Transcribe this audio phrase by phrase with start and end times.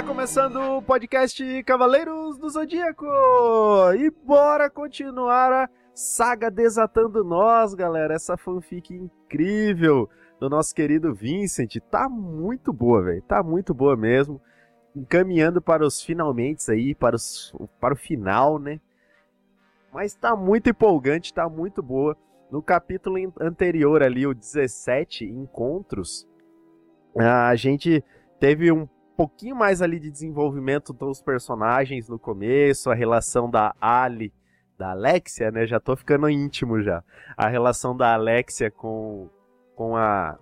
[0.00, 3.04] Está começando o podcast Cavaleiros do Zodíaco!
[3.98, 8.14] E bora continuar a saga Desatando Nós, galera.
[8.14, 10.08] Essa fanfic incrível
[10.40, 11.76] do nosso querido Vincent.
[11.90, 13.20] Tá muito boa, velho.
[13.20, 14.40] Tá muito boa mesmo.
[14.96, 18.80] Encaminhando para os finalmente aí, para, os, para o final, né?
[19.92, 22.16] Mas tá muito empolgante, tá muito boa.
[22.50, 26.26] No capítulo anterior ali, o 17, Encontros,
[27.14, 28.02] a gente
[28.40, 28.88] teve um
[29.20, 34.32] pouquinho mais ali de desenvolvimento dos personagens no começo, a relação da Ali,
[34.78, 35.66] da Alexia, né?
[35.66, 37.04] Já tô ficando íntimo já.
[37.36, 39.28] A relação da Alexia com,
[39.76, 40.38] com a,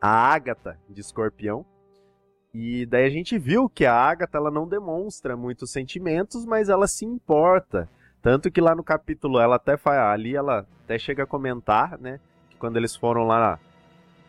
[0.00, 1.66] a Agatha de Escorpião.
[2.54, 6.86] E daí a gente viu que a Agatha ela não demonstra muitos sentimentos, mas ela
[6.86, 7.86] se importa.
[8.22, 12.18] Tanto que lá no capítulo ela até faz, ali ela até chega a comentar, né,
[12.48, 13.60] que quando eles foram lá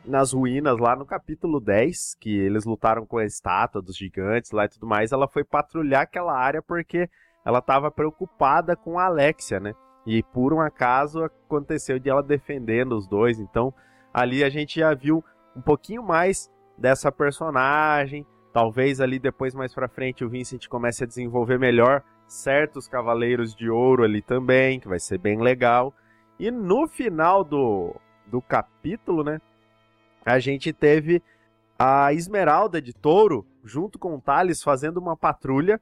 [0.05, 4.65] nas ruínas, lá no capítulo 10, que eles lutaram com a estátua dos gigantes lá
[4.65, 7.09] e tudo mais, ela foi patrulhar aquela área porque
[7.45, 9.73] ela estava preocupada com a Alexia, né?
[10.05, 13.39] E por um acaso aconteceu de ela defendendo os dois.
[13.39, 13.73] Então
[14.13, 15.23] ali a gente já viu
[15.55, 18.25] um pouquinho mais dessa personagem.
[18.51, 23.69] Talvez ali depois mais para frente o Vincent comece a desenvolver melhor certos cavaleiros de
[23.69, 25.93] ouro ali também, que vai ser bem legal.
[26.39, 27.95] E no final do,
[28.27, 29.39] do capítulo, né?
[30.25, 31.21] A gente teve
[31.77, 35.79] a Esmeralda de Touro, junto com o Thales, fazendo uma patrulha.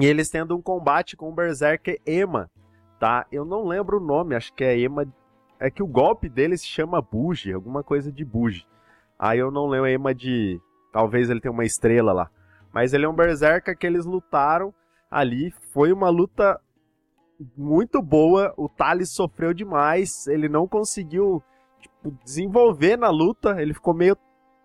[0.00, 2.50] E eles tendo um combate com o Berserker Ema,
[2.98, 3.26] tá?
[3.30, 5.06] Eu não lembro o nome, acho que é Ema.
[5.58, 8.66] É que o golpe dele se chama Buge, alguma coisa de Buge.
[9.18, 10.58] Aí eu não lembro Ema de.
[10.92, 12.30] Talvez ele tenha uma estrela lá.
[12.72, 14.72] Mas ele é um Berserker que eles lutaram
[15.10, 15.52] ali.
[15.72, 16.58] Foi uma luta
[17.56, 18.54] muito boa.
[18.56, 20.26] O Thales sofreu demais.
[20.26, 21.42] Ele não conseguiu
[22.24, 23.60] desenvolver na luta.
[23.60, 24.16] Ele ficou meio.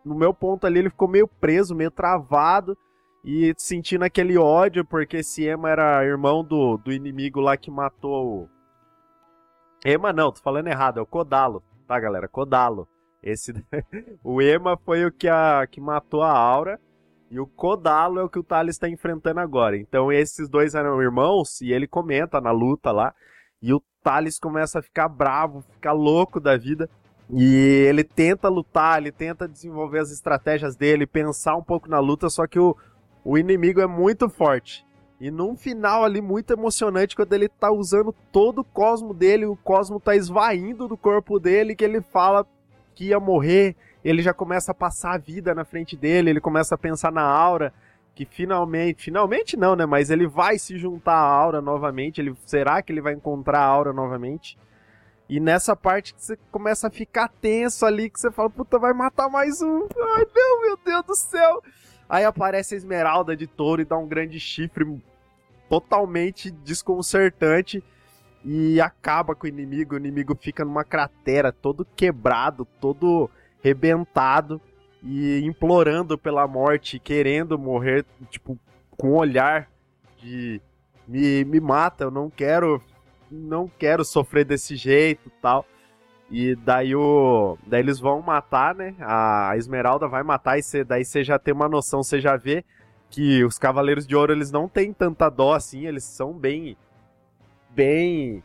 [0.04, 2.78] No meu ponto ali, ele ficou meio preso, meio travado.
[3.24, 8.44] E sentindo aquele ódio, porque esse Ema era irmão do, do inimigo lá que matou
[8.44, 8.50] o.
[9.84, 12.28] Ema não, tô falando errado, é o Kodalo, tá, galera?
[12.28, 12.88] Kodalo.
[13.24, 13.52] Esse
[14.24, 16.80] o Ema foi o que a que matou a Aura
[17.32, 19.76] e o Kodalo é o que o Thales está enfrentando agora.
[19.76, 23.14] Então esses dois eram irmãos e ele comenta na luta lá
[23.60, 26.88] e o Thales começa a ficar bravo, ficar louco da vida
[27.30, 32.30] e ele tenta lutar, ele tenta desenvolver as estratégias dele, pensar um pouco na luta,
[32.30, 32.76] só que o,
[33.24, 34.86] o inimigo é muito forte.
[35.20, 39.56] E num final ali muito emocionante, quando ele tá usando todo o cosmo dele, o
[39.56, 42.46] cosmo tá esvaindo do corpo dele, que ele fala
[42.94, 46.76] que ia morrer, ele já começa a passar a vida na frente dele, ele começa
[46.76, 47.74] a pensar na aura,
[48.14, 52.82] que finalmente, finalmente não, né, mas ele vai se juntar à aura novamente, ele será
[52.82, 54.58] que ele vai encontrar a aura novamente?
[55.28, 58.94] E nessa parte que você começa a ficar tenso ali, que você fala, puta, vai
[58.94, 59.88] matar mais um.
[60.16, 61.64] Ai, não, meu Deus do céu.
[62.08, 64.86] Aí aparece a Esmeralda de touro e dá um grande chifre
[65.68, 67.84] totalmente desconcertante
[68.44, 69.96] e acaba com o inimigo.
[69.96, 73.30] O inimigo fica numa cratera, todo quebrado, todo
[73.64, 74.62] rebentado
[75.02, 78.60] e implorando pela morte, querendo morrer, tipo,
[78.92, 79.70] com um olhar
[80.20, 80.62] de
[81.08, 82.82] me, me mata, eu não quero
[83.30, 85.66] não quero sofrer desse jeito tal.
[86.30, 87.58] E daí o.
[87.68, 88.96] Daí eles vão matar, né?
[89.00, 92.66] A Esmeralda vai matar e cê, daí você já tem uma noção, você já vê
[93.10, 96.76] que os Cavaleiros de Ouro eles não têm tanta dó assim, eles são bem.
[97.70, 98.44] Bem.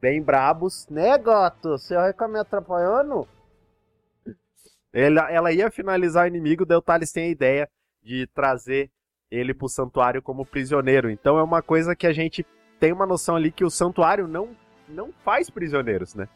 [0.00, 0.86] Bem brabos.
[0.88, 1.70] Né, gato?
[1.70, 3.28] Você vai ficar me atrapalhando?
[4.92, 7.68] Ela, ela ia finalizar o inimigo, daí o Thales tem a ideia
[8.02, 8.90] de trazer
[9.30, 11.10] ele pro santuário como prisioneiro.
[11.10, 12.46] Então é uma coisa que a gente
[12.78, 14.50] tem uma noção ali que o santuário não,
[14.88, 16.28] não faz prisioneiros, né?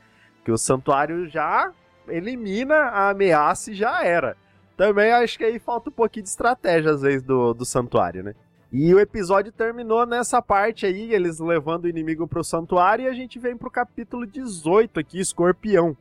[0.44, 1.72] Que o santuário já
[2.08, 4.36] elimina a ameaça e já era.
[4.76, 8.34] Também acho que aí falta um pouquinho de estratégia, às vezes, do, do santuário, né?
[8.72, 13.12] E o episódio terminou nessa parte aí, eles levando o inimigo pro santuário, e a
[13.12, 15.96] gente vem pro capítulo 18 aqui, Escorpião.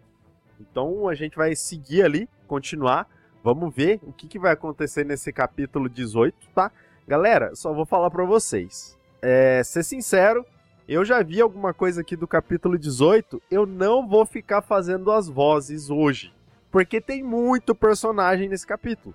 [0.59, 3.07] Então a gente vai seguir ali, continuar.
[3.43, 6.71] Vamos ver o que, que vai acontecer nesse capítulo 18, tá?
[7.07, 10.45] Galera, só vou falar para vocês é, ser sincero,
[10.87, 15.27] eu já vi alguma coisa aqui do capítulo 18, eu não vou ficar fazendo as
[15.27, 16.33] vozes hoje,
[16.71, 19.13] porque tem muito personagem nesse capítulo.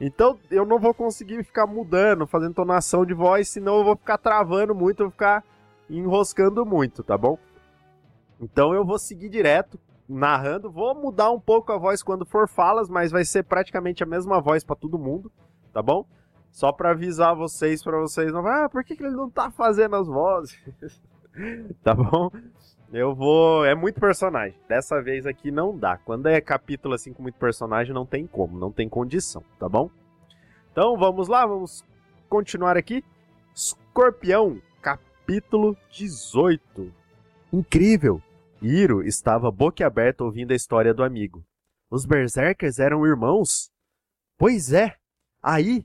[0.00, 4.18] Então eu não vou conseguir ficar mudando, fazendo entonação de voz, senão eu vou ficar
[4.18, 5.44] travando muito, eu vou ficar
[5.88, 7.38] enroscando muito, tá bom?
[8.40, 9.78] Então eu vou seguir direto,
[10.08, 14.06] narrando, vou mudar um pouco a voz quando for falas, mas vai ser praticamente a
[14.06, 15.30] mesma voz para todo mundo,
[15.72, 16.04] tá bom?
[16.52, 19.96] Só para avisar vocês, para vocês não, ah, por que, que ele não tá fazendo
[19.96, 20.62] as vozes?
[21.82, 22.30] tá bom?
[22.92, 24.54] Eu vou, é muito personagem.
[24.68, 25.96] Dessa vez aqui não dá.
[25.96, 29.90] Quando é capítulo assim com muito personagem, não tem como, não tem condição, tá bom?
[30.70, 31.82] Então vamos lá, vamos
[32.28, 33.02] continuar aqui.
[33.54, 36.92] Escorpião, capítulo 18.
[37.50, 38.22] Incrível!
[38.60, 41.42] Iro estava boquiaberto ouvindo a história do amigo.
[41.90, 43.70] Os Berserkers eram irmãos?
[44.38, 44.94] Pois é.
[45.42, 45.84] Aí.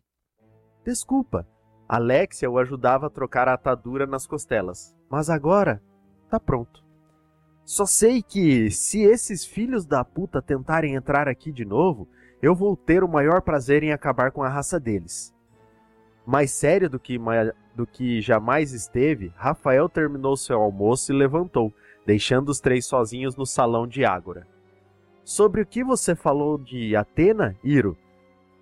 [0.88, 1.46] Desculpa.
[1.86, 4.96] Alexia o ajudava a trocar a atadura nas costelas.
[5.10, 5.84] Mas agora
[6.30, 6.82] tá pronto.
[7.66, 12.08] Só sei que se esses filhos da puta tentarem entrar aqui de novo,
[12.42, 15.36] eu vou ter o maior prazer em acabar com a raça deles.
[16.26, 17.20] Mais sério do que,
[17.76, 21.74] do que jamais esteve, Rafael terminou seu almoço e levantou,
[22.06, 24.48] deixando os três sozinhos no salão de Ágora.
[25.26, 27.98] Sobre o que você falou de Atena, Iro?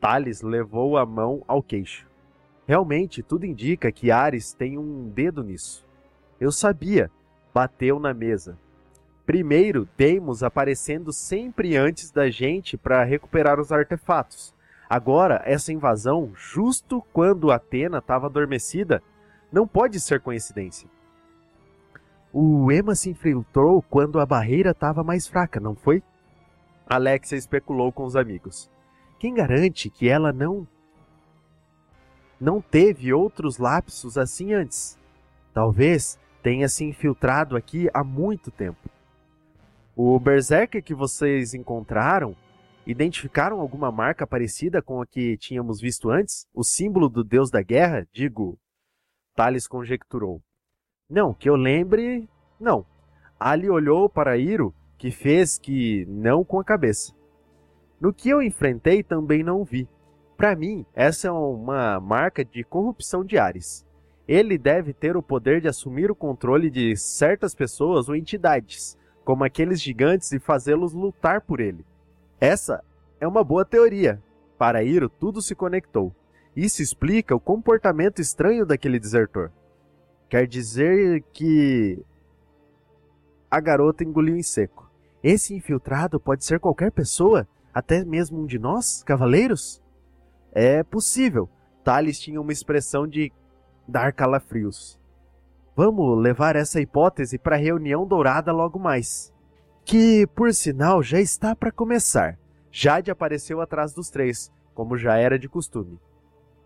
[0.02, 2.15] Thales levou a mão ao queixo.
[2.68, 5.86] Realmente, tudo indica que Ares tem um dedo nisso.
[6.40, 7.12] Eu sabia.
[7.54, 8.58] Bateu na mesa.
[9.26, 14.54] Primeiro, Deimos aparecendo sempre antes da gente para recuperar os artefatos.
[14.90, 19.02] Agora, essa invasão, justo quando Atena estava adormecida,
[19.52, 20.88] não pode ser coincidência.
[22.32, 26.04] O Ema se infiltrou quando a barreira estava mais fraca, não foi?
[26.88, 28.70] Alexia especulou com os amigos.
[29.18, 30.68] Quem garante que ela não
[32.40, 34.98] não teve outros lapsos assim antes?
[35.54, 38.90] Talvez tenha se infiltrado aqui há muito tempo.
[39.96, 42.36] O Berserker que vocês encontraram,
[42.86, 46.46] identificaram alguma marca parecida com a que tínhamos visto antes?
[46.54, 48.06] O símbolo do deus da guerra?
[48.12, 48.60] Digo,
[49.34, 50.42] Thales conjecturou.
[51.10, 52.28] Não, que eu lembre,
[52.60, 52.86] não.
[53.40, 57.14] Ali olhou para Iro, que fez que não com a cabeça.
[58.00, 59.88] No que eu enfrentei também não vi.
[60.38, 63.86] Para mim, essa é uma marca de corrupção de Ares.
[64.28, 69.44] Ele deve ter o poder de assumir o controle de certas pessoas ou entidades, como
[69.44, 71.86] aqueles gigantes e fazê-los lutar por ele.
[72.40, 72.84] Essa
[73.20, 74.22] é uma boa teoria.
[74.58, 76.14] Para Iro, tudo se conectou.
[76.56, 79.52] Isso explica o comportamento estranho daquele desertor.
[80.30, 82.04] Quer dizer que
[83.50, 84.90] a garota engoliu em seco.
[85.24, 89.82] Esse infiltrado pode ser qualquer pessoa, até mesmo um de nós, cavaleiros?
[90.56, 91.50] É possível.
[91.84, 93.30] Thales tinha uma expressão de
[93.86, 94.98] dar calafrios.
[95.76, 99.34] Vamos levar essa hipótese para a reunião dourada logo mais.
[99.84, 102.40] Que, por sinal, já está para começar.
[102.72, 106.00] Jade apareceu atrás dos três, como já era de costume.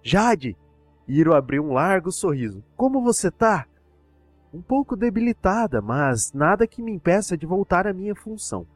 [0.03, 0.55] Jade!
[1.07, 2.63] Iro abriu um largo sorriso.
[2.77, 3.65] Como você tá?
[4.53, 8.67] Um pouco debilitada, mas nada que me impeça de voltar à minha função.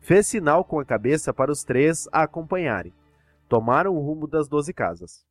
[0.00, 2.94] Fez sinal com a cabeça para os três a acompanharem.
[3.48, 5.24] Tomaram o rumo das doze casas.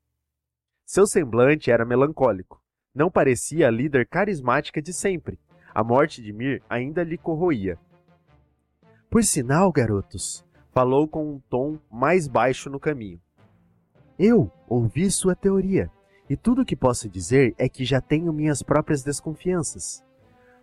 [0.85, 2.61] Seu semblante era melancólico.
[2.93, 5.39] Não parecia a líder carismática de sempre.
[5.73, 7.77] A morte de Mir ainda lhe corroía.
[9.09, 13.21] Por sinal, garotos, falou com um tom mais baixo no caminho.
[14.17, 15.91] Eu ouvi sua teoria,
[16.27, 20.03] e tudo o que posso dizer é que já tenho minhas próprias desconfianças.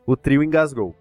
[0.04, 0.94] O trio engasgou.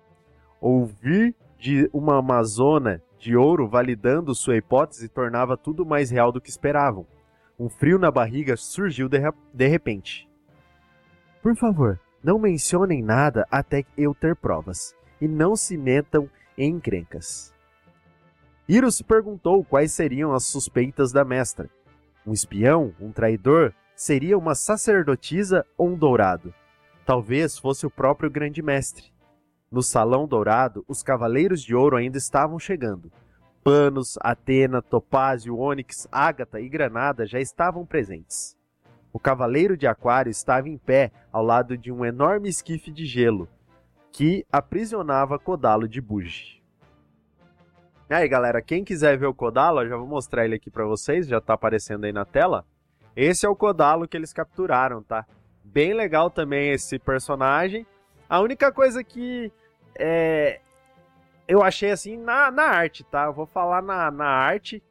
[0.62, 6.50] Ouvir de uma amazona de ouro validando sua hipótese tornava tudo mais real do que
[6.50, 7.08] esperavam.
[7.58, 9.18] Um frio na barriga surgiu de,
[9.54, 10.30] de repente.
[11.42, 17.54] Por favor, não mencionem nada até eu ter provas, e não se metam em encrencas.
[18.68, 21.70] Hiro se perguntou quais seriam as suspeitas da mestra.
[22.28, 22.94] Um espião?
[23.00, 23.74] Um traidor?
[23.96, 26.54] Seria uma sacerdotisa ou um dourado?
[27.06, 29.13] Talvez fosse o próprio grande mestre.
[29.74, 33.12] No salão dourado, os cavaleiros de ouro ainda estavam chegando.
[33.64, 38.56] Panos, Atena, Topázio, Ônix, Ágata e Granada já estavam presentes.
[39.12, 43.50] O cavaleiro de Aquário estava em pé ao lado de um enorme esquife de gelo
[44.12, 46.62] que aprisionava Kodalo de Buge.
[48.12, 51.28] E aí, galera, quem quiser ver o Kodalo, já vou mostrar ele aqui para vocês,
[51.28, 52.64] já tá aparecendo aí na tela.
[53.16, 55.26] Esse é o Kodalo que eles capturaram, tá?
[55.64, 57.88] Bem legal também esse personagem.
[58.30, 59.52] A única coisa que
[59.96, 60.60] é,
[61.48, 63.26] eu achei assim na, na arte, tá?
[63.26, 64.82] Eu vou falar na, na arte.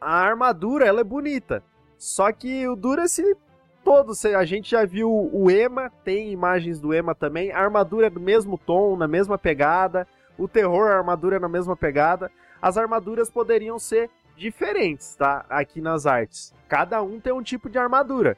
[0.00, 1.62] A armadura, ela é bonita.
[1.98, 3.36] Só que o dura-se
[3.82, 4.12] todo.
[4.36, 7.52] A gente já viu o Ema, tem imagens do Ema também.
[7.52, 10.06] A armadura é do mesmo tom, na mesma pegada.
[10.36, 12.30] O terror, a armadura é na mesma pegada.
[12.60, 15.46] As armaduras poderiam ser diferentes, tá?
[15.48, 16.52] Aqui nas artes.
[16.68, 18.36] Cada um tem um tipo de armadura.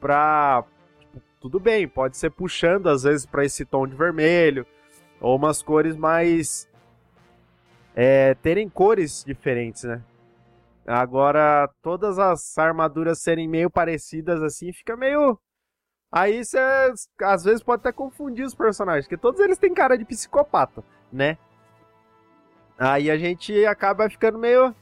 [0.00, 0.64] Pra.
[1.42, 4.64] Tudo bem, pode ser puxando às vezes para esse tom de vermelho.
[5.20, 6.70] Ou umas cores mais.
[7.96, 10.00] É, terem cores diferentes, né?
[10.86, 15.36] Agora, todas as armaduras serem meio parecidas assim, fica meio.
[16.12, 16.58] Aí você
[17.22, 21.36] às vezes pode até confundir os personagens, porque todos eles têm cara de psicopata, né?
[22.78, 24.72] Aí a gente acaba ficando meio.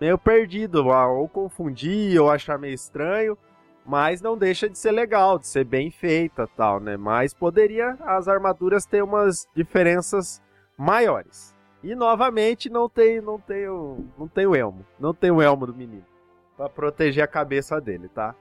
[0.00, 3.38] meio perdido, ou confundir, ou achar meio estranho,
[3.88, 6.98] mas não deixa de ser legal, de ser bem feita, tal, né?
[6.98, 10.42] Mas poderia as armaduras ter umas diferenças
[10.76, 11.56] maiores.
[11.82, 15.66] E novamente não tem, não tem o, não tem o elmo, não tem o elmo
[15.66, 16.04] do menino
[16.54, 18.34] para proteger a cabeça dele, tá?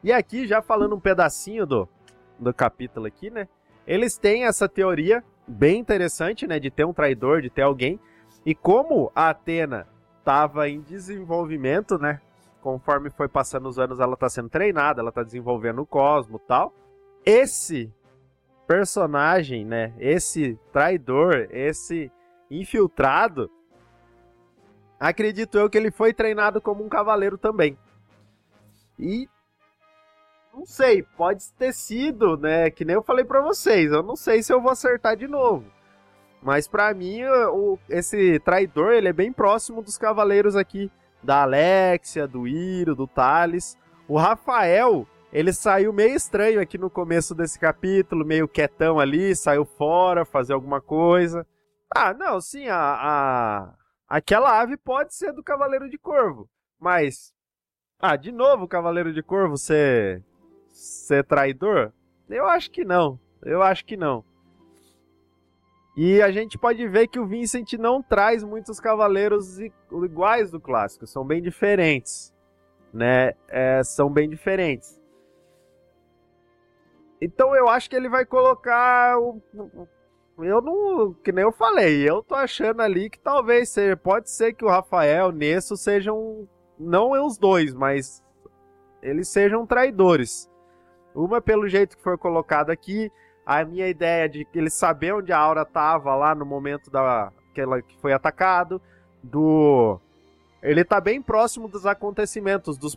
[0.00, 1.88] E aqui já falando um pedacinho do
[2.38, 3.48] do capítulo aqui, né?
[3.84, 7.98] Eles têm essa teoria bem interessante, né, de ter um traidor, de ter alguém.
[8.46, 12.20] E como a Atena estava em desenvolvimento, né?
[12.64, 16.72] Conforme foi passando os anos, ela está sendo treinada, ela está desenvolvendo o cosmo, tal.
[17.22, 17.92] Esse
[18.66, 19.92] personagem, né?
[19.98, 22.10] Esse traidor, esse
[22.50, 23.50] infiltrado,
[24.98, 27.76] acredito eu que ele foi treinado como um cavaleiro também.
[28.98, 29.28] E
[30.54, 32.70] não sei, pode ter sido, né?
[32.70, 35.66] Que nem eu falei para vocês, eu não sei se eu vou acertar de novo.
[36.40, 40.90] Mas para mim, o, esse traidor, ele é bem próximo dos cavaleiros aqui
[41.24, 43.78] da Alexia, do Iro, do Thales.
[44.06, 49.64] O Rafael, ele saiu meio estranho aqui no começo desse capítulo, meio quietão ali, saiu
[49.64, 51.46] fora, fazer alguma coisa.
[51.94, 53.74] Ah, não, sim, a, a...
[54.08, 57.32] aquela ave pode ser do Cavaleiro de Corvo, mas...
[58.00, 60.22] Ah, de novo o Cavaleiro de Corvo ser,
[60.70, 61.92] ser traidor?
[62.28, 64.24] Eu acho que não, eu acho que não.
[65.96, 71.06] E a gente pode ver que o Vincent não traz muitos cavaleiros iguais do clássico,
[71.06, 72.34] são bem diferentes,
[72.92, 73.34] né?
[73.48, 75.00] É, são bem diferentes.
[77.20, 79.40] Então eu acho que ele vai colocar o.
[80.38, 81.14] Eu não.
[81.14, 83.96] Que nem eu falei, eu tô achando ali que talvez seja.
[83.96, 86.48] Pode ser que o Rafael, Nesso sejam.
[86.78, 88.22] Não os dois, mas.
[89.00, 90.50] Eles sejam traidores.
[91.14, 93.10] Uma pelo jeito que foi colocado aqui.
[93.46, 97.30] A minha ideia de ele saber onde a Aura tava lá no momento da.
[97.54, 98.80] que, ela, que foi atacado.
[99.22, 100.00] Do.
[100.62, 102.96] Ele tá bem próximo dos acontecimentos, dos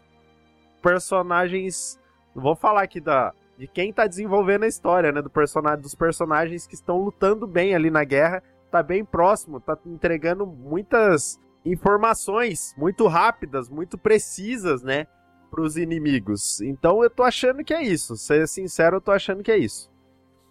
[0.81, 1.99] personagens.
[2.33, 5.21] Vou falar aqui da, de quem tá desenvolvendo a história, né?
[5.21, 8.41] Do personagem, dos personagens que estão lutando bem ali na guerra.
[8.71, 15.07] Tá bem próximo, tá entregando muitas informações muito rápidas, muito precisas, né?
[15.49, 16.61] Pros inimigos.
[16.61, 18.15] Então eu tô achando que é isso.
[18.15, 19.89] Ser sincero, eu tô achando que é isso.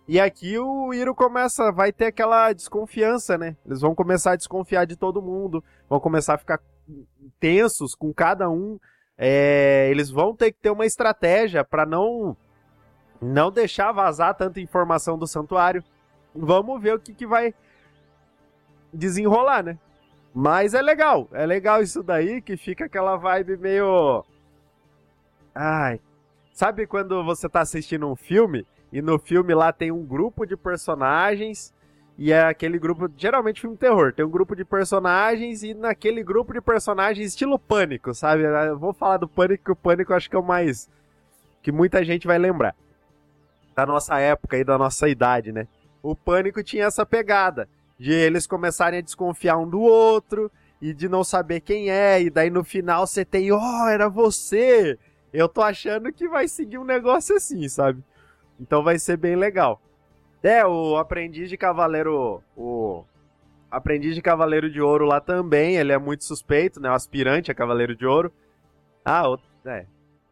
[0.09, 3.57] E aqui o Iro começa, vai ter aquela desconfiança, né?
[3.67, 6.61] Eles vão começar a desconfiar de todo mundo, vão começar a ficar
[7.41, 8.79] tensos com cada um.
[9.19, 12.37] É, eles vão ter que ter uma estratégia para não
[13.21, 15.83] não deixar vazar tanta informação do santuário.
[16.35, 17.55] Vamos ver o que, que vai
[18.93, 19.79] desenrolar, né?
[20.33, 24.25] Mas é legal, é legal isso daí, que fica aquela vibe meio.
[25.55, 25.99] Ai.
[26.53, 30.57] Sabe quando você tá assistindo um filme e no filme lá tem um grupo de
[30.57, 31.75] personagens
[32.19, 36.53] e é aquele grupo, geralmente filme terror, tem um grupo de personagens e naquele grupo
[36.53, 38.45] de personagens estilo pânico, sabe?
[38.45, 40.89] Eu vou falar do pânico, que o pânico acho que é o mais
[41.63, 42.75] que muita gente vai lembrar
[43.75, 45.69] da nossa época e da nossa idade, né?
[46.03, 50.51] O pânico tinha essa pegada de eles começarem a desconfiar um do outro
[50.81, 54.09] e de não saber quem é, e daí no final você tem, ó, oh, era
[54.09, 54.99] você!
[55.33, 58.03] Eu tô achando que vai seguir um negócio assim, sabe?
[58.61, 59.81] Então vai ser bem legal.
[60.43, 63.05] É, o aprendiz de cavaleiro, o
[63.71, 66.89] aprendiz de cavaleiro de ouro lá também, ele é muito suspeito, né?
[66.91, 68.33] O aspirante a cavaleiro de ouro.
[69.05, 69.87] Ah, o, é,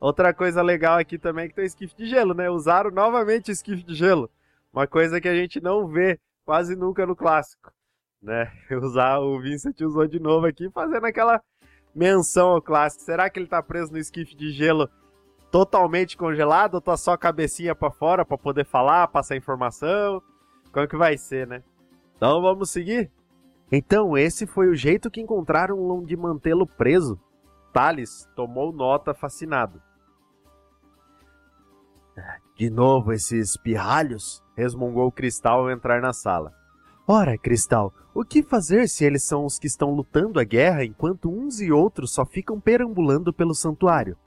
[0.04, 2.50] Outra coisa legal aqui também é que tem esquife de gelo, né?
[2.50, 4.28] Usaram novamente o esquife de gelo.
[4.70, 7.72] Uma coisa que a gente não vê quase nunca no clássico,
[8.20, 8.52] né?
[8.82, 11.40] Usar o Vincent usou de novo aqui, fazendo aquela
[11.94, 13.02] menção ao clássico.
[13.02, 14.90] Será que ele tá preso no esquife de gelo
[15.54, 20.20] totalmente congelado ou tá só a cabecinha para fora para poder falar, passar informação?
[20.72, 21.62] Como que vai ser, né?
[22.16, 23.08] Então vamos seguir?
[23.70, 27.20] Então, esse foi o jeito que encontraram de mantê-lo preso.
[27.72, 29.80] Thales tomou nota fascinado.
[32.56, 34.42] De novo esses pirralhos?
[34.56, 36.52] resmungou Cristal ao entrar na sala.
[37.06, 41.30] Ora, Cristal, o que fazer se eles são os que estão lutando a guerra enquanto
[41.30, 44.18] uns e outros só ficam perambulando pelo santuário?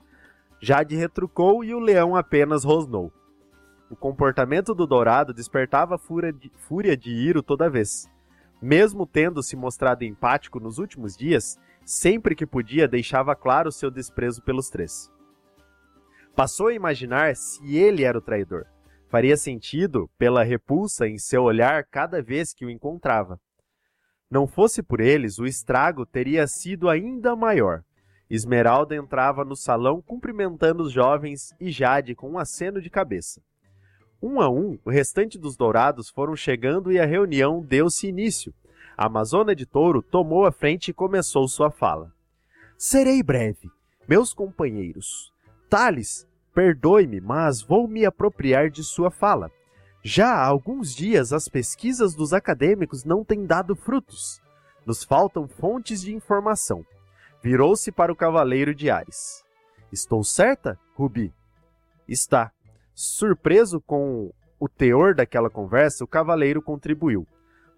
[0.60, 3.12] Jade retrucou e o leão apenas rosnou.
[3.90, 8.06] O comportamento do dourado despertava fúria de, fúria de Iro toda vez.
[8.60, 14.42] Mesmo tendo se mostrado empático nos últimos dias, sempre que podia deixava claro seu desprezo
[14.42, 15.10] pelos três.
[16.34, 18.66] Passou a imaginar se ele era o traidor.
[19.08, 23.40] Faria sentido pela repulsa em seu olhar cada vez que o encontrava.
[24.30, 27.82] Não fosse por eles, o estrago teria sido ainda maior.
[28.30, 33.40] Esmeralda entrava no salão cumprimentando os jovens e Jade com um aceno de cabeça.
[34.20, 38.52] Um a um, o restante dos dourados foram chegando e a reunião deu-se início.
[38.96, 42.12] A Amazona de Touro tomou a frente e começou sua fala.
[42.76, 43.70] Serei breve,
[44.08, 45.32] meus companheiros.
[45.70, 49.50] Tales, perdoe-me, mas vou me apropriar de sua fala.
[50.02, 54.40] Já há alguns dias as pesquisas dos acadêmicos não têm dado frutos.
[54.84, 56.84] Nos faltam fontes de informação.
[57.42, 59.44] Virou-se para o cavaleiro de Ares.
[59.92, 61.32] Estou certa, Rubi?
[62.08, 62.52] Está.
[62.94, 67.26] Surpreso com o teor daquela conversa, o cavaleiro contribuiu.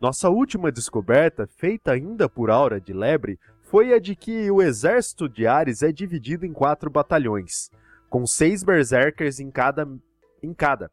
[0.00, 5.29] Nossa última descoberta, feita ainda por Aura de Lebre, foi a de que o exército
[5.29, 7.71] de Ares é dividido em quatro batalhões,
[8.09, 9.87] com seis berserkers em cada,
[10.43, 10.90] em cada.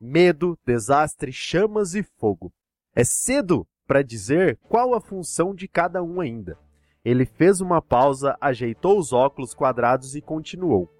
[0.00, 2.50] Medo, desastre, chamas e fogo.
[2.94, 6.58] É cedo para dizer qual a função de cada um ainda.
[7.06, 10.90] Ele fez uma pausa, ajeitou os óculos quadrados e continuou.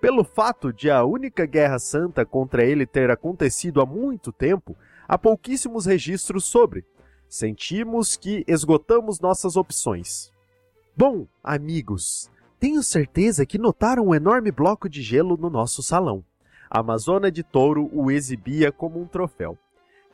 [0.00, 4.74] Pelo fato de a única guerra santa contra ele ter acontecido há muito tempo,
[5.06, 6.86] há pouquíssimos registros sobre.
[7.28, 10.32] Sentimos que esgotamos nossas opções.
[10.96, 16.24] Bom, amigos, tenho certeza que notaram um enorme bloco de gelo no nosso salão.
[16.70, 19.58] A Amazona de Touro o exibia como um troféu.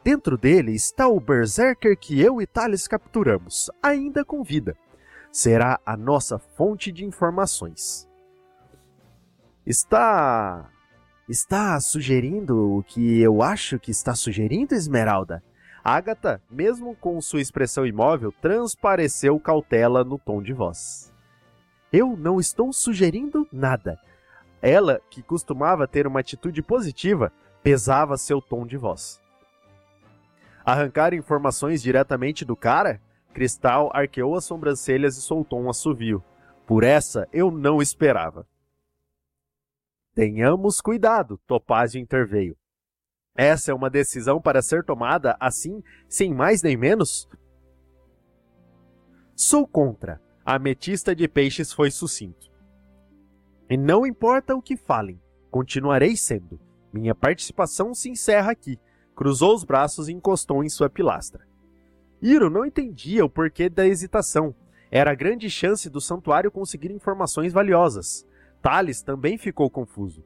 [0.03, 4.77] Dentro dele está o Berserker que eu e Thales capturamos, ainda com vida.
[5.31, 8.09] Será a nossa fonte de informações.
[9.67, 10.71] Está.
[11.29, 15.43] Está sugerindo o que eu acho que está sugerindo, Esmeralda?
[15.85, 21.13] Agatha, mesmo com sua expressão imóvel, transpareceu cautela no tom de voz.
[21.93, 23.99] Eu não estou sugerindo nada.
[24.61, 27.33] Ela, que costumava ter uma atitude positiva,
[27.63, 29.21] pesava seu tom de voz.
[30.65, 33.01] Arrancar informações diretamente do cara?
[33.39, 36.25] Cristal arqueou as sobrancelhas e soltou um assovio.
[36.67, 38.45] Por essa eu não esperava.
[40.13, 42.57] Tenhamos cuidado, Topázio interveio.
[43.37, 47.29] Essa é uma decisão para ser tomada assim, sem mais nem menos?
[49.37, 50.21] Sou contra.
[50.45, 52.51] A ametista de peixes foi sucinto.
[53.71, 56.59] E não importa o que falem, continuarei sendo.
[56.93, 58.81] Minha participação se encerra aqui.
[59.15, 61.47] Cruzou os braços e encostou em sua pilastra.
[62.21, 64.55] Iro não entendia o porquê da hesitação.
[64.91, 68.27] Era a grande chance do santuário conseguir informações valiosas.
[68.61, 70.25] Thales também ficou confuso.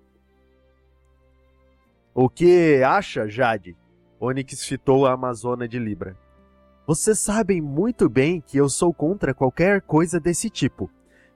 [2.15, 3.77] O que acha, Jade?
[4.21, 6.17] Onyx fitou a Amazona de Libra.
[6.87, 10.91] Vocês sabem muito bem que eu sou contra qualquer coisa desse tipo.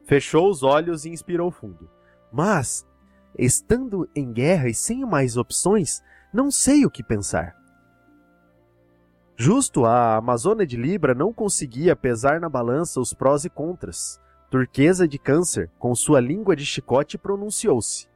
[0.05, 1.89] Fechou os olhos e inspirou fundo.
[2.33, 2.87] Mas,
[3.39, 7.57] estando em guerra e sem mais opções, não sei o que pensar.
[9.39, 14.19] Justo a Amazona de Libra não conseguia pesar na balança os prós e contras.
[14.51, 18.09] Turquesa de Câncer, com sua língua de chicote, pronunciou-se.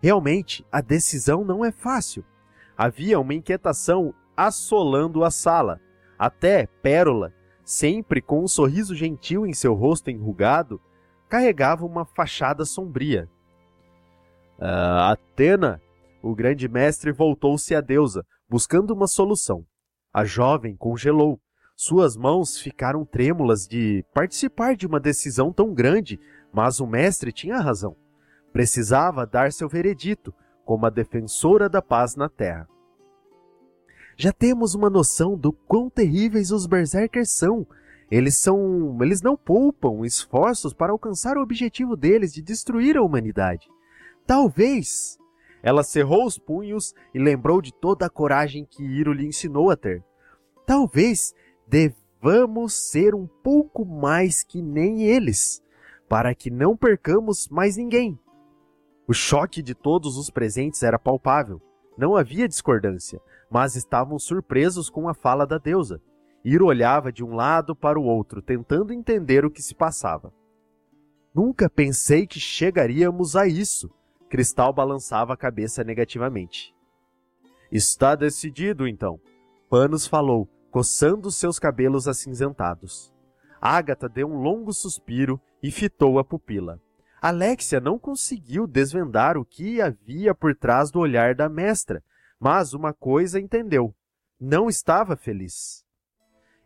[0.00, 2.24] Realmente, a decisão não é fácil.
[2.76, 5.80] Havia uma inquietação assolando a sala.
[6.16, 10.80] Até Pérola, sempre com um sorriso gentil em seu rosto enrugado,
[11.28, 13.28] carregava uma fachada sombria.
[14.56, 15.82] Uh, Atena,
[16.22, 19.66] o grande mestre voltou-se à deusa, buscando uma solução.
[20.18, 21.40] A jovem congelou,
[21.76, 26.18] suas mãos ficaram trêmulas de participar de uma decisão tão grande,
[26.52, 27.94] mas o mestre tinha razão.
[28.52, 32.68] Precisava dar seu veredito como a defensora da paz na Terra.
[34.16, 37.64] Já temos uma noção do quão terríveis os berserkers são.
[38.10, 43.68] Eles são, eles não poupam esforços para alcançar o objetivo deles de destruir a humanidade.
[44.26, 45.16] Talvez
[45.62, 49.76] ela cerrou os punhos e lembrou de toda a coragem que Iro lhe ensinou a
[49.76, 50.07] ter.
[50.68, 51.34] Talvez
[51.66, 55.62] devamos ser um pouco mais que nem eles,
[56.06, 58.18] para que não percamos mais ninguém.
[59.06, 61.58] O choque de todos os presentes era palpável.
[61.96, 63.18] Não havia discordância,
[63.50, 66.02] mas estavam surpresos com a fala da deusa.
[66.44, 70.30] Iro olhava de um lado para o outro, tentando entender o que se passava.
[71.34, 73.90] Nunca pensei que chegaríamos a isso.
[74.28, 76.74] Cristal balançava a cabeça negativamente.
[77.72, 79.18] Está decidido, então.
[79.70, 83.12] Panos falou, coçando seus cabelos acinzentados.
[83.60, 86.80] Agatha deu um longo suspiro e fitou a pupila.
[87.20, 92.02] Alexia não conseguiu desvendar o que havia por trás do olhar da mestra,
[92.38, 93.92] mas uma coisa entendeu.
[94.40, 95.84] Não estava feliz.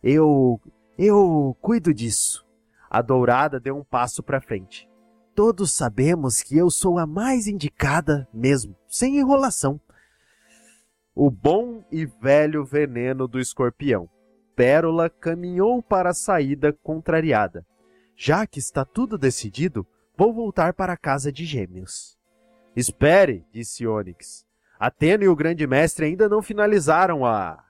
[0.02, 0.60] Eu.
[0.98, 2.44] eu cuido disso.
[2.90, 4.86] A dourada deu um passo para frente.
[5.34, 9.80] Todos sabemos que eu sou a mais indicada mesmo, sem enrolação
[11.14, 14.08] o bom e velho veneno do escorpião.
[14.54, 17.66] Pérola caminhou para a saída contrariada.
[18.16, 22.18] Já que está tudo decidido, vou voltar para a casa de gêmeos.
[22.74, 24.46] Espere, disse Onyx.
[24.78, 27.64] Atena e o grande mestre ainda não finalizaram a.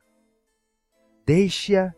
[1.27, 1.93] Deixe-a.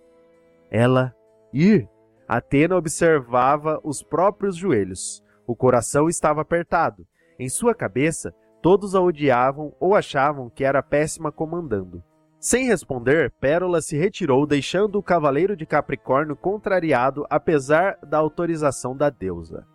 [0.71, 1.15] Ela
[1.53, 1.89] ir.
[2.27, 5.23] Atena observava os próprios joelhos.
[5.47, 7.07] O coração estava apertado.
[7.39, 12.03] Em sua cabeça, todos a odiavam ou achavam que era péssima comandando.
[12.41, 19.11] Sem responder, Pérola se retirou, deixando o cavaleiro de Capricórnio contrariado, apesar da autorização da
[19.11, 19.67] deusa.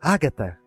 [0.00, 0.58] Ágata!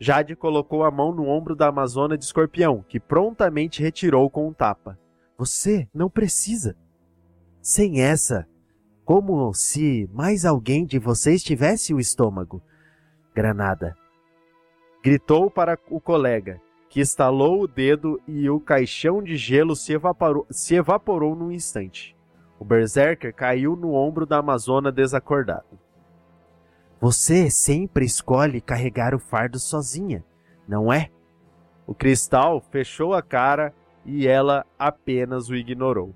[0.00, 4.52] Jade colocou a mão no ombro da Amazona de Escorpião, que prontamente retirou com um
[4.54, 4.98] tapa.
[5.36, 6.74] Você não precisa.
[7.60, 8.48] Sem essa,
[9.04, 12.62] como se mais alguém de vocês tivesse o estômago.
[13.34, 13.94] Granada.
[15.02, 20.46] Gritou para o colega, que estalou o dedo e o caixão de gelo se evaporou,
[20.50, 22.16] se evaporou num instante.
[22.58, 25.78] O berserker caiu no ombro da Amazona desacordado.
[27.00, 30.24] Você sempre escolhe carregar o fardo sozinha,
[30.66, 31.10] não é?
[31.86, 33.72] O cristal fechou a cara
[34.04, 36.12] e ela apenas o ignorou.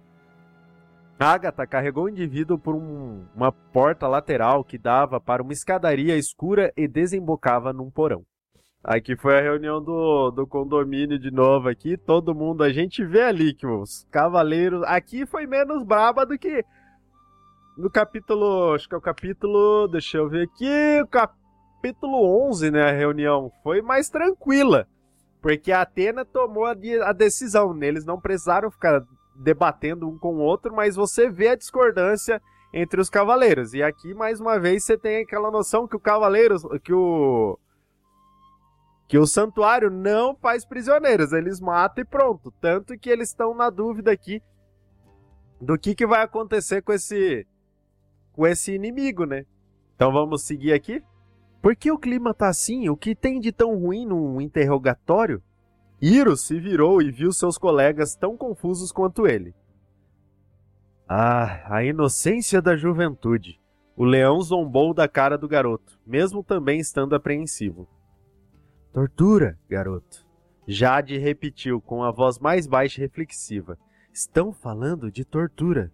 [1.21, 6.73] Agatha carregou o indivíduo por um, uma porta lateral que dava para uma escadaria escura
[6.77, 8.25] e desembocava num porão.
[8.85, 13.23] Aqui foi a reunião do, do condomínio de novo aqui, todo mundo, a gente vê
[13.23, 16.65] ali que os cavaleiros, aqui foi menos braba do que
[17.79, 22.91] no capítulo, acho que é o capítulo, deixa eu ver aqui, o capítulo 11, né,
[22.91, 24.89] a reunião, foi mais tranquila,
[25.41, 29.01] porque a Atena tomou a, a decisão, né, eles não precisaram ficar
[29.37, 32.43] debatendo um com o outro, mas você vê a discordância
[32.75, 36.57] entre os cavaleiros, e aqui, mais uma vez, você tem aquela noção que o cavaleiro,
[36.81, 37.57] que o
[39.13, 42.51] que o santuário não faz prisioneiros, eles matam e pronto.
[42.51, 44.41] Tanto que eles estão na dúvida aqui
[45.61, 47.47] do que, que vai acontecer com esse
[48.33, 49.45] com esse inimigo, né?
[49.95, 51.03] Então vamos seguir aqui.
[51.61, 52.89] Por que o clima tá assim?
[52.89, 55.43] O que tem de tão ruim num interrogatório?
[56.01, 59.55] Iro se virou e viu seus colegas tão confusos quanto ele.
[61.07, 63.61] Ah, a inocência da juventude.
[63.95, 67.87] O leão zombou da cara do garoto, mesmo também estando apreensivo.
[68.93, 70.27] Tortura, garoto.
[70.69, 73.79] Jade repetiu com a voz mais baixa e reflexiva.
[74.13, 75.91] Estão falando de tortura.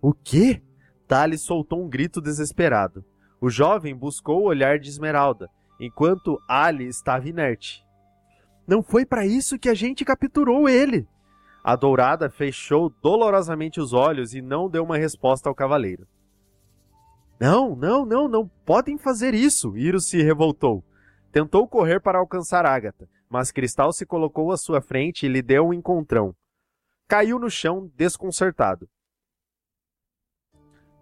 [0.00, 0.62] O quê?
[1.06, 3.04] Thales soltou um grito desesperado.
[3.38, 7.84] O jovem buscou o olhar de Esmeralda, enquanto Ali estava inerte.
[8.66, 11.06] Não foi para isso que a gente capturou ele.
[11.62, 16.06] A dourada fechou dolorosamente os olhos e não deu uma resposta ao cavaleiro.
[17.38, 20.82] Não, não, não, não podem fazer isso, Iro se revoltou.
[21.36, 25.66] Tentou correr para alcançar Agatha, mas Cristal se colocou à sua frente e lhe deu
[25.66, 26.34] um encontrão.
[27.06, 28.88] Caiu no chão, desconcertado.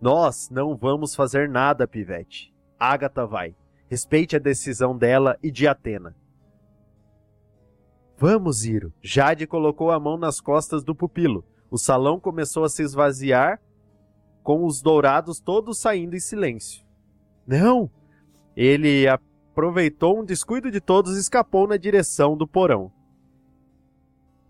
[0.00, 2.52] Nós não vamos fazer nada, Pivete.
[2.76, 3.54] Agatha vai.
[3.88, 6.16] Respeite a decisão dela e de Atena.
[8.16, 8.92] Vamos, Iro.
[9.00, 11.44] Jade colocou a mão nas costas do pupilo.
[11.70, 13.62] O salão começou a se esvaziar,
[14.42, 16.84] com os dourados todos saindo em silêncio.
[17.46, 17.88] Não!
[18.56, 19.06] Ele
[19.54, 22.90] aproveitou um descuido de todos e escapou na direção do porão.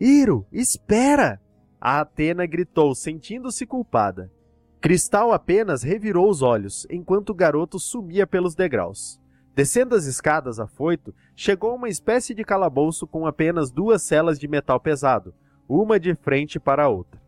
[0.01, 1.39] Iro, espera!
[1.79, 4.33] A Atena gritou, sentindo-se culpada.
[4.81, 9.21] Cristal apenas revirou os olhos, enquanto o garoto sumia pelos degraus.
[9.55, 14.49] Descendo as escadas afoito, chegou a uma espécie de calabouço com apenas duas celas de
[14.49, 15.35] metal pesado,
[15.69, 17.21] uma de frente para a outra.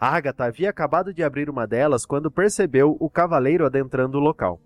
[0.00, 4.58] Agatha havia acabado de abrir uma delas quando percebeu o cavaleiro adentrando o local.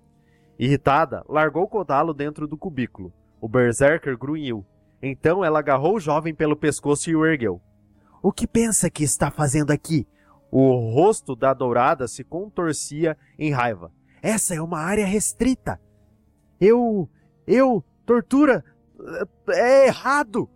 [0.59, 3.13] Irritada, largou o codalo dentro do cubículo.
[3.41, 4.65] O berserker grunhiu.
[5.03, 7.61] Então ela agarrou o jovem pelo pescoço e o ergueu.
[8.23, 10.07] O que pensa que está fazendo aqui?
[10.51, 13.91] O rosto da dourada se contorcia em raiva.
[14.23, 15.81] Essa é uma área restrita.
[16.61, 17.09] Eu.
[17.47, 17.85] Eu.
[18.07, 18.65] Tortura.
[19.49, 20.49] É errado!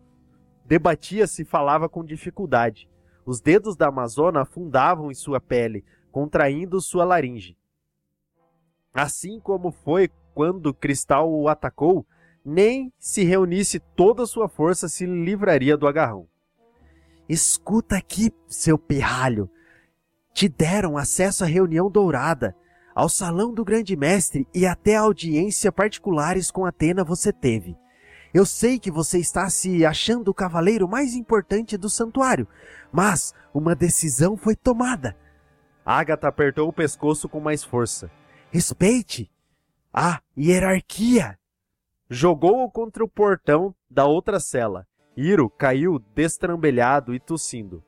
[0.64, 2.88] Debatia-se e falava com dificuldade.
[3.24, 7.56] Os dedos da Amazona afundavam em sua pele, contraindo sua laringe.
[8.96, 12.06] Assim como foi quando Cristal o atacou,
[12.42, 16.26] nem se reunisse toda a sua força se livraria do agarrão.
[17.28, 19.50] Escuta aqui, seu pirralho.
[20.32, 22.56] Te deram acesso à reunião dourada,
[22.94, 27.76] ao salão do grande mestre e até a audiência particulares com Atena você teve.
[28.32, 32.48] Eu sei que você está se achando o cavaleiro mais importante do santuário,
[32.90, 35.14] mas uma decisão foi tomada.
[35.84, 38.10] Agatha apertou o pescoço com mais força.
[38.56, 39.30] Respeite
[39.92, 41.38] a hierarquia.
[42.08, 44.86] Jogou-o contra o portão da outra cela.
[45.14, 47.84] Iro caiu destrambelhado e tossindo.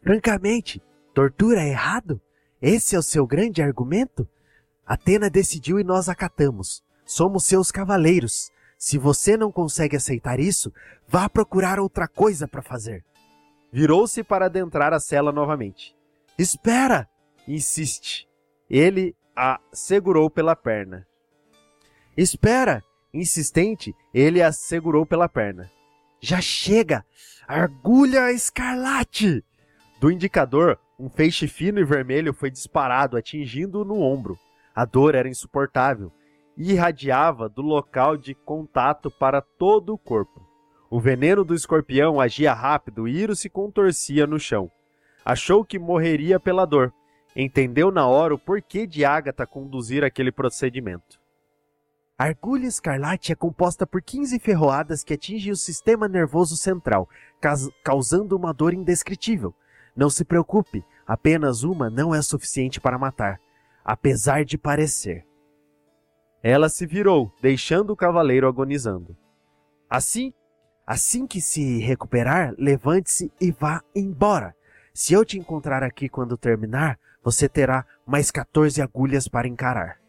[0.00, 0.80] Francamente,
[1.12, 2.20] tortura é errado?
[2.60, 4.28] Esse é o seu grande argumento?
[4.86, 6.84] Atena decidiu e nós acatamos.
[7.04, 8.52] Somos seus cavaleiros.
[8.78, 10.72] Se você não consegue aceitar isso,
[11.08, 13.04] vá procurar outra coisa para fazer.
[13.72, 15.96] Virou-se para adentrar a cela novamente.
[16.38, 17.08] Espera!
[17.48, 18.28] Insiste.
[18.70, 21.06] ele a segurou pela perna.
[22.16, 22.82] Espera!
[23.14, 25.70] Insistente, ele a segurou pela perna.
[26.20, 27.04] Já chega!
[27.46, 29.44] Argulha escarlate!
[30.00, 34.38] Do indicador, um feixe fino e vermelho foi disparado, atingindo-o no ombro.
[34.74, 36.12] A dor era insuportável
[36.56, 40.46] e irradiava do local de contato para todo o corpo.
[40.90, 44.70] O veneno do escorpião agia rápido e Iro se contorcia no chão.
[45.24, 46.92] Achou que morreria pela dor.
[47.34, 51.20] Entendeu na hora o porquê de Agatha conduzir aquele procedimento.
[52.18, 57.08] A argulha escarlate é composta por 15 ferroadas que atingem o sistema nervoso central,
[57.82, 59.54] causando uma dor indescritível.
[59.96, 63.40] Não se preocupe, apenas uma não é suficiente para matar,
[63.84, 65.26] apesar de parecer.
[66.42, 69.16] Ela se virou, deixando o cavaleiro agonizando.
[69.88, 70.32] Assim
[70.86, 74.54] Assim que se recuperar, levante-se e vá embora.
[74.92, 80.00] Se eu te encontrar aqui quando terminar, você terá mais 14 agulhas para encarar.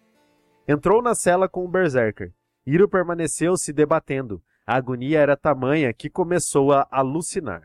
[0.67, 2.33] Entrou na cela com o Berserker.
[2.65, 4.41] Iro permaneceu se debatendo.
[4.65, 7.61] A agonia era tamanha que começou a alucinar.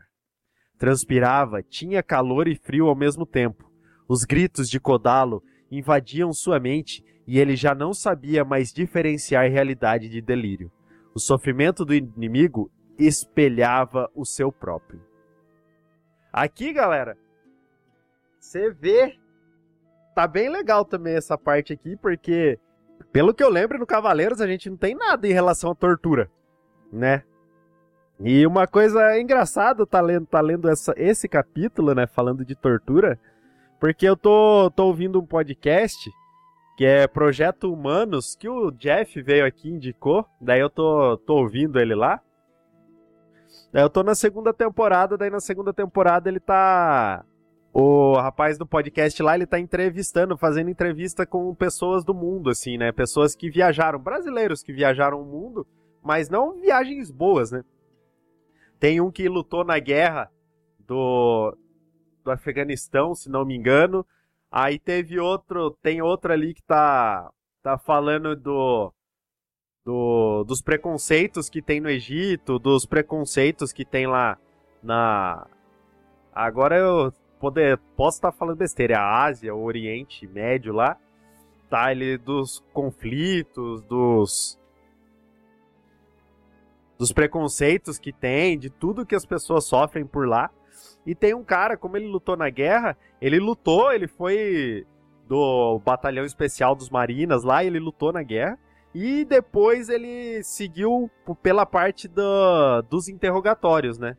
[0.77, 3.71] Transpirava, tinha calor e frio ao mesmo tempo.
[4.07, 10.09] Os gritos de Kodalo invadiam sua mente e ele já não sabia mais diferenciar realidade
[10.09, 10.71] de delírio.
[11.13, 15.01] O sofrimento do inimigo espelhava o seu próprio.
[16.31, 17.17] Aqui, galera,
[18.39, 19.17] você vê.
[20.19, 22.59] Tá bem legal também essa parte aqui, porque,
[23.09, 26.29] pelo que eu lembro, no Cavaleiros a gente não tem nada em relação à tortura,
[26.91, 27.23] né?
[28.19, 33.17] E uma coisa engraçada tá lendo, tá lendo essa, esse capítulo, né, falando de tortura,
[33.79, 36.11] porque eu tô, tô ouvindo um podcast
[36.75, 41.79] que é Projeto Humanos, que o Jeff veio aqui indicou, daí eu tô, tô ouvindo
[41.79, 42.19] ele lá.
[43.71, 47.23] Eu tô na segunda temporada, daí na segunda temporada ele tá.
[47.71, 52.77] O rapaz do podcast lá, ele tá entrevistando, fazendo entrevista com pessoas do mundo, assim,
[52.77, 52.91] né?
[52.91, 55.67] Pessoas que viajaram, brasileiros que viajaram o mundo,
[56.01, 57.63] mas não viagens boas, né?
[58.79, 60.31] Tem um que lutou na guerra
[60.79, 61.55] do,
[62.23, 64.05] do Afeganistão, se não me engano.
[64.51, 67.29] Aí teve outro, tem outro ali que tá,
[67.61, 68.91] tá falando do,
[69.85, 74.39] do, dos preconceitos que tem no Egito, dos preconceitos que tem lá
[74.81, 75.45] na.
[76.33, 80.97] Agora eu poder, posso estar falando besteira, a Ásia, o Oriente Médio lá,
[81.69, 81.91] tá?
[81.91, 84.59] Ele dos conflitos, dos
[86.97, 90.49] dos preconceitos que tem, de tudo que as pessoas sofrem por lá.
[91.05, 94.85] E tem um cara, como ele lutou na guerra, ele lutou, ele foi
[95.25, 98.59] do batalhão especial dos marinas lá, ele lutou na guerra.
[98.93, 101.09] E depois ele seguiu
[101.41, 104.17] pela parte do, dos interrogatórios, né?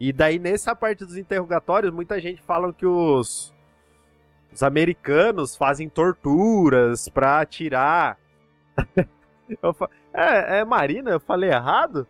[0.00, 3.52] E daí nessa parte dos interrogatórios, muita gente fala que os,
[4.52, 8.16] os americanos fazem torturas pra tirar.
[9.74, 9.90] fa...
[10.12, 11.10] é, é Marina?
[11.10, 12.06] Eu falei errado?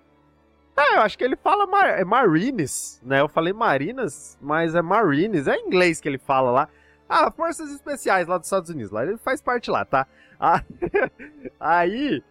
[0.77, 1.99] É, eu acho que ele fala mar...
[1.99, 3.21] é Marines, né?
[3.21, 6.69] Eu falei Marinas, mas é Marines, é inglês que ele fala lá.
[7.09, 10.07] Ah, Forças Especiais lá dos Estados Unidos, lá ele faz parte lá, tá?
[11.59, 12.23] Aí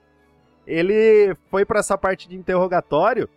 [0.65, 3.27] ele foi para essa parte de interrogatório.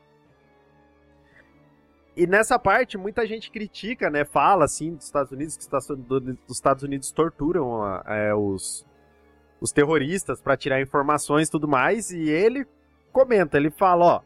[2.17, 4.25] E nessa parte muita gente critica, né?
[4.25, 8.85] Fala assim dos Estados Unidos que os Estados Unidos torturam é, os,
[9.61, 12.11] os terroristas para tirar informações e tudo mais.
[12.11, 12.67] E ele
[13.13, 14.21] comenta, ele fala, ó,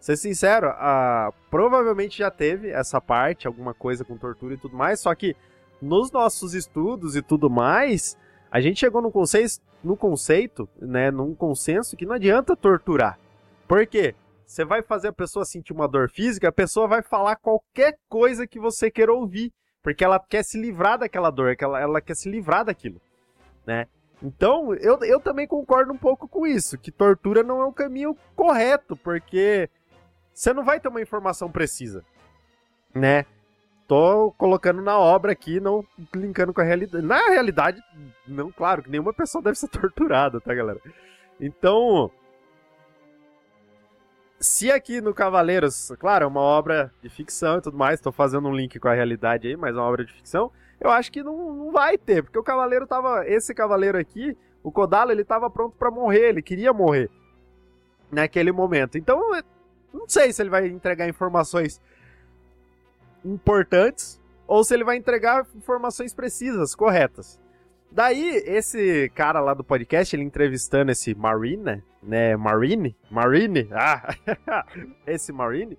[0.00, 5.00] ser sincero, uh, provavelmente já teve essa parte, alguma coisa com tortura e tudo mais,
[5.00, 5.36] só que
[5.82, 8.16] nos nossos estudos e tudo mais,
[8.50, 13.18] a gente chegou no conceito, no conceito, né, num consenso que não adianta torturar.
[13.66, 14.14] Por quê?
[14.48, 18.46] Você vai fazer a pessoa sentir uma dor física, a pessoa vai falar qualquer coisa
[18.46, 22.30] que você queira ouvir, porque ela quer se livrar daquela dor, ela, ela quer se
[22.30, 22.98] livrar daquilo,
[23.66, 23.86] né?
[24.22, 28.16] Então, eu, eu também concordo um pouco com isso, que tortura não é o caminho
[28.34, 29.68] correto, porque
[30.32, 32.02] você não vai ter uma informação precisa,
[32.94, 33.26] né?
[33.86, 35.84] tô colocando na obra aqui, não
[36.14, 37.04] linkando com a realidade.
[37.04, 37.82] Na realidade,
[38.26, 40.80] não, claro, que nenhuma pessoa deve ser torturada, tá, galera?
[41.38, 42.10] Então,
[44.40, 48.48] se aqui no Cavaleiros, claro, é uma obra de ficção e tudo mais, tô fazendo
[48.48, 51.22] um link com a realidade aí, mas é uma obra de ficção, eu acho que
[51.22, 55.50] não, não vai ter, porque o Cavaleiro tava, esse Cavaleiro aqui, o Kodalo, ele tava
[55.50, 57.10] pronto para morrer, ele queria morrer
[58.10, 58.96] naquele momento.
[58.96, 59.18] Então,
[59.92, 61.80] não sei se ele vai entregar informações
[63.24, 67.40] importantes ou se ele vai entregar informações precisas, corretas.
[67.90, 72.36] Daí, esse cara lá do podcast, ele entrevistando esse Marine, né?
[72.36, 72.94] Marine?
[73.10, 73.68] Marine?
[73.72, 74.14] Ah!
[75.06, 75.78] esse Marine,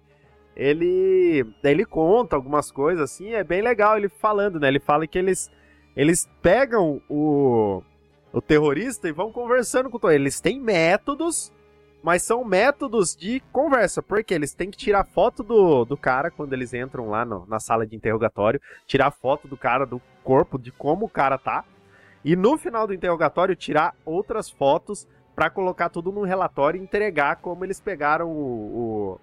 [0.56, 4.67] ele, ele conta algumas coisas assim, é bem legal ele falando, né?
[4.67, 5.50] Ele fala que eles
[5.95, 7.84] eles pegam o,
[8.32, 11.52] o terrorista e vão conversando com o Eles têm métodos,
[12.02, 16.54] mas são métodos de conversa, porque eles têm que tirar foto do, do cara quando
[16.54, 20.72] eles entram lá no, na sala de interrogatório, tirar foto do cara, do corpo, de
[20.72, 21.65] como o cara tá,
[22.23, 27.38] e no final do interrogatório tirar outras fotos para colocar tudo num relatório e entregar
[27.38, 29.17] como eles pegaram o,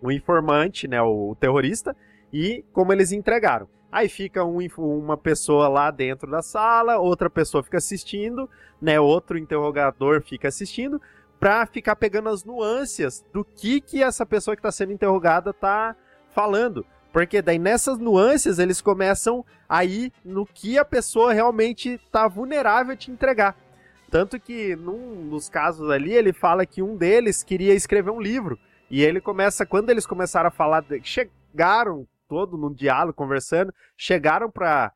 [0.00, 1.94] o, o informante, né, o, o terrorista,
[2.32, 3.68] e como eles entregaram.
[3.92, 8.48] Aí fica um, uma pessoa lá dentro da sala, outra pessoa fica assistindo,
[8.80, 8.98] né?
[8.98, 10.98] Outro interrogador fica assistindo,
[11.38, 15.94] para ficar pegando as nuances do que que essa pessoa que está sendo interrogada tá
[16.30, 16.86] falando.
[17.12, 22.94] Porque daí nessas nuances eles começam a ir no que a pessoa realmente tá vulnerável
[22.94, 23.56] a te entregar.
[24.10, 28.58] Tanto que num dos casos ali ele fala que um deles queria escrever um livro.
[28.90, 34.92] E ele começa, quando eles começaram a falar, chegaram todo num diálogo, conversando, chegaram pra,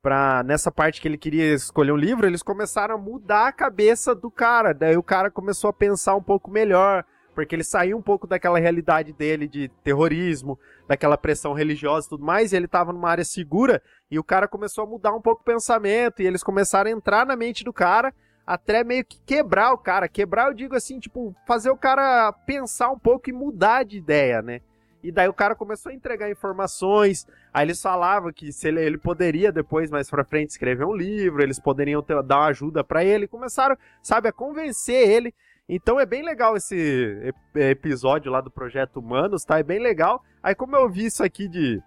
[0.00, 4.14] pra nessa parte que ele queria escolher um livro, eles começaram a mudar a cabeça
[4.14, 4.72] do cara.
[4.72, 8.58] Daí o cara começou a pensar um pouco melhor, porque ele saiu um pouco daquela
[8.58, 13.24] realidade dele de terrorismo, daquela pressão religiosa e tudo mais, e ele estava numa área
[13.24, 16.92] segura, e o cara começou a mudar um pouco o pensamento, e eles começaram a
[16.92, 18.14] entrar na mente do cara,
[18.46, 20.08] até meio que quebrar o cara.
[20.08, 24.42] Quebrar, eu digo assim, tipo, fazer o cara pensar um pouco e mudar de ideia,
[24.42, 24.60] né?
[25.02, 27.26] E daí o cara começou a entregar informações.
[27.52, 31.42] Aí eles falavam que se ele, ele poderia depois, mais pra frente, escrever um livro,
[31.42, 33.28] eles poderiam ter, dar uma ajuda para ele.
[33.28, 35.34] Começaram, sabe, a convencer ele.
[35.68, 39.58] Então é bem legal esse episódio lá do Projeto Humanos, tá?
[39.58, 40.22] É bem legal.
[40.42, 41.82] Aí como eu vi isso aqui de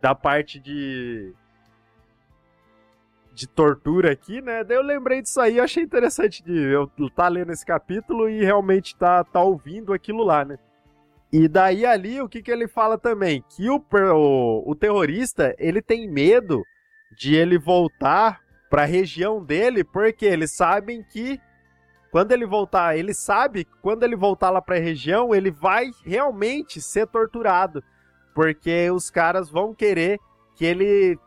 [0.00, 1.32] da parte de
[3.32, 4.64] de tortura aqui, né?
[4.64, 8.44] Daí eu lembrei disso aí, achei interessante de eu estar tá lendo esse capítulo e
[8.44, 10.58] realmente tá tá ouvindo aquilo lá, né?
[11.32, 13.44] E daí ali, o que, que ele fala também?
[13.54, 16.64] Que o, o, o terrorista, ele tem medo
[17.16, 21.38] de ele voltar para a região dele, porque eles sabem que
[22.10, 25.90] quando ele voltar, ele sabe que quando ele voltar lá para a região, ele vai
[26.04, 27.82] realmente ser torturado,
[28.34, 30.18] porque os caras vão querer
[30.54, 31.18] que ele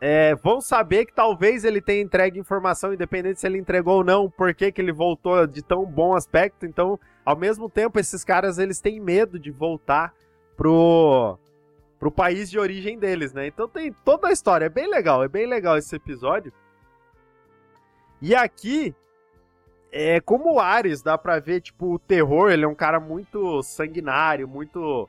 [0.00, 4.28] é, vão saber que talvez ele tenha entregue informação, independente se ele entregou ou não,
[4.28, 6.66] por que, que ele voltou de tão bom aspecto.
[6.66, 10.12] Então, ao mesmo tempo, esses caras eles têm medo de voltar
[10.56, 11.38] pro,
[11.98, 13.46] pro país de origem deles, né?
[13.46, 14.66] Então tem toda a história.
[14.66, 16.52] É bem legal, é bem legal esse episódio.
[18.20, 18.94] E aqui,
[19.94, 23.62] é como o Ares, dá pra ver, tipo, o terror, ele é um cara muito
[23.62, 25.08] sanguinário, muito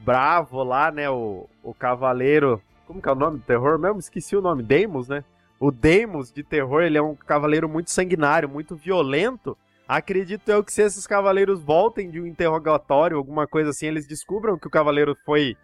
[0.00, 1.08] bravo lá, né?
[1.08, 3.98] O, o cavaleiro como que é o nome do terror mesmo?
[3.98, 4.62] Esqueci o nome.
[4.62, 5.22] Deimos, né?
[5.60, 9.58] O Deimos de terror, ele é um cavaleiro muito sanguinário, muito violento.
[9.86, 14.58] Acredito eu que se esses cavaleiros voltem de um interrogatório, alguma coisa assim, eles descubram
[14.58, 15.54] que o cavaleiro foi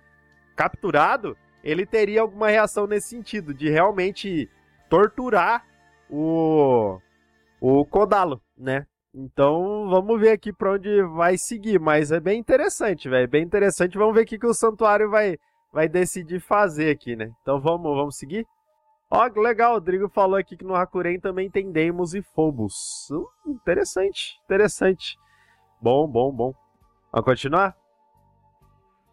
[0.55, 4.51] capturado, ele teria alguma reação nesse sentido, de realmente
[4.91, 5.65] torturar
[6.11, 7.01] o,
[7.67, 8.87] o Kodalo, né?
[9.15, 13.97] Então vamos ver aqui para onde vai seguir, mas é bem interessante, velho, bem interessante.
[13.97, 15.39] Vamos ver o que, que o santuário vai,
[15.73, 17.31] vai decidir fazer aqui, né?
[17.41, 18.47] Então vamos, vamos seguir?
[19.11, 23.09] Ó, oh, legal, o Rodrigo falou aqui que no Hakuren também tem Deimos e Phobos.
[23.11, 25.17] Uh, interessante, interessante.
[25.81, 26.53] Bom, bom, bom.
[27.11, 27.75] Vamos continuar?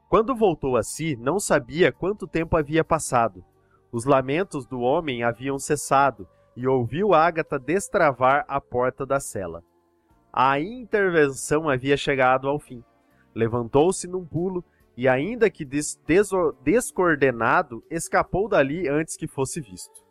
[0.09, 3.45] Quando voltou a si, não sabia quanto tempo havia passado.
[3.93, 9.63] Os lamentos do homem haviam cessado e ouviu Ágata destravar a porta da cela.
[10.31, 12.83] A intervenção havia chegado ao fim.
[13.33, 14.63] Levantou-se num pulo
[14.95, 15.99] e, ainda que des
[16.63, 20.03] descoordenado, escapou dali antes que fosse visto.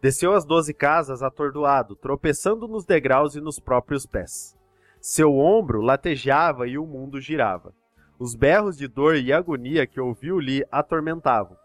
[0.00, 4.56] Desceu as doze casas atordoado, tropeçando nos degraus e nos próprios pés.
[5.00, 7.74] Seu ombro latejava e o mundo girava.
[8.18, 11.56] Os berros de dor e agonia que ouviu lhe atormentavam.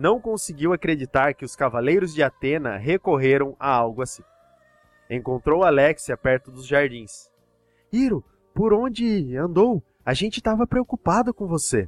[0.00, 4.22] Não conseguiu acreditar que os cavaleiros de Atena recorreram a algo assim.
[5.10, 7.30] Encontrou Alexia perto dos jardins.
[7.92, 9.82] Iro, por onde andou?
[10.02, 11.86] A gente estava preocupado com você.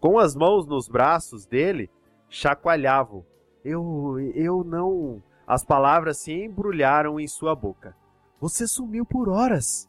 [0.00, 1.90] Com as mãos nos braços dele,
[2.30, 3.22] chacoalhavam.
[3.62, 4.18] Eu.
[4.34, 5.22] eu não.
[5.46, 7.94] As palavras se embrulharam em sua boca.
[8.40, 9.86] Você sumiu por horas.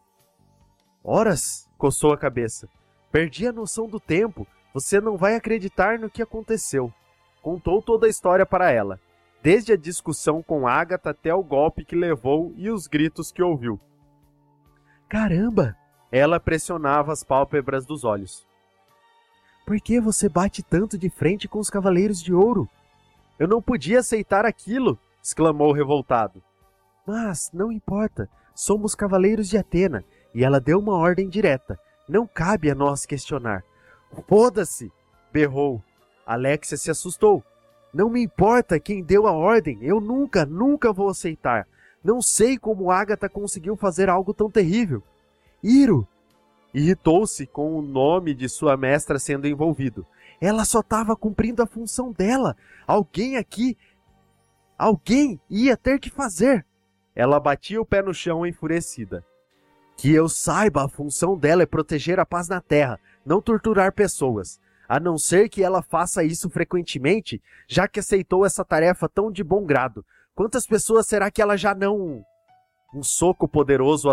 [1.02, 1.66] Horas?
[1.78, 2.68] coçou a cabeça.
[3.10, 4.46] Perdi a noção do tempo.
[4.74, 6.92] Você não vai acreditar no que aconteceu.
[7.48, 9.00] Contou toda a história para ela,
[9.42, 13.80] desde a discussão com Agatha até o golpe que levou e os gritos que ouviu.
[15.08, 15.74] Caramba!
[16.12, 18.46] Ela pressionava as pálpebras dos olhos.
[19.64, 22.68] Por que você bate tanto de frente com os Cavaleiros de Ouro?
[23.38, 24.98] Eu não podia aceitar aquilo!
[25.22, 26.42] exclamou revoltado.
[27.06, 31.80] Mas não importa, somos Cavaleiros de Atena e ela deu uma ordem direta.
[32.06, 33.64] Não cabe a nós questionar.
[34.26, 34.92] Foda-se!
[35.32, 35.82] berrou.
[36.28, 37.42] Alexia se assustou.
[37.92, 41.66] Não me importa quem deu a ordem, eu nunca, nunca vou aceitar.
[42.04, 45.02] Não sei como Agatha conseguiu fazer algo tão terrível.
[45.62, 46.06] Iro!
[46.74, 50.06] Irritou-se com o nome de sua mestra sendo envolvido.
[50.38, 52.54] Ela só estava cumprindo a função dela.
[52.86, 53.76] Alguém aqui.
[54.76, 56.64] Alguém ia ter que fazer.
[57.16, 59.24] Ela batia o pé no chão enfurecida.
[59.96, 64.60] Que eu saiba, a função dela é proteger a paz na Terra, não torturar pessoas.
[64.88, 69.44] A não ser que ela faça isso frequentemente, já que aceitou essa tarefa tão de
[69.44, 70.02] bom grado.
[70.34, 72.24] Quantas pessoas será que ela já não.
[72.94, 74.08] Um soco poderoso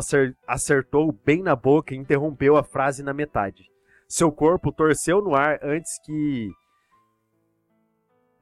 [0.45, 3.71] acertou bem na boca e interrompeu a frase na metade.
[4.07, 6.49] Seu corpo torceu no ar antes que.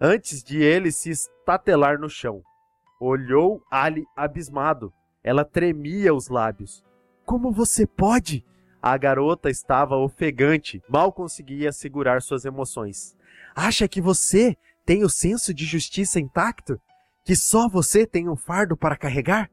[0.01, 2.41] Antes de ele se estatelar no chão.
[2.99, 4.91] Olhou Ali abismado.
[5.23, 6.83] Ela tremia os lábios.
[7.25, 8.43] Como você pode?
[8.83, 13.15] A garota estava ofegante, mal conseguia segurar suas emoções.
[13.55, 16.77] Acha que você tem o senso de justiça intacto?
[17.23, 19.49] Que só você tem um fardo para carregar?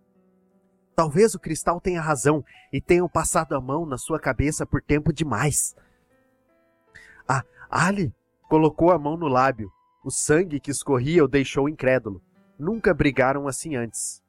[0.97, 5.13] Talvez o cristal tenha razão e tenham passado a mão na sua cabeça por tempo
[5.13, 5.77] demais.
[7.29, 8.13] A Ali
[8.49, 9.71] colocou a mão no lábio.
[10.05, 12.21] O sangue que escorria o deixou incrédulo.
[12.59, 14.21] Nunca brigaram assim antes.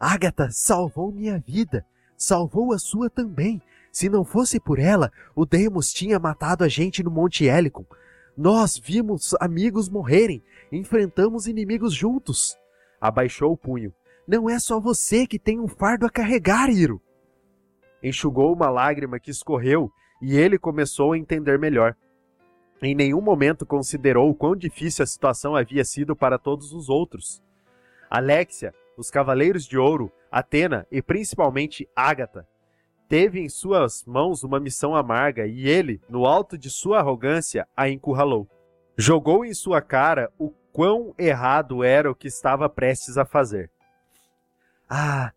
[0.00, 1.84] Agatha salvou minha vida
[2.22, 3.60] salvou a sua também.
[3.92, 7.84] Se não fosse por ela, o Demos tinha matado a gente no Monte Helicon.
[8.34, 12.56] Nós vimos amigos morrerem, enfrentamos inimigos juntos.
[12.98, 13.92] Abaixou o punho.
[14.26, 17.02] Não é só você que tem um fardo a carregar, Iro.
[18.02, 21.94] Enxugou uma lágrima que escorreu e ele começou a entender melhor.
[22.80, 27.42] Em nenhum momento considerou o quão difícil a situação havia sido para todos os outros.
[28.08, 32.48] Alexia, os Cavaleiros de Ouro, Atena e principalmente Ágata,
[33.12, 37.86] teve em suas mãos uma missão amarga e ele, no alto de sua arrogância, a
[37.86, 38.48] encurralou.
[38.96, 43.70] Jogou em sua cara o quão errado era o que estava prestes a fazer.
[44.88, 45.30] Ah,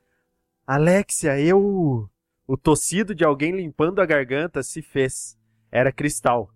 [0.66, 2.10] Alexia, eu.
[2.48, 5.38] O tossido de alguém limpando a garganta se fez.
[5.70, 6.50] Era Cristal.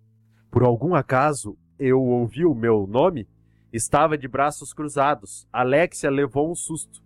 [0.50, 3.28] Por algum acaso, eu ouvi o meu nome?
[3.70, 5.46] Estava de braços cruzados.
[5.52, 7.02] Alexia levou um susto.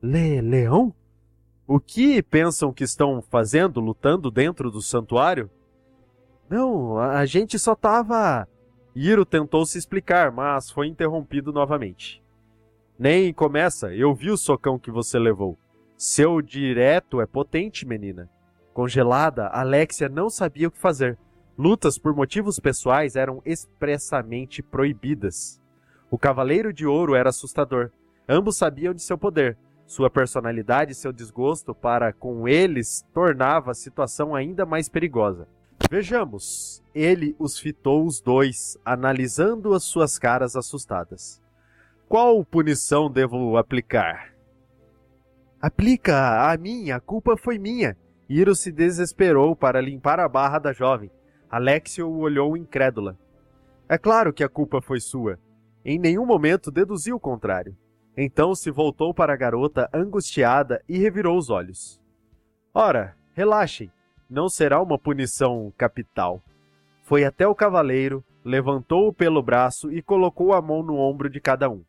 [0.00, 0.94] Le leão?
[1.66, 5.48] O que pensam que estão fazendo lutando dentro do santuário?
[6.48, 8.48] Não, a gente só tava.
[8.94, 12.22] Iro tentou se explicar, mas foi interrompido novamente.
[12.98, 15.56] Nem começa, eu vi o socão que você levou.
[15.96, 18.28] Seu direto é potente, menina.
[18.74, 21.16] Congelada, Alexia não sabia o que fazer.
[21.56, 25.60] Lutas por motivos pessoais eram expressamente proibidas.
[26.10, 27.90] O Cavaleiro de Ouro era assustador.
[28.28, 29.56] Ambos sabiam de seu poder,
[29.92, 35.46] sua personalidade e seu desgosto para com eles tornava a situação ainda mais perigosa.
[35.90, 36.82] Vejamos.
[36.94, 41.42] Ele os fitou os dois, analisando as suas caras assustadas.
[42.08, 44.32] Qual punição devo aplicar?
[45.60, 47.94] Aplica a mim, a culpa foi minha.
[48.28, 51.10] Iro se desesperou para limpar a barra da jovem.
[51.50, 53.18] Alexio o olhou incrédula.
[53.86, 55.38] É claro que a culpa foi sua.
[55.84, 57.76] Em nenhum momento deduziu o contrário.
[58.16, 62.00] Então se voltou para a garota angustiada e revirou os olhos.
[62.74, 63.90] Ora, relaxem,
[64.28, 66.42] não será uma punição capital.
[67.02, 71.70] Foi até o cavaleiro, levantou-o pelo braço e colocou a mão no ombro de cada
[71.70, 71.82] um.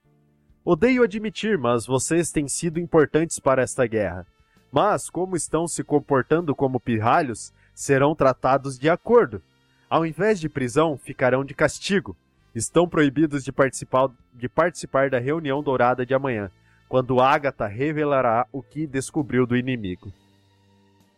[0.63, 4.25] Odeio admitir, mas vocês têm sido importantes para esta guerra.
[4.71, 9.41] Mas, como estão se comportando como pirralhos, serão tratados de acordo.
[9.89, 12.15] Ao invés de prisão, ficarão de castigo
[12.53, 16.51] estão proibidos de participar, de participar da reunião dourada de amanhã,
[16.87, 20.11] quando Agatha revelará o que descobriu do inimigo.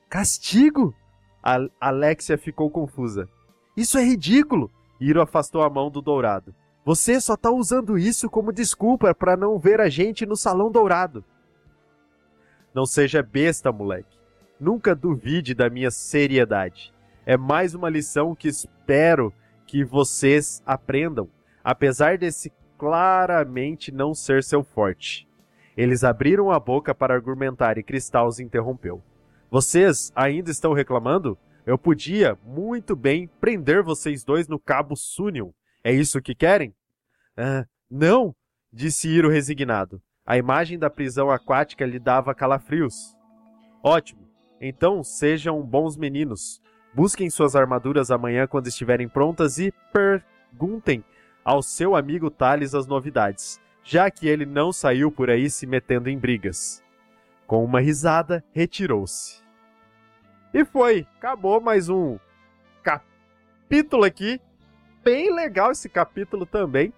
[0.10, 0.96] Castigo?
[1.44, 3.28] A Alexia ficou confusa.
[3.76, 4.72] Isso é ridículo!
[5.00, 6.56] Iro afastou a mão do dourado.
[6.86, 11.24] Você só está usando isso como desculpa para não ver a gente no salão dourado.
[12.74, 14.18] Não seja besta, moleque.
[14.60, 16.94] Nunca duvide da minha seriedade.
[17.26, 19.34] É mais uma lição que espero
[19.66, 21.30] que vocês aprendam,
[21.63, 25.28] apesar desse claramente não ser seu forte.
[25.76, 29.03] Eles abriram a boca para argumentar e Cristal os interrompeu.
[29.49, 31.38] Vocês ainda estão reclamando?
[31.66, 35.49] Eu podia, muito bem, prender vocês dois no cabo Sunion.
[35.84, 36.74] É isso que querem?
[37.36, 38.36] Ah, não,
[38.72, 40.01] disse Iro resignado.
[40.26, 43.16] A imagem da prisão aquática lhe dava calafrios.
[43.84, 44.28] Ótimo.
[44.59, 46.61] Então sejam bons meninos.
[46.96, 51.04] Busquem suas armaduras amanhã quando estiverem prontas e perguntem
[51.43, 56.10] ao seu amigo Thales as novidades, já que ele não saiu por aí se metendo
[56.10, 56.82] em brigas.
[57.46, 59.43] Com uma risada, retirou-se.
[60.54, 62.18] E foi, acabou mais um
[62.82, 64.39] capítulo aqui.
[65.04, 66.93] Bem legal esse capítulo também.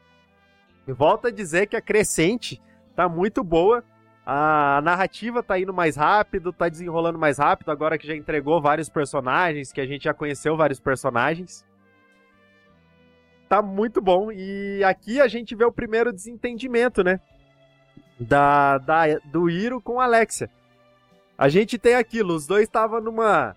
[0.86, 2.62] volto a dizer que a crescente
[2.96, 3.84] tá muito boa.
[4.30, 8.90] A narrativa tá indo mais rápido, tá desenrolando mais rápido, agora que já entregou vários
[8.90, 11.66] personagens, que a gente já conheceu vários personagens.
[13.48, 14.30] Tá muito bom.
[14.30, 17.22] E aqui a gente vê o primeiro desentendimento, né?
[18.20, 20.50] Da, da, do Iro com a Alexia.
[21.38, 23.56] A gente tem aquilo, os dois estavam numa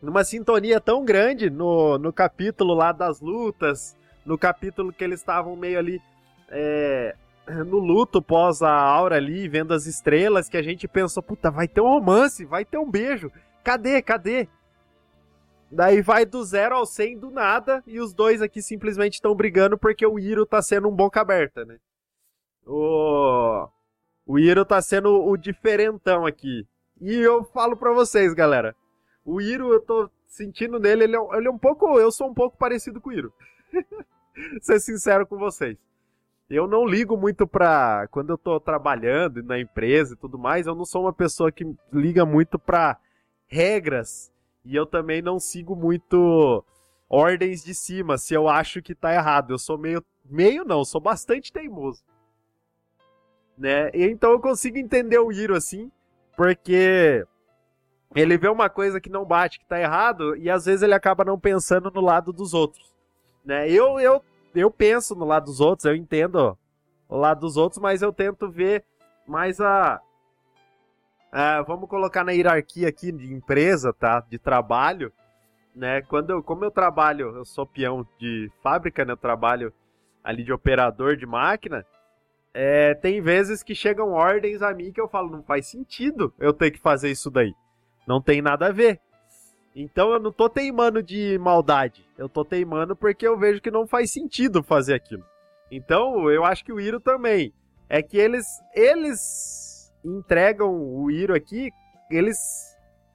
[0.00, 5.54] numa sintonia tão grande no, no capítulo lá das lutas, no capítulo que eles estavam
[5.54, 6.00] meio ali
[6.48, 7.14] é,
[7.66, 11.66] no luto pós a aura ali, vendo as estrelas, que a gente pensou, puta, vai
[11.66, 13.30] ter um romance, vai ter um beijo.
[13.64, 14.02] Cadê?
[14.02, 14.48] Cadê?
[15.70, 19.76] Daí vai do zero ao 100 do nada e os dois aqui simplesmente estão brigando
[19.76, 21.78] porque o Iro tá sendo um boca aberta, né?
[22.66, 23.68] O
[24.28, 26.66] o Iro tá sendo o diferentão aqui.
[27.00, 28.76] E eu falo pra vocês, galera.
[29.24, 31.98] O Iro, eu tô sentindo nele, ele é, ele é um pouco.
[31.98, 33.32] Eu sou um pouco parecido com o Iro.
[34.60, 35.78] Ser sincero com vocês.
[36.48, 38.08] Eu não ligo muito pra.
[38.10, 41.64] Quando eu tô trabalhando na empresa e tudo mais, eu não sou uma pessoa que
[41.92, 42.98] liga muito pra
[43.46, 44.32] regras.
[44.64, 46.64] E eu também não sigo muito
[47.08, 49.52] ordens de cima se eu acho que tá errado.
[49.52, 50.02] Eu sou meio.
[50.24, 52.02] Meio não, sou bastante teimoso
[53.58, 53.90] né?
[53.92, 55.90] E então eu consigo entender o Iro assim,
[56.36, 57.26] porque
[58.14, 61.24] ele vê uma coisa que não bate, que tá errado, e às vezes ele acaba
[61.24, 62.94] não pensando no lado dos outros,
[63.44, 63.68] né?
[63.68, 64.22] Eu eu
[64.54, 66.56] eu penso no lado dos outros, eu entendo
[67.08, 68.84] o lado dos outros, mas eu tento ver
[69.26, 70.00] mais a,
[71.32, 74.20] a vamos colocar na hierarquia aqui de empresa, tá?
[74.20, 75.12] De trabalho,
[75.74, 76.02] né?
[76.02, 79.12] Quando eu, como eu trabalho, eu sou peão de fábrica, né?
[79.12, 79.72] Eu trabalho
[80.22, 81.84] ali de operador de máquina
[82.60, 86.52] é, tem vezes que chegam ordens a mim que eu falo, não faz sentido eu
[86.52, 87.54] ter que fazer isso daí.
[88.04, 89.00] Não tem nada a ver.
[89.80, 92.04] Então eu não tô teimando de maldade.
[92.18, 95.24] Eu tô teimando porque eu vejo que não faz sentido fazer aquilo.
[95.70, 97.54] Então eu acho que o Iro também.
[97.88, 101.70] É que eles eles entregam o Iro aqui,
[102.10, 102.36] eles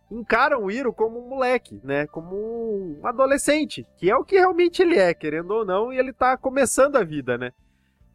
[0.09, 2.07] encaram o Iro como um moleque, né?
[2.07, 6.13] Como um adolescente, que é o que realmente ele é, querendo ou não, e ele
[6.13, 7.51] tá começando a vida, né?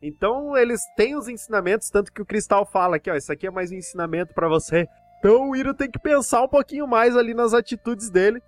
[0.01, 3.51] Então eles têm os ensinamentos, tanto que o Cristal fala aqui, ó, isso aqui é
[3.51, 4.89] mais um ensinamento para você.
[5.19, 8.41] Então o Iro tem que pensar um pouquinho mais ali nas atitudes dele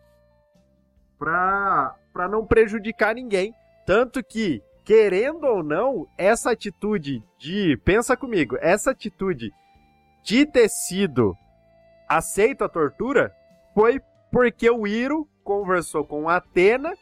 [1.19, 3.55] pra, pra não prejudicar ninguém.
[3.87, 7.77] Tanto que, querendo ou não, essa atitude de.
[7.85, 9.53] Pensa comigo, essa atitude
[10.23, 11.37] de ter sido
[12.09, 13.35] aceito a tortura
[13.75, 14.01] foi
[14.31, 16.95] porque o Iro conversou com Atena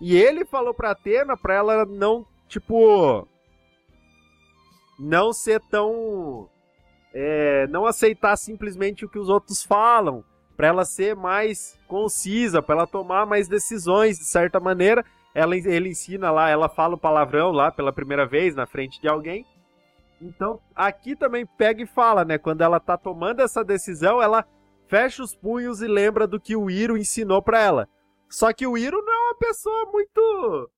[0.00, 3.28] e ele falou pra Atena pra ela não, tipo,
[4.98, 6.48] não ser tão.
[7.12, 10.24] É, não aceitar simplesmente o que os outros falam,
[10.56, 15.04] para ela ser mais concisa, para ela tomar mais decisões de certa maneira.
[15.34, 19.08] Ela, ele ensina lá, ela fala o palavrão lá pela primeira vez na frente de
[19.08, 19.46] alguém.
[20.20, 22.36] Então, aqui também pega e fala, né?
[22.36, 24.44] Quando ela tá tomando essa decisão, ela
[24.86, 27.88] fecha os punhos e lembra do que o Iro ensinou para ela.
[28.28, 30.70] Só que o Iro não é uma pessoa muito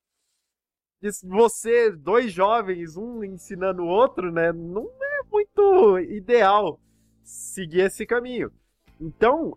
[1.24, 4.52] você, dois jovens, um ensinando o outro, né?
[4.52, 6.78] Não é muito ideal
[7.24, 8.52] seguir esse caminho.
[9.00, 9.56] Então,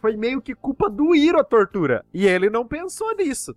[0.00, 2.04] foi meio que culpa do Iro a tortura.
[2.12, 3.54] E ele não pensou nisso,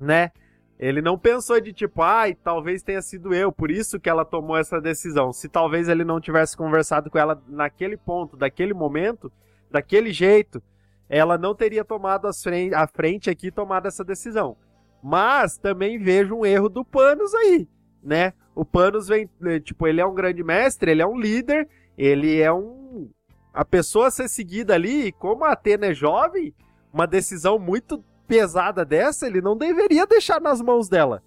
[0.00, 0.32] né?
[0.78, 4.58] Ele não pensou de tipo, ai, talvez tenha sido eu, por isso que ela tomou
[4.58, 5.32] essa decisão.
[5.32, 9.32] Se talvez ele não tivesse conversado com ela naquele ponto, daquele momento,
[9.70, 10.62] daquele jeito,
[11.08, 14.56] ela não teria tomado a frente aqui tomado essa decisão.
[15.02, 17.66] Mas também vejo um erro do Panos aí,
[18.06, 18.32] né?
[18.54, 22.40] O Panos vem, né, tipo, ele é um grande mestre, ele é um líder, ele
[22.40, 23.10] é um
[23.52, 26.54] a pessoa a ser seguida ali, como a Atena é jovem,
[26.92, 31.22] uma decisão muito pesada dessa, ele não deveria deixar nas mãos dela,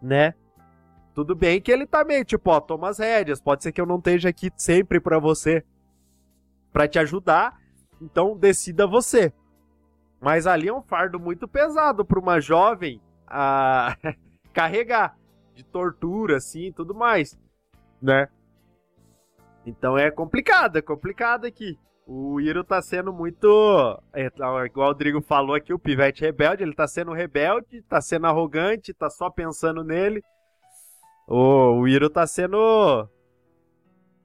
[0.00, 0.34] né?
[1.14, 3.86] Tudo bem que ele tá meio tipo, ó, toma as rédeas, pode ser que eu
[3.86, 5.64] não esteja aqui sempre para você,
[6.70, 7.58] para te ajudar,
[8.00, 9.32] então decida você.
[10.20, 13.96] Mas ali é um fardo muito pesado para uma jovem a
[14.52, 15.16] carregar
[15.62, 17.38] de tortura, assim, tudo mais,
[18.00, 18.28] né?
[19.64, 21.78] Então é complicado, é complicado aqui.
[22.06, 23.46] O Iro tá sendo muito.
[24.12, 28.00] É, tá, igual o Rodrigo falou aqui, o pivete rebelde, ele tá sendo rebelde, tá
[28.00, 30.22] sendo arrogante, tá só pensando nele.
[31.28, 33.08] O, o Iro tá sendo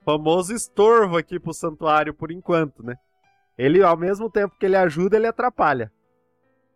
[0.04, 2.96] famoso estorvo aqui pro santuário por enquanto, né?
[3.58, 5.92] Ele, ao mesmo tempo que ele ajuda, ele atrapalha.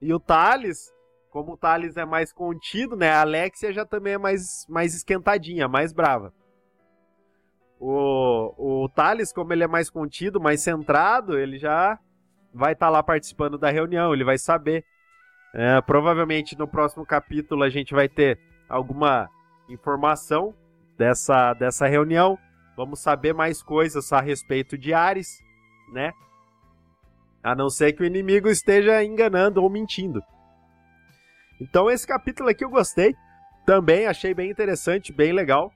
[0.01, 0.93] E o Thales,
[1.30, 3.11] como o Thales é mais contido, né?
[3.11, 6.34] A Alexia já também é mais, mais esquentadinha, mais brava.
[7.80, 11.97] O, o Thales, como ele é mais contido, mais centrado, ele já
[12.53, 14.84] vai estar tá lá participando da reunião, ele vai saber.
[15.51, 19.27] É, provavelmente no próximo capítulo a gente vai ter alguma
[19.67, 20.53] informação
[20.97, 22.38] dessa, dessa reunião.
[22.75, 25.39] Vamos saber mais coisas a respeito de Ares,
[25.91, 26.11] né?
[27.41, 30.21] A não ser que o inimigo esteja enganando ou mentindo.
[31.60, 33.16] Então esse capítulo aqui eu gostei.
[33.66, 35.72] Também achei bem interessante, bem legal.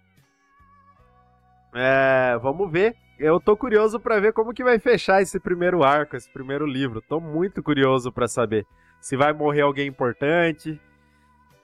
[1.73, 2.95] É, vamos ver.
[3.19, 7.01] Eu tô curioso para ver como que vai fechar esse primeiro arco, esse primeiro livro.
[7.01, 8.65] Tô muito curioso para saber
[8.99, 10.79] se vai morrer alguém importante,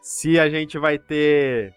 [0.01, 1.73] se a gente vai ter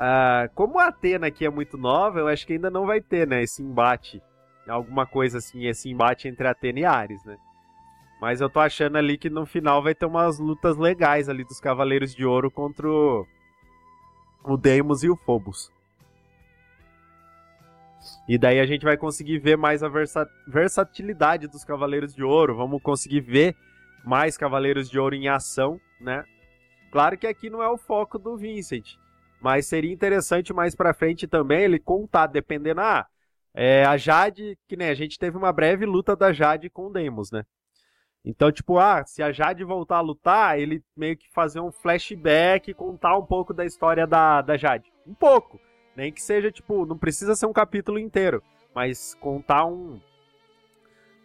[0.00, 3.26] Uh, como a Atena aqui é muito nova, eu acho que ainda não vai ter,
[3.26, 4.22] né, esse embate.
[4.66, 7.36] Alguma coisa assim, esse embate entre Atena e Ares, né?
[8.20, 11.58] Mas eu tô achando ali que no final vai ter umas lutas legais ali dos
[11.58, 13.26] Cavaleiros de Ouro contra o,
[14.44, 15.72] o Deimos e o Phobos.
[18.28, 22.56] E daí a gente vai conseguir ver mais a versa versatilidade dos Cavaleiros de Ouro.
[22.56, 23.56] Vamos conseguir ver
[24.04, 26.24] mais Cavaleiros de Ouro em ação, né?
[26.90, 28.96] Claro que aqui não é o foco do Vincent.
[29.40, 32.82] Mas seria interessante mais para frente também ele contar, dependendo.
[32.82, 33.06] Ah,
[33.54, 36.92] é, a Jade, que nem a gente teve uma breve luta da Jade com o
[36.92, 37.44] Demos, né?
[38.24, 42.74] Então, tipo, ah, se a Jade voltar a lutar, ele meio que fazer um flashback,
[42.74, 44.92] contar um pouco da história da, da Jade.
[45.06, 45.58] Um pouco.
[45.96, 48.42] Nem que seja, tipo, não precisa ser um capítulo inteiro,
[48.74, 50.00] mas contar um.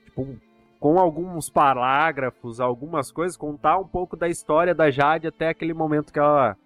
[0.06, 0.40] Tipo, um,
[0.80, 6.14] com alguns parágrafos, algumas coisas, contar um pouco da história da Jade até aquele momento
[6.14, 6.58] que ela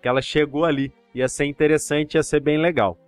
[0.00, 0.92] que ela chegou ali.
[1.14, 2.98] Ia ser interessante, ia ser bem legal.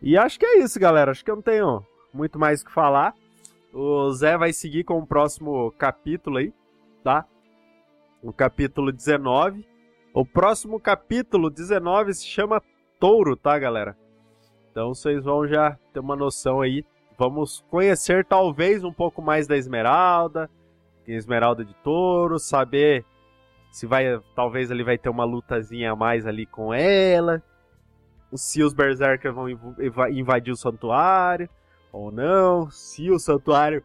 [0.00, 1.10] E acho que é isso, galera.
[1.10, 1.84] Acho que eu não tenho
[2.14, 3.14] muito mais o que falar.
[3.72, 6.52] O Zé vai seguir com o próximo capítulo aí,
[7.04, 7.26] tá?
[8.22, 9.66] O capítulo 19.
[10.14, 12.62] O próximo capítulo 19 se chama
[12.98, 13.96] Touro, tá, galera?
[14.70, 16.84] Então vocês vão já ter uma noção aí.
[17.18, 20.48] Vamos conhecer talvez um pouco mais da Esmeralda,
[21.06, 23.04] Esmeralda de Touro, saber
[23.70, 27.42] se vai, talvez ele vai ter uma lutazinha a mais ali com ela.
[28.34, 29.48] Se os Berserkers vão
[30.10, 31.48] invadir o santuário
[31.98, 32.70] ou não.
[32.70, 33.82] Se o santuário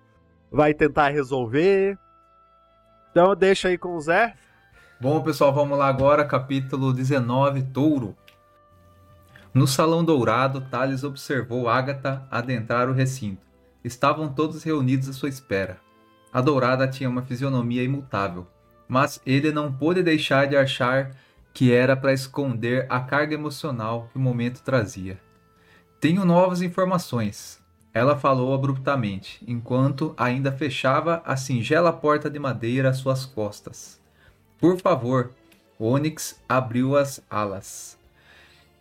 [0.52, 1.98] vai tentar resolver.
[3.12, 4.36] Então deixa aí com o Zé.
[5.00, 8.16] Bom, pessoal, vamos lá agora, capítulo 19, Touro.
[9.54, 13.42] No salão dourado, Thales observou Agatha adentrar o recinto.
[13.84, 15.78] Estavam todos reunidos à sua espera.
[16.32, 18.48] A dourada tinha uma fisionomia imutável,
[18.88, 21.12] mas ele não pôde deixar de achar
[21.54, 25.20] que era para esconder a carga emocional que o momento trazia.
[26.00, 27.63] Tenho novas informações.
[27.94, 34.02] Ela falou abruptamente, enquanto ainda fechava a singela porta de madeira às suas costas.
[34.60, 35.32] Por favor,
[35.80, 37.98] Onyx abriu as alas.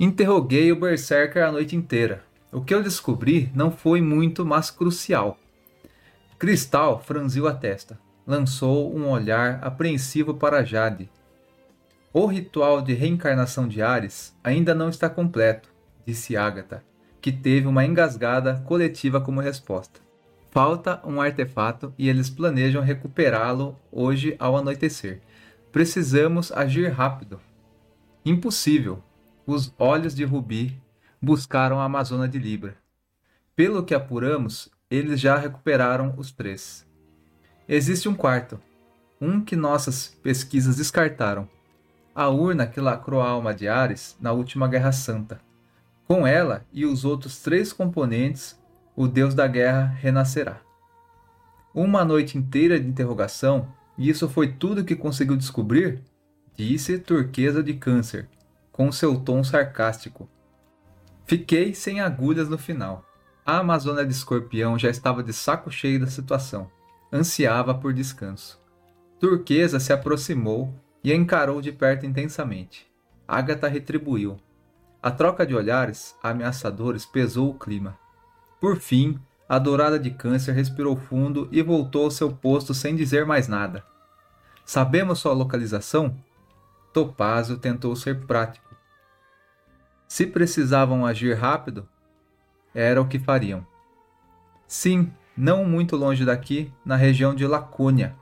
[0.01, 2.25] Interroguei o Berserker a noite inteira.
[2.51, 5.39] O que eu descobri não foi muito, mas crucial.
[6.39, 11.11] Cristal franziu a testa lançou um olhar apreensivo para Jade.
[12.13, 15.69] O ritual de reencarnação de Ares ainda não está completo,
[16.07, 16.85] disse Agatha,
[17.23, 20.01] que teve uma engasgada coletiva como resposta.
[20.51, 25.23] Falta um artefato e eles planejam recuperá-lo hoje ao anoitecer.
[25.71, 27.41] Precisamos agir rápido.
[28.27, 29.03] Impossível.
[29.47, 30.79] Os olhos de Rubi
[31.21, 32.77] buscaram a Amazona de Libra.
[33.55, 36.87] Pelo que apuramos, eles já recuperaram os três.
[37.69, 38.61] Existe um quarto,
[39.21, 41.49] um que nossas pesquisas descartaram.
[42.15, 45.41] A urna que lacrou a alma de Ares na última Guerra Santa.
[46.07, 48.59] Com ela e os outros três componentes,
[48.95, 50.61] o deus da guerra renascerá.
[51.75, 56.03] Uma noite inteira de interrogação, e isso foi tudo que conseguiu descobrir?
[56.55, 58.29] Disse Turquesa de Câncer,
[58.71, 60.29] com seu tom sarcástico.
[61.25, 63.05] Fiquei sem agulhas no final.
[63.45, 66.71] A Amazônia de Escorpião já estava de saco cheio da situação
[67.13, 68.59] ansiava por descanso.
[69.21, 70.75] Turquesa se aproximou
[71.05, 72.91] e a encarou de perto intensamente.
[73.29, 74.39] Agatha retribuiu.
[75.03, 77.99] A troca de olhares ameaçadores pesou o clima.
[78.61, 83.27] Por fim, a dourada de câncer respirou fundo e voltou ao seu posto sem dizer
[83.27, 83.85] mais nada.
[84.65, 86.17] Sabemos sua localização?
[86.93, 88.77] Topázio tentou ser prático.
[90.07, 91.89] Se precisavam agir rápido,
[92.73, 93.67] era o que fariam.
[94.69, 98.15] Sim, não muito longe daqui, na região de Lacônia.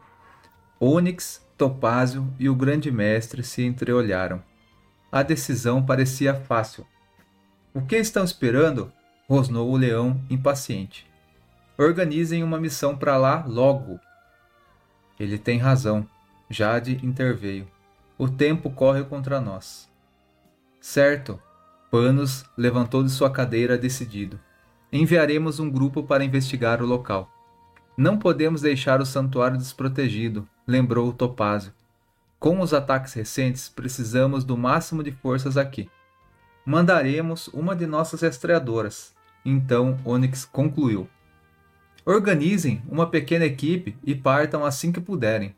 [0.79, 4.43] Ônix, Topázio e o grande mestre se entreolharam.
[5.11, 6.87] A decisão parecia fácil.
[7.75, 8.93] O que estão esperando?
[9.29, 11.07] rosnou o leão impaciente.
[11.79, 14.01] Organizem uma missão para lá logo.
[15.19, 16.07] Ele tem razão.
[16.49, 17.69] Jade interveio.
[18.19, 19.89] O tempo corre contra nós.
[20.81, 21.41] Certo.
[21.91, 24.39] Panos levantou de sua cadeira decidido
[24.93, 27.31] enviaremos um grupo para investigar o local.
[27.97, 31.73] Não podemos deixar o santuário desprotegido, lembrou Topázio.
[32.41, 35.91] Com os ataques recentes, precisamos do máximo de forças aqui.
[36.65, 39.15] Mandaremos uma de nossas rastreadoras.
[39.45, 41.07] Então Onyx concluiu.
[42.03, 45.55] Organizem uma pequena equipe e partam assim que puderem.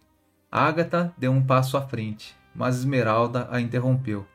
[0.51, 4.27] Agatha deu um passo à frente, mas Esmeralda a interrompeu.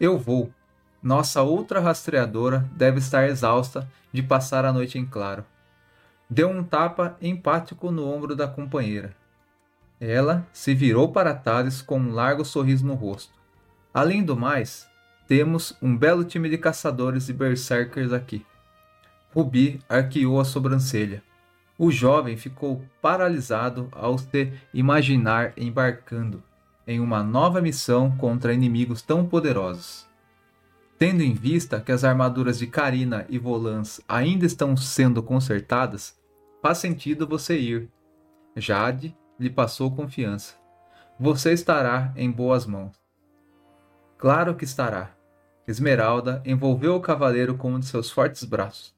[0.00, 0.52] Eu vou.
[1.00, 5.44] Nossa outra rastreadora deve estar exausta de passar a noite em claro.
[6.28, 9.14] Deu um tapa empático no ombro da companheira.
[10.06, 13.32] Ela se virou para Thales com um largo sorriso no rosto.
[13.92, 14.86] Além do mais,
[15.26, 18.44] temos um belo time de caçadores e berserkers aqui.
[19.32, 21.22] Rubi arqueou a sobrancelha.
[21.78, 26.42] O jovem ficou paralisado ao se imaginar embarcando
[26.86, 30.06] em uma nova missão contra inimigos tão poderosos.
[30.98, 36.14] Tendo em vista que as armaduras de Karina e Volans ainda estão sendo consertadas,
[36.60, 37.88] faz sentido você ir.
[38.54, 40.54] Jade lhe passou confiança.
[41.18, 42.92] Você estará em boas mãos.
[44.18, 45.14] Claro que estará.
[45.66, 48.94] Esmeralda envolveu o cavaleiro com um de seus fortes braços.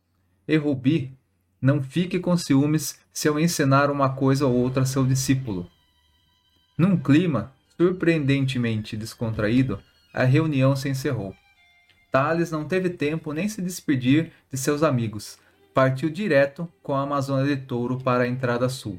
[0.48, 1.16] E Rubi,
[1.60, 5.68] não fique com ciúmes se eu ensinar uma coisa ou outra a seu discípulo.
[6.76, 9.78] Num clima surpreendentemente descontraído,
[10.12, 11.34] a reunião se encerrou.
[12.10, 15.38] Thales não teve tempo nem se despedir de seus amigos.
[15.74, 18.98] Partiu direto com a Amazônia de Touro para a entrada sul.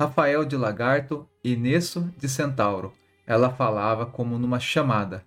[0.00, 2.94] Rafael de Lagarto e Nesso de Centauro.
[3.26, 5.22] Ela falava como numa chamada.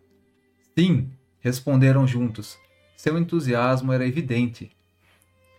[0.76, 1.12] Sim,
[1.42, 2.58] responderam juntos.
[2.98, 4.76] Seu entusiasmo era evidente.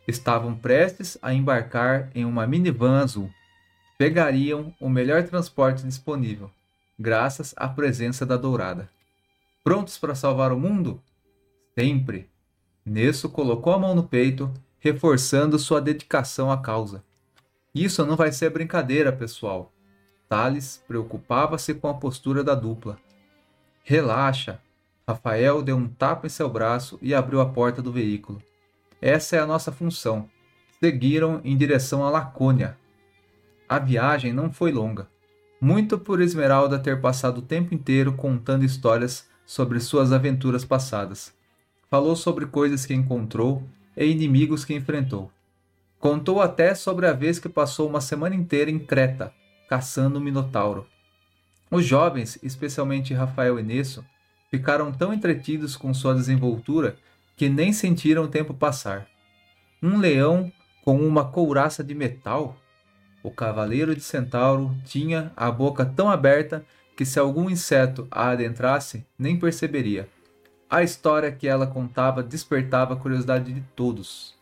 [0.08, 3.30] Estavam prestes a embarcar em uma minivan azul.
[3.96, 6.50] Pegariam o melhor transporte disponível,
[6.98, 8.90] graças à presença da Dourada.
[9.62, 11.00] Prontos para salvar o mundo?
[11.78, 12.28] Sempre.
[12.84, 17.04] Nesso colocou a mão no peito, reforçando sua dedicação à causa.
[17.74, 19.72] Isso não vai ser brincadeira, pessoal.
[20.28, 22.96] Thales preocupava-se com a postura da dupla.
[23.82, 24.60] Relaxa,
[25.06, 28.40] Rafael deu um tapa em seu braço e abriu a porta do veículo.
[29.02, 30.28] Essa é a nossa função.
[30.80, 32.78] Seguiram em direção a Lacônia.
[33.68, 35.08] A viagem não foi longa.
[35.60, 41.34] Muito por Esmeralda ter passado o tempo inteiro contando histórias sobre suas aventuras passadas.
[41.90, 43.62] Falou sobre coisas que encontrou
[43.96, 45.30] e inimigos que enfrentou.
[46.04, 49.32] Contou até sobre a vez que passou uma semana inteira em Creta,
[49.66, 50.86] caçando um Minotauro.
[51.70, 54.04] Os jovens, especialmente Rafael e Nesso,
[54.50, 56.96] ficaram tão entretidos com sua desenvoltura
[57.38, 59.06] que nem sentiram o tempo passar.
[59.82, 60.52] Um leão
[60.84, 62.54] com uma couraça de metal?
[63.22, 69.06] O cavaleiro de Centauro tinha a boca tão aberta que se algum inseto a adentrasse,
[69.18, 70.06] nem perceberia.
[70.68, 74.34] A história que ela contava despertava a curiosidade de todos.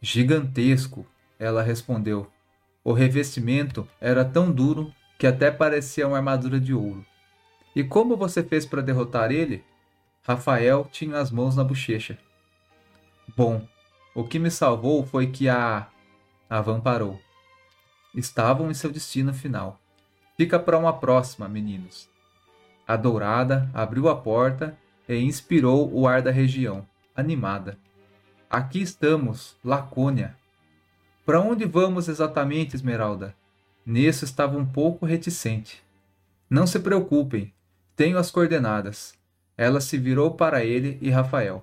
[0.00, 1.06] Gigantesco,
[1.38, 2.30] ela respondeu.
[2.84, 7.04] O revestimento era tão duro que até parecia uma armadura de ouro.
[7.74, 9.64] E como você fez para derrotar ele?
[10.22, 12.18] Rafael tinha as mãos na bochecha.
[13.36, 13.66] Bom,
[14.14, 15.88] o que me salvou foi que a.
[16.48, 17.20] A van parou.
[18.14, 19.80] Estavam em seu destino final.
[20.36, 22.08] Fica para uma próxima, meninos.
[22.86, 24.78] A dourada abriu a porta
[25.08, 27.78] e inspirou o ar da região, animada.
[28.50, 30.34] Aqui estamos, Lacônia.
[31.26, 33.34] Para onde vamos exatamente, Esmeralda?
[33.84, 35.84] Nisso estava um pouco reticente.
[36.48, 37.52] Não se preocupem,
[37.94, 39.12] tenho as coordenadas.
[39.54, 41.62] Ela se virou para ele e Rafael.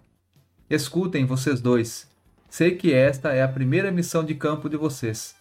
[0.69, 2.07] Escutem, vocês dois.
[2.47, 5.35] Sei que esta é a primeira missão de campo de vocês.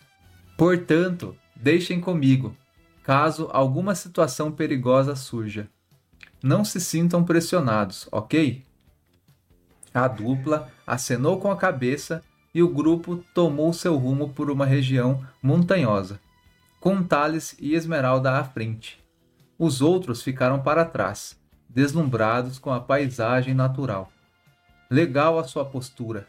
[0.57, 2.57] Portanto, deixem comigo,
[3.03, 5.69] caso alguma situação perigosa surja.
[6.43, 8.65] Não se sintam pressionados, ok?
[9.95, 12.21] A dupla acenou com a cabeça
[12.53, 16.19] e o grupo tomou seu rumo por uma região montanhosa,
[16.81, 19.03] com Thales e Esmeralda à frente.
[19.57, 24.11] Os outros ficaram para trás, deslumbrados com a paisagem natural.
[24.91, 26.27] Legal a sua postura,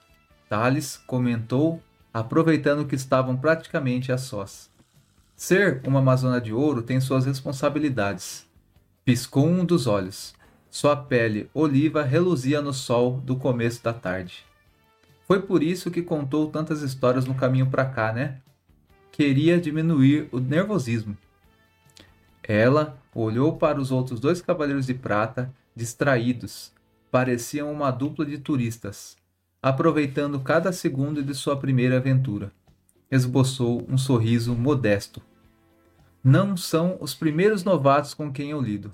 [0.47, 1.82] Thales comentou,
[2.13, 4.70] aproveitando que estavam praticamente a sós.
[5.36, 8.47] Ser uma Amazona de Ouro tem suas responsabilidades.
[9.03, 10.34] Piscou um dos olhos.
[10.76, 14.45] Sua pele oliva reluzia no sol do começo da tarde.
[15.26, 18.41] Foi por isso que contou tantas histórias no caminho para cá, né?
[19.09, 21.17] Queria diminuir o nervosismo.
[22.43, 26.73] Ela olhou para os outros dois cavaleiros de prata, distraídos.
[27.09, 29.15] Pareciam uma dupla de turistas,
[29.63, 32.51] aproveitando cada segundo de sua primeira aventura.
[33.09, 35.21] Esboçou um sorriso modesto.
[36.21, 38.91] Não são os primeiros novatos com quem eu lido.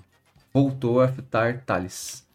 [0.54, 2.28] Voltou a fitar Thales.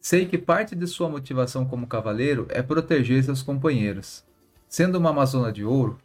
[0.00, 4.24] Sei que parte de sua motivação como cavaleiro é proteger seus companheiros.
[4.66, 5.98] Sendo uma Amazona de Ouro,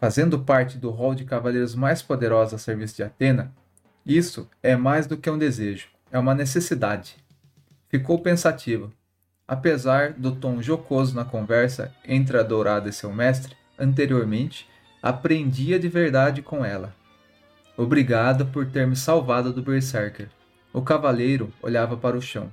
[0.00, 3.54] fazendo parte do rol de cavaleiros mais poderosos a serviço de Atena,
[4.04, 7.16] Isso é mais do que um desejo, é uma necessidade.
[7.88, 8.90] Ficou pensativa.
[9.46, 14.68] Apesar do tom jocoso na conversa entre a dourada e seu mestre, anteriormente,
[15.00, 16.94] aprendia de verdade com ela.
[17.76, 20.28] Obrigado por ter me salvado do Berserker.
[20.74, 22.52] O cavaleiro olhava para o chão.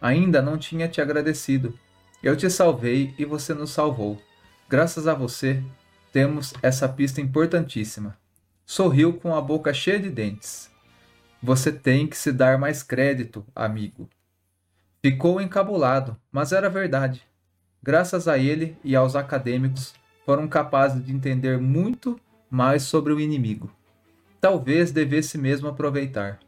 [0.00, 1.78] Ainda não tinha te agradecido.
[2.22, 4.18] Eu te salvei e você nos salvou.
[4.66, 5.62] Graças a você,
[6.10, 8.16] temos essa pista importantíssima.
[8.64, 10.70] Sorriu com a boca cheia de dentes.
[11.42, 14.08] Você tem que se dar mais crédito, amigo.
[15.02, 17.22] Ficou encabulado, mas era verdade.
[17.82, 19.92] Graças a ele e aos acadêmicos,
[20.24, 22.18] foram capazes de entender muito
[22.50, 23.70] mais sobre o inimigo.
[24.40, 26.40] Talvez devesse mesmo aproveitar.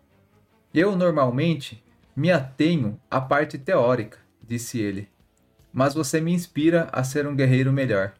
[0.74, 1.82] Eu normalmente
[2.16, 5.08] me atenho à parte teórica, disse ele,
[5.72, 8.12] mas você me inspira a ser um guerreiro melhor.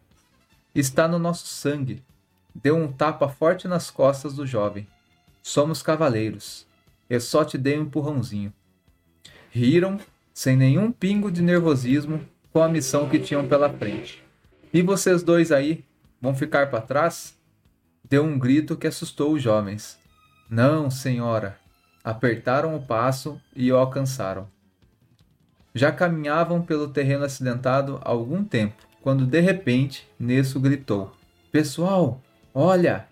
[0.75, 2.03] Está no nosso sangue.
[2.55, 4.87] Deu um tapa forte nas costas do jovem.
[5.43, 6.67] Somos cavaleiros.
[7.09, 8.53] Eu só te dei um empurrãozinho.
[9.51, 9.99] Riram,
[10.33, 12.21] sem nenhum pingo de nervosismo,
[12.53, 14.23] com a missão que tinham pela frente.
[14.73, 15.85] E vocês dois aí
[16.21, 17.35] vão ficar para trás?
[18.09, 19.99] Deu um grito que assustou os jovens.
[20.49, 21.62] Não, senhora.
[22.05, 24.49] Apertaram o passo e o alcançaram.
[25.75, 31.13] Já caminhavam pelo terreno acidentado há algum tempo quando de repente Nesso gritou:
[31.51, 32.23] Pessoal,
[32.55, 33.07] olha!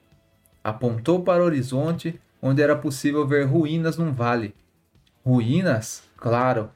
[0.63, 4.55] Apontou para o horizonte, onde era possível ver ruínas num vale.
[5.25, 6.03] Ruínas?
[6.17, 6.71] Claro!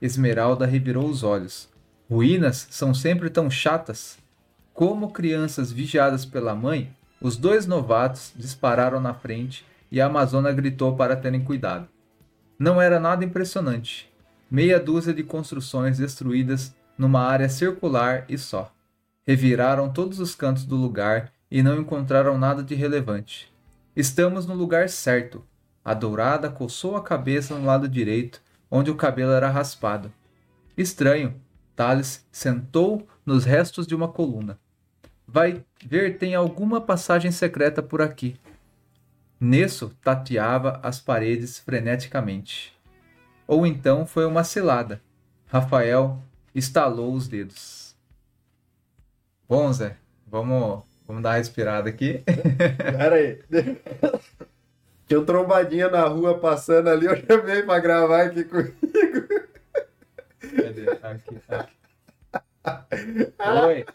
[0.00, 1.68] Esmeralda revirou os olhos.
[2.10, 4.18] Ruínas são sempre tão chatas.
[4.72, 10.96] Como crianças vigiadas pela mãe, os dois novatos dispararam na frente e a Amazona gritou
[10.96, 11.88] para terem cuidado.
[12.58, 14.12] Não era nada impressionante.
[14.50, 18.72] Meia dúzia de construções destruídas numa área circular e só.
[19.26, 23.52] Reviraram todos os cantos do lugar e não encontraram nada de relevante.
[23.94, 25.44] Estamos no lugar certo.
[25.84, 30.12] A dourada coçou a cabeça no lado direito, onde o cabelo era raspado.
[30.76, 31.34] Estranho.
[31.74, 34.58] Thales sentou nos restos de uma coluna.
[35.26, 38.36] Vai ver tem alguma passagem secreta por aqui.
[39.40, 42.76] Nesso tateava as paredes freneticamente.
[43.46, 45.00] Ou então foi uma cilada.
[45.46, 46.20] Rafael
[46.54, 47.96] estalou os dedos.
[49.48, 52.22] Bom, Zé, vamos, vamos dar uma respirada aqui.
[52.76, 53.40] Pera aí.
[55.06, 58.74] Tinha um trombadinha na rua passando ali, eu chamei pra gravar aqui comigo.
[60.40, 60.90] Cadê?
[61.02, 63.32] Aqui, aqui.
[63.66, 63.86] Oi.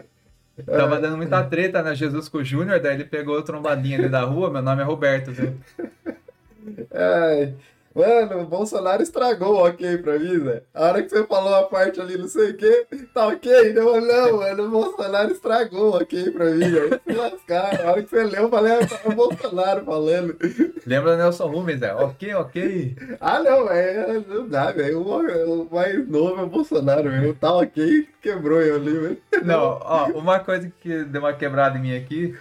[0.62, 1.94] Tava dando muita treta, né?
[1.94, 4.84] Jesus com o Júnior, daí ele pegou o trombadinha ali da rua, meu nome é
[4.84, 5.54] Roberto, viu?
[6.94, 7.54] Ai,
[7.94, 10.64] Mano, o Bolsonaro estragou o ok pra mim, Zé.
[10.74, 13.72] A hora que você falou a parte ali, não sei o que, tá ok?
[13.72, 16.64] Não, não, mano, o Bolsonaro estragou o ok pra mim.
[16.64, 17.80] Aí se lascar.
[17.80, 20.36] A hora que você leu, eu falei, ah, é o Bolsonaro falando.
[20.84, 21.94] Lembra do Nelson Rubens, Zé?
[21.94, 22.96] Ok, ok.
[23.20, 25.00] Ah, não, velho, não dá, velho.
[25.00, 27.34] O, mais novo é o Bolsonaro, velho.
[27.34, 29.18] Tá ok, quebrou eu ali, velho.
[29.44, 32.36] Não, ó, uma coisa que deu uma quebrada em mim aqui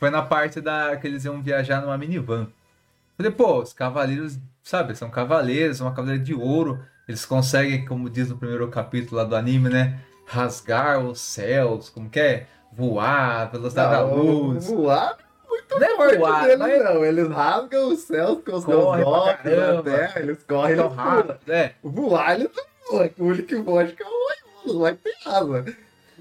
[0.00, 2.48] foi na parte da que eles iam viajar numa minivan.
[3.16, 4.36] Falei, pô, os cavaleiros
[4.66, 6.84] sabe, são cavaleiros, uma cavaleira de ouro.
[7.06, 10.00] Eles conseguem, como diz no primeiro capítulo lá do anime, né?
[10.26, 12.46] Rasgar os céus, como que é?
[12.72, 14.66] Voar, velocidade não, da luz.
[14.66, 15.18] Voar?
[15.48, 16.84] Muito não é forte voar, deles, mas...
[16.84, 17.04] não.
[17.04, 21.38] Eles rasgam os céus com os seus golpes na terra, eles correm eles rápido.
[21.48, 21.72] É.
[21.80, 23.10] Voar, eles não voam.
[23.18, 24.06] O único que voa acho que é
[24.66, 25.76] o ter asa.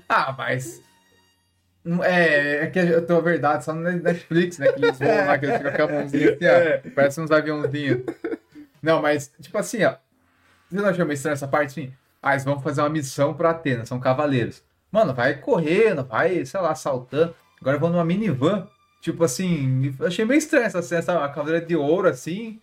[0.07, 0.83] Ah, mas
[2.03, 4.71] é, é que eu tô a verdade, só no Netflix, né?
[4.71, 6.49] Que eles vão lá, que eles ficam com a mãozinha assim, ó.
[6.49, 6.77] É.
[6.95, 8.03] Parece uns aviãozinhos.
[8.81, 9.95] Não, mas, tipo assim, ó.
[10.69, 11.93] Você não achou meio estranho essa parte, assim?
[12.21, 14.63] Ah, eles vão fazer uma missão pra Atena, são cavaleiros.
[14.91, 17.35] Mano, vai correndo, vai, sei lá, saltando.
[17.61, 18.67] Agora vão numa minivan.
[19.01, 22.59] Tipo assim, achei meio estranho essa cena, a cavaleira de ouro, assim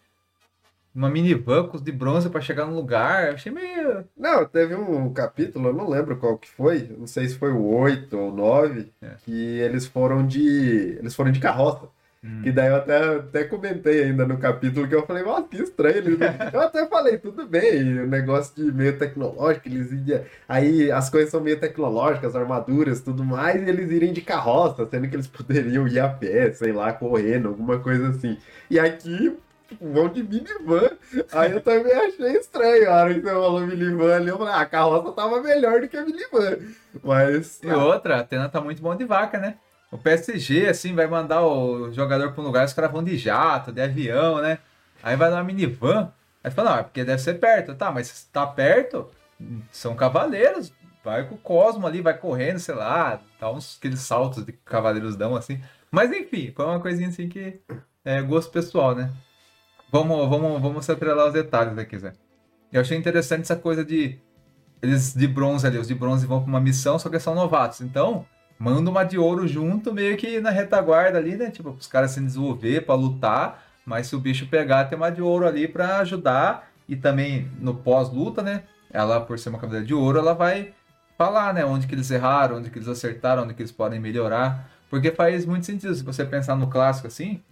[0.94, 3.28] uma minivan de bronze para chegar no lugar.
[3.28, 4.04] Eu achei meio.
[4.16, 7.64] Não, teve um capítulo, eu não lembro qual que foi, não sei se foi o
[7.64, 9.10] 8 ou 9, é.
[9.24, 10.96] que eles foram de.
[10.98, 11.88] Eles foram de carroça.
[12.24, 12.40] Hum.
[12.42, 15.96] Que daí eu até, até comentei ainda no capítulo que eu falei, nossa, que estranho.
[15.96, 16.18] Eles...
[16.52, 20.22] eu até falei, tudo bem, o negócio de meio tecnológico, eles iam.
[20.48, 25.08] Aí as coisas são meio tecnológicas, armaduras, tudo mais, e eles irem de carroça, sendo
[25.08, 28.38] que eles poderiam ir a pé, sei lá, correndo, alguma coisa assim.
[28.70, 29.36] E aqui,
[29.72, 30.90] tipo, vão de minivan.
[31.32, 32.90] Aí eu também achei estranho.
[32.90, 35.88] A hora que você falou minivan ali, eu falei, ah, a carroça tava melhor do
[35.88, 36.58] que a minivan.
[37.02, 37.60] Mas.
[37.62, 39.56] E outra, a Atena tá muito bom de vaca, né?
[39.90, 43.72] O PSG, assim, vai mandar o jogador pra um lugar, os caras vão de jato,
[43.72, 44.58] de avião, né?
[45.02, 46.12] Aí vai numa minivan.
[46.42, 47.74] Aí fala, não, é porque deve ser perto.
[47.74, 49.10] Tá, mas se tá perto,
[49.70, 50.72] são cavaleiros.
[51.04, 55.16] Vai com o Cosmo ali, vai correndo, sei lá, dá uns aqueles saltos de cavaleiros
[55.16, 55.60] dão assim.
[55.90, 57.60] Mas enfim, foi uma coisinha assim que
[58.04, 59.12] é gosto pessoal, né?
[59.92, 62.14] Vamos, vamos, vamos atrelar os detalhes aqui, Zé.
[62.72, 64.18] Eu achei interessante essa coisa de.
[64.80, 67.82] Eles de bronze ali, os de bronze vão pra uma missão, só que são novatos.
[67.82, 68.24] Então,
[68.58, 71.50] manda uma de ouro junto, meio que na retaguarda ali, né?
[71.50, 73.64] Tipo, os caras se desenvolver pra lutar.
[73.84, 76.70] Mas se o bicho pegar, tem uma de ouro ali pra ajudar.
[76.88, 78.62] E também no pós-luta, né?
[78.90, 80.72] Ela, por ser uma cavaleira de ouro, ela vai
[81.18, 81.66] falar, né?
[81.66, 84.70] Onde que eles erraram, onde que eles acertaram, onde que eles podem melhorar.
[84.88, 87.42] Porque faz muito sentido se você pensar no clássico assim.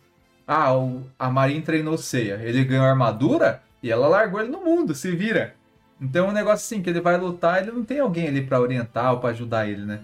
[0.52, 2.40] Ah, o, a Marin treinou Ceia.
[2.42, 5.54] Ele ganhou armadura e ela largou ele no mundo, se vira.
[6.00, 8.60] Então é um negócio assim, que ele vai lutar, ele não tem alguém ali para
[8.60, 10.00] orientar ou para ajudar ele, né?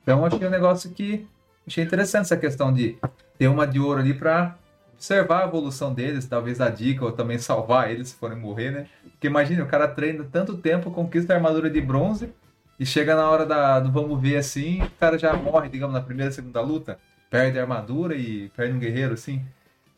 [0.00, 1.26] Então achei um negócio que
[1.66, 2.96] achei interessante essa questão de
[3.36, 4.56] ter uma de ouro ali para
[4.94, 8.86] observar a evolução deles, talvez a dica ou também salvar eles se forem morrer, né?
[9.10, 12.32] Porque imagine, o cara treina tanto tempo, conquista a armadura de bronze
[12.78, 16.00] e chega na hora da, do vamos ver assim, o cara já morre, digamos, na
[16.00, 19.44] primeira, segunda luta, perde a armadura e perde um guerreiro, assim.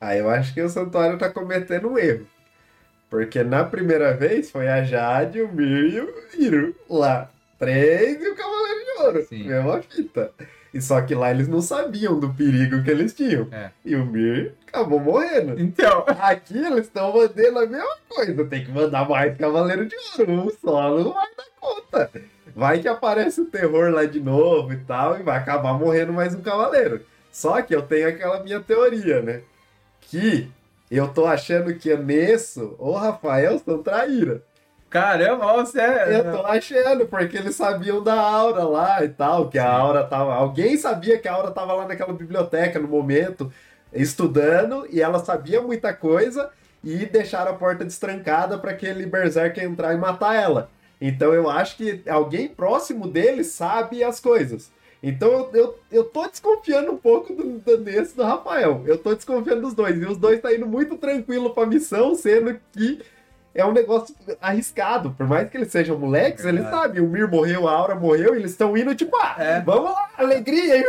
[0.05, 2.27] Ah, eu acho que o Santuário tá cometendo um erro.
[3.09, 7.31] Porque na primeira vez foi a Jade, o Mir e o Iro lá.
[7.59, 9.27] Três e o Cavaleiro de Ouro.
[9.27, 9.49] Sim.
[9.49, 10.31] Mesma fita.
[10.75, 13.49] E só que lá eles não sabiam do perigo que eles tinham.
[13.51, 13.71] É.
[13.83, 15.59] E o Mir acabou morrendo.
[15.59, 16.05] Então.
[16.21, 18.45] Aqui eles estão mandando a mesma coisa.
[18.45, 20.33] Tem que mandar mais Cavaleiro de Ouro.
[20.33, 22.11] Um só não vai dar conta.
[22.55, 25.19] Vai que aparece o terror lá de novo e tal.
[25.19, 27.01] E vai acabar morrendo mais um Cavaleiro.
[27.33, 29.41] Só que eu tenho aquela minha teoria, né?
[30.09, 30.49] Que
[30.91, 34.43] eu tô achando que nisso o Rafael são traíra.
[34.89, 36.21] Caramba, você é.
[36.21, 40.33] Eu tô achando, porque eles sabiam da aura lá e tal, que a aura tava.
[40.35, 43.53] Alguém sabia que a aura tava lá naquela biblioteca no momento,
[43.93, 46.49] estudando, e ela sabia muita coisa,
[46.85, 50.71] e deixaram a porta destrancada para aquele Berserker entrar e matar ela.
[51.01, 54.71] Então eu acho que alguém próximo dele sabe as coisas.
[55.07, 58.83] Então eu, eu, eu tô desconfiando um pouco do, do, desse do Rafael.
[58.87, 60.01] Eu tô desconfiando dos dois.
[60.01, 63.03] E os dois tá indo muito tranquilo pra missão, sendo que
[63.55, 65.11] é um negócio arriscado.
[65.11, 67.03] Por mais que eles sejam moleques, é eles sabem.
[67.03, 69.61] O Mir morreu, a Aura morreu, e eles estão indo, tipo, ah, é.
[69.61, 70.83] vamos lá, alegria,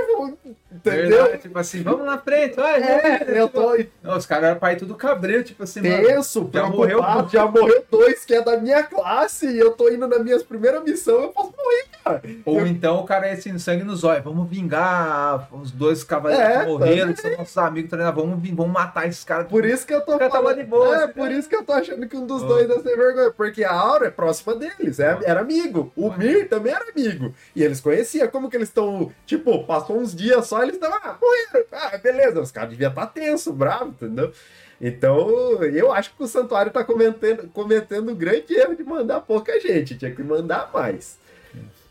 [0.75, 1.09] entendeu?
[1.09, 3.77] Verdade, tipo assim, vamos na frente, vai, é, eu tô...
[4.01, 6.99] Não, os caras eram pai tudo cabreiro, tipo assim, Tenso, mano, já morreu,
[7.31, 10.79] já morreu dois que é da minha classe, e eu tô indo na minha primeira
[10.81, 12.21] missão, eu posso morrer, cara.
[12.45, 12.67] Ou eu...
[12.67, 16.65] então o cara é assim, sangue nos olhos, vamos vingar os dois cavaleiros é, que
[16.65, 19.47] morreram, que são nossos amigos, tá vamos, vamos matar esses caras.
[19.47, 20.57] Por isso que eu tô falando...
[20.57, 22.79] de boa, é, assim, por isso que eu tô achando que um dos dois dois
[22.79, 25.91] a ser vergonha, porque a Aura é próxima deles, é, era amigo.
[25.95, 27.33] O Mir também era amigo.
[27.55, 31.17] E eles conheciam como que eles estão, tipo, passou uns dias só, eles estavam, ah,
[31.21, 31.67] morreram.
[31.71, 34.31] Ah, beleza, os caras deviam estar tá tenso, bravo, entendeu?
[34.79, 35.29] Então,
[35.63, 40.13] eu acho que o Santuário está cometendo, cometendo grande erro de mandar pouca gente, tinha
[40.13, 41.17] que mandar mais.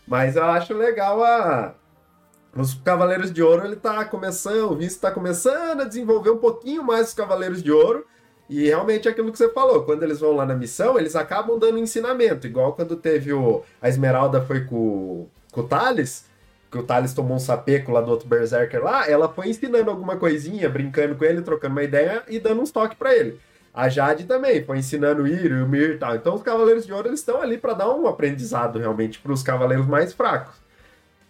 [0.06, 1.74] Mas eu acho legal a.
[2.56, 6.84] Os Cavaleiros de Ouro, ele tá começando, o Vince tá começando a desenvolver um pouquinho
[6.84, 8.06] mais os Cavaleiros de Ouro.
[8.48, 11.58] E realmente é aquilo que você falou, quando eles vão lá na missão, eles acabam
[11.58, 13.62] dando ensinamento, igual quando teve o.
[13.80, 16.26] A Esmeralda foi com, com o Thales,
[16.74, 20.16] que o Thales tomou um sapeco lá do outro Berserker lá, ela foi ensinando alguma
[20.16, 23.38] coisinha, brincando com ele, trocando uma ideia e dando uns toques para ele.
[23.72, 26.16] A Jade também foi ensinando o Iro e o Mir e tal.
[26.16, 29.42] Então os Cavaleiros de Ouro eles estão ali para dar um aprendizado realmente para os
[29.42, 30.56] Cavaleiros mais fracos.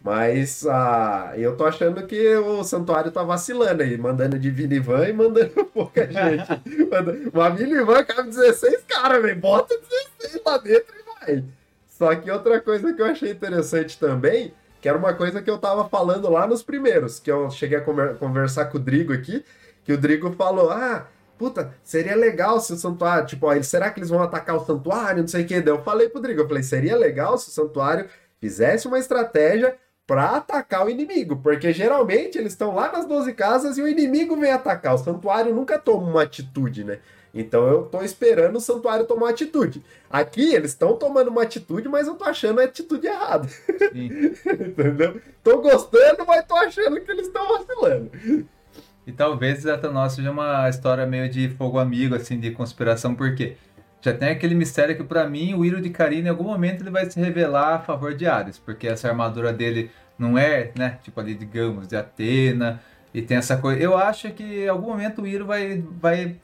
[0.02, 5.12] Mas ah, eu tô achando que o Santuário tá vacilando aí, mandando de Vinivan e
[5.12, 6.48] mandando pouca gente.
[7.32, 9.40] Uma Vinivan cabe 16 caras, velho.
[9.40, 9.74] Bota
[10.20, 11.44] 16 lá dentro e vai.
[11.86, 14.52] Só que outra coisa que eu achei interessante também,
[14.84, 18.14] que era uma coisa que eu tava falando lá nos primeiros, que eu cheguei a
[18.18, 19.42] conversar com o Drigo aqui,
[19.82, 21.06] que o Drigo falou: ah,
[21.38, 25.22] puta, seria legal se o santuário, tipo, ó, será que eles vão atacar o santuário?
[25.22, 25.58] Não sei o que.
[25.58, 29.74] Daí eu falei pro Drigo, eu falei, seria legal se o santuário fizesse uma estratégia
[30.06, 34.36] para atacar o inimigo, porque geralmente eles estão lá nas 12 casas e o inimigo
[34.36, 34.96] vem atacar.
[34.96, 36.98] O santuário nunca toma uma atitude, né?
[37.34, 39.82] Então eu tô esperando o santuário tomar uma atitude.
[40.08, 43.48] Aqui eles estão tomando uma atitude, mas eu tô achando a atitude errada.
[43.92, 45.20] Entendeu?
[45.42, 48.10] Tô gostando, mas tô achando que eles estão vacilando.
[49.06, 53.56] E talvez nossa seja uma história meio de fogo amigo, assim, de conspiração, porque
[54.00, 56.90] já tem aquele mistério que para mim o Iro de Karina em algum momento ele
[56.90, 61.18] vai se revelar a favor de Ares, porque essa armadura dele não é, né, tipo
[61.18, 62.80] ali digamos de Atena
[63.12, 63.80] e tem essa coisa.
[63.80, 66.36] Eu acho que em algum momento o Iro vai vai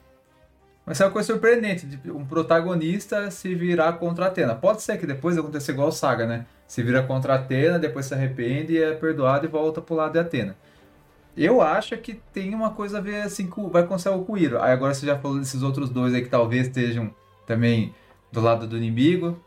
[0.85, 4.55] vai ser uma coisa surpreendente, de um protagonista se virar contra Atena.
[4.55, 6.45] Pode ser que depois aconteça igual Saga, né?
[6.67, 10.19] Se vira contra Atena, depois se arrepende e é perdoado e volta pro lado de
[10.19, 10.55] Atena.
[11.35, 14.61] Eu acho que tem uma coisa a ver assim com vai acontecer o Iro.
[14.61, 17.13] Aí agora você já falou desses outros dois aí que talvez estejam
[17.45, 17.93] também
[18.31, 19.39] do lado do inimigo.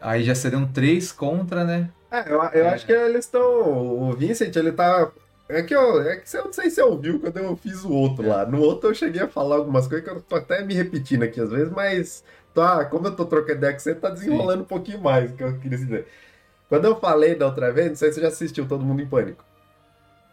[0.00, 1.90] Aí já seriam três contra, né?
[2.10, 2.68] É, eu, eu é.
[2.70, 3.42] acho que eles estão.
[3.42, 5.10] O Vincent, ele tá
[5.52, 7.92] É que, eu, é que eu não sei se você ouviu quando eu fiz o
[7.92, 8.46] outro lá.
[8.46, 11.40] No outro eu cheguei a falar algumas coisas que eu tô até me repetindo aqui
[11.40, 12.22] às vezes, mas
[12.54, 14.62] tá, como eu tô trocando ideia com você, tá desenrolando Sim.
[14.62, 16.06] um pouquinho mais que eu queria dizer.
[16.68, 19.06] Quando eu falei da outra vez, não sei se você já assistiu Todo Mundo em
[19.06, 19.44] Pânico.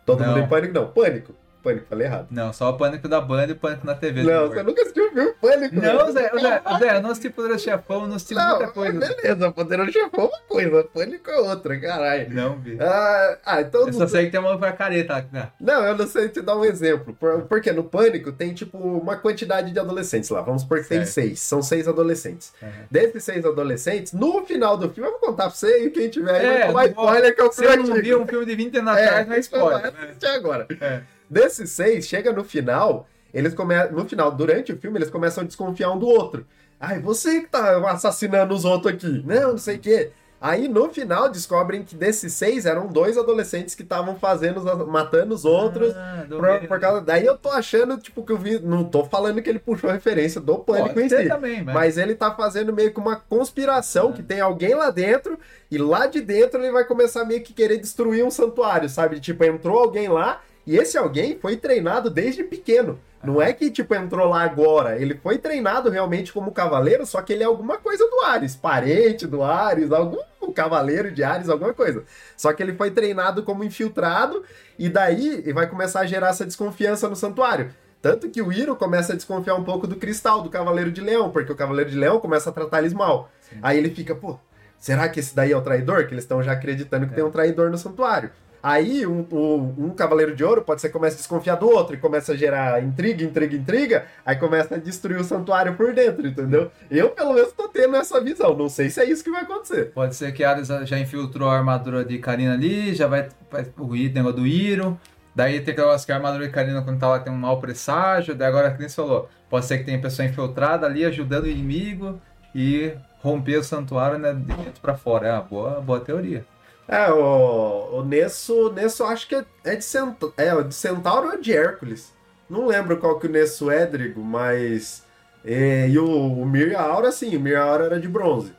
[0.06, 0.30] Todo não.
[0.30, 0.88] Mundo em Pânico, não.
[0.88, 1.34] Pânico.
[1.68, 2.28] Pânico, falei errado.
[2.32, 4.24] Não, só o Pânico da banda e o Pânico na TV.
[4.24, 5.76] Não, você nunca assistiu o filme Pânico.
[5.76, 9.00] Não, Zé, Zé, Zé, eu não assisti Poderoso Chefão, eu não assisti não, muita coisa.
[9.00, 12.34] Beleza, Poderoso Chefão é uma coisa, Pânico é outra, caralho.
[12.34, 12.78] Não, vi.
[12.80, 13.88] Ah, ah então...
[13.88, 15.28] Eu só sei que tem uma careta.
[15.32, 15.50] Né?
[15.60, 17.18] Não, eu não sei te dar um exemplo.
[17.50, 20.42] Porque no Pânico tem, tipo, uma quantidade de adolescentes lá.
[20.42, 21.40] Vamos supor que tem seis.
[21.40, 22.54] São seis adolescentes.
[22.62, 22.70] Uhum.
[22.90, 26.40] Desses seis adolescentes, no final do filme, eu vou contar pra você e quem tiver
[26.40, 28.92] aí é, vai tomar spoiler que eu Você não viu um filme de 20 anos
[28.92, 29.92] atrás, é, não é spoiler.
[29.92, 30.68] Vai agora.
[30.80, 31.17] É.
[31.30, 33.92] Desses seis, chega no final, eles começam.
[33.92, 36.46] No final, durante o filme, eles começam a desconfiar um do outro.
[36.80, 39.24] Ai, você que tá assassinando os outros aqui.
[39.26, 40.12] Não, não sei o quê.
[40.40, 45.44] Aí no final descobrem que desses seis eram dois adolescentes que estavam fazendo, matando os
[45.46, 45.96] outros.
[45.96, 47.02] Ah, por, por, causa.
[47.02, 48.60] Daí eu tô achando, tipo, que eu vi.
[48.60, 51.28] Não tô falando que ele puxou referência do pânico Pode em si.
[51.28, 51.74] Também, mas...
[51.74, 54.14] mas ele tá fazendo meio que uma conspiração, ah.
[54.14, 55.40] que tem alguém lá dentro,
[55.72, 59.20] e lá de dentro ele vai começar meio que querer destruir um santuário, sabe?
[59.20, 63.00] Tipo, entrou alguém lá e esse alguém foi treinado desde pequeno.
[63.24, 65.02] Não é que, tipo, entrou lá agora.
[65.02, 68.56] Ele foi treinado realmente como cavaleiro, só que ele é alguma coisa do Ares.
[68.56, 70.20] Parente do Ares, algum
[70.54, 72.04] cavaleiro de Ares, alguma coisa.
[72.36, 74.44] Só que ele foi treinado como infiltrado,
[74.78, 77.74] e daí vai começar a gerar essa desconfiança no santuário.
[78.02, 81.32] Tanto que o Iro começa a desconfiar um pouco do cristal, do Cavaleiro de Leão,
[81.32, 83.32] porque o Cavaleiro de Leão começa a tratar eles mal.
[83.42, 83.58] Sim.
[83.62, 84.38] Aí ele fica, pô,
[84.78, 86.06] será que esse daí é o traidor?
[86.06, 87.16] Que eles estão já acreditando que é.
[87.16, 88.32] tem um traidor no santuário.
[88.62, 91.96] Aí um, um, um, cavaleiro de ouro pode ser que comece a desconfiar do outro
[91.96, 96.28] e começa a gerar intriga, intriga, intriga, aí começa a destruir o santuário por dentro,
[96.28, 96.72] entendeu?
[96.90, 98.56] Eu, pelo menos, tô tendo essa visão.
[98.56, 99.92] Não sei se é isso que vai acontecer.
[99.94, 103.94] Pode ser que Ares já infiltrou a armadura de Karina ali, já vai, vai o
[103.94, 105.00] negócio do Iro.
[105.38, 107.60] Daí tem que negócio que a armadura de Karina, quando tá lá, tem um mau
[107.60, 108.34] presságio.
[108.34, 112.20] Daí agora, que nem falou, pode ser que tenha pessoa infiltrada ali ajudando o inimigo
[112.56, 115.28] e romper o santuário né, de dentro pra fora.
[115.28, 116.44] É uma boa, boa teoria.
[116.88, 121.42] É, o, o Nesso, Nesso acho que é, é de, Cent, é de Centauro ou
[121.42, 122.14] de Hércules.
[122.50, 125.06] Não lembro qual que o Nesso é, Drigo, mas.
[125.44, 128.54] É, e o, o Mir Aura, sim, o Mir Aura era de bronze.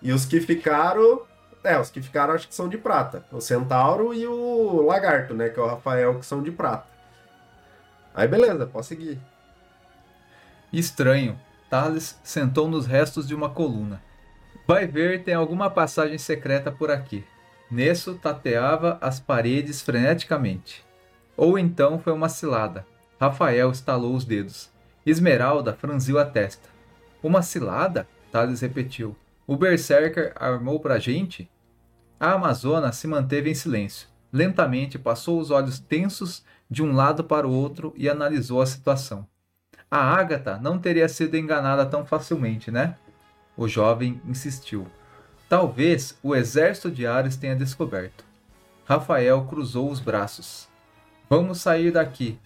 [0.00, 1.22] E os que ficaram.
[1.62, 3.24] É, os que ficaram acho que são de prata.
[3.30, 5.48] O Centauro e o Lagarto, né?
[5.50, 6.86] Que é o Rafael, que são de prata.
[8.14, 9.20] Aí beleza, pode seguir.
[10.72, 11.38] Estranho.
[11.68, 14.00] Thales sentou nos restos de uma coluna.
[14.66, 17.24] Vai ver, tem alguma passagem secreta por aqui.
[17.70, 20.84] Nesso tateava as paredes freneticamente.
[21.36, 22.86] Ou então foi uma cilada.
[23.20, 24.70] Rafael estalou os dedos.
[25.04, 26.68] Esmeralda franziu a testa.
[27.22, 28.06] Uma cilada?
[28.30, 29.16] Thales repetiu.
[29.46, 31.50] O Berserker armou pra gente?
[32.18, 34.08] A Amazona se manteve em silêncio.
[34.32, 39.26] Lentamente passou os olhos tensos de um lado para o outro e analisou a situação.
[39.90, 42.96] A Ágata não teria sido enganada tão facilmente, né?
[43.56, 44.86] O jovem insistiu.
[45.48, 48.24] Talvez o exército de Ares tenha descoberto.
[48.84, 50.68] Rafael cruzou os braços.
[51.30, 52.38] Vamos sair daqui.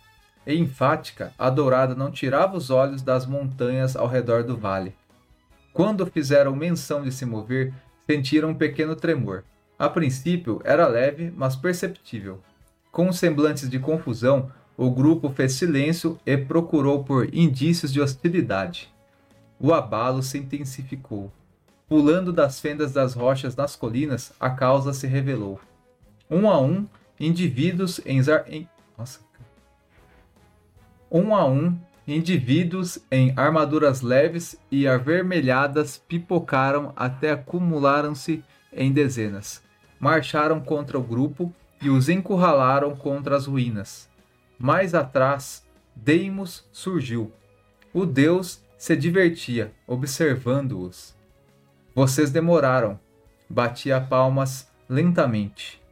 [0.46, 4.94] E enfática, a dourada não tirava os olhos das montanhas ao redor do vale.
[5.72, 7.72] Quando fizeram menção de se mover,
[8.06, 9.44] sentiram um pequeno tremor.
[9.78, 12.42] A princípio era leve, mas perceptível.
[12.92, 18.92] Com semblantes de confusão, o grupo fez silêncio e procurou por indícios de hostilidade.
[19.58, 21.32] O abalo se intensificou.
[21.90, 25.58] Pulando das fendas das rochas nas colinas, a causa se revelou.
[26.30, 26.86] Um a um,
[27.18, 28.68] indivíduos em, em...
[28.96, 29.18] Nossa.
[31.10, 31.76] Um a um,
[32.06, 39.60] indivíduos em armaduras leves e avermelhadas pipocaram até acumularam-se em dezenas.
[39.98, 41.52] Marcharam contra o grupo
[41.82, 44.08] e os encurralaram contra as ruínas.
[44.56, 47.32] Mais atrás, Deimos surgiu.
[47.92, 51.18] O deus se divertia, observando-os.
[51.94, 52.98] Vocês demoraram.
[53.48, 55.82] Batia palmas lentamente.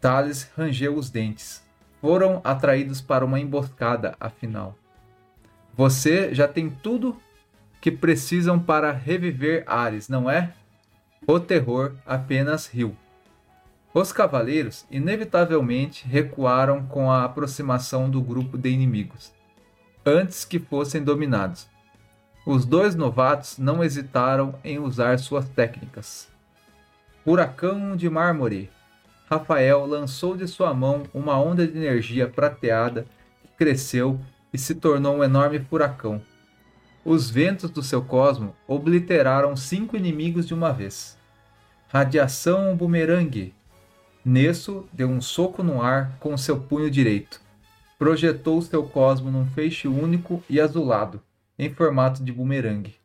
[0.00, 1.62] Thales rangeu os dentes.
[2.00, 4.76] Foram atraídos para uma emboscada, afinal.
[5.74, 7.16] Você já tem tudo
[7.80, 10.52] que precisam para reviver Ares, não é?
[11.26, 12.96] O terror apenas riu.
[13.94, 19.32] Os cavaleiros inevitavelmente recuaram com a aproximação do grupo de inimigos,
[20.04, 21.71] antes que fossem dominados.
[22.44, 26.28] Os dois novatos não hesitaram em usar suas técnicas.
[27.22, 28.68] Furacão de mármore.
[29.30, 33.06] Rafael lançou de sua mão uma onda de energia prateada
[33.40, 34.18] que cresceu
[34.52, 36.20] e se tornou um enorme furacão.
[37.04, 41.16] Os ventos do seu cosmo obliteraram cinco inimigos de uma vez.
[41.86, 43.54] Radiação bumerangue.
[44.24, 47.40] Nesso deu um soco no ar com seu punho direito.
[47.98, 51.22] Projetou seu cosmo num feixe único e azulado,
[51.64, 52.96] em formato de bumerangue.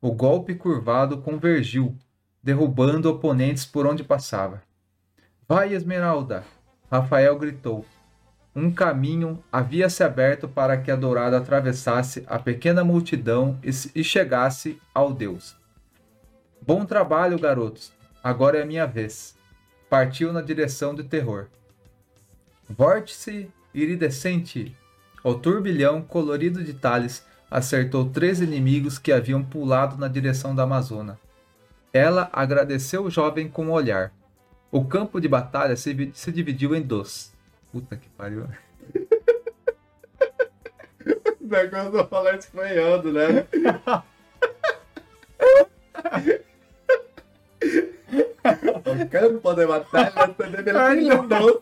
[0.00, 1.96] O golpe curvado convergiu,
[2.40, 4.62] derrubando oponentes por onde passava.
[5.48, 6.44] Vai, Esmeralda!
[6.88, 7.84] Rafael gritou.
[8.54, 14.80] Um caminho havia se aberto para que a dourada atravessasse a pequena multidão e chegasse
[14.94, 15.56] ao Deus.
[16.62, 17.92] Bom trabalho, garotos.
[18.22, 19.36] Agora é minha vez.
[19.88, 21.48] Partiu na direção do terror.
[22.68, 24.76] Vórtice iridescente.
[25.24, 31.18] O turbilhão colorido de Thales acertou três inimigos que haviam pulado na direção da Amazona.
[31.92, 34.12] Ela agradeceu o jovem com um olhar.
[34.70, 37.32] O campo de batalha se, se dividiu em dois.
[37.72, 38.46] Puta que pariu.
[41.40, 43.46] o negócio não falar espanhol, né?
[48.86, 51.56] o campo de batalha se dividiu em dois.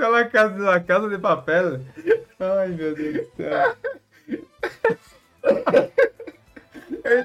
[0.00, 1.80] É uma casa, uma casa de papel.
[2.40, 3.76] Ai, meu Deus do céu.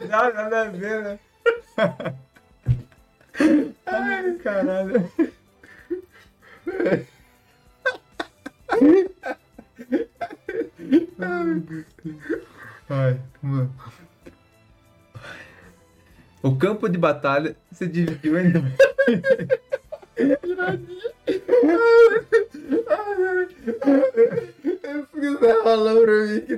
[0.10, 1.20] Nada, nada a ver, né?
[3.86, 5.12] Ai, caralho.
[12.90, 13.76] Ai, mano.
[16.44, 18.74] O campo de batalha se dividiu em dois.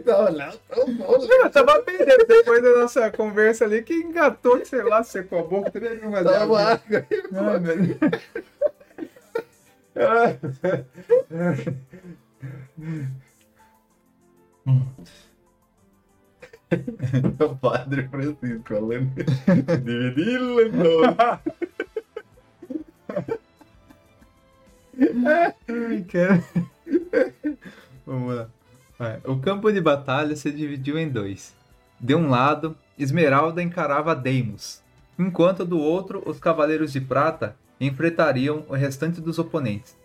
[0.07, 1.17] Que tava lá, tão bom.
[1.19, 5.69] Eu tava perdendo depois da nossa conversa ali, que engatou, sei lá, secou a boca,
[5.69, 7.97] teve alguma Tava água aí, Ai, meu Deus.
[17.39, 19.13] o padre Francisco falando.
[19.83, 20.59] Dividi-lo,
[25.67, 26.43] Ai, cara.
[28.05, 28.49] Vamos lá.
[29.23, 31.55] O campo de batalha se dividiu em dois.
[31.99, 34.81] De um lado, Esmeralda encarava Deimos,
[35.19, 39.95] enquanto do outro, os Cavaleiros de Prata enfrentariam o restante dos oponentes.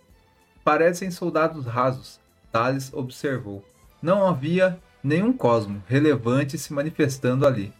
[0.62, 2.20] Parecem soldados rasos,
[2.50, 3.64] Thales observou.
[4.02, 7.72] Não havia nenhum cosmo relevante se manifestando ali.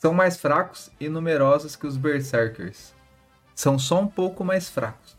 [0.00, 2.94] São mais fracos e numerosos que os Berserkers.
[3.54, 5.18] São só um pouco mais fracos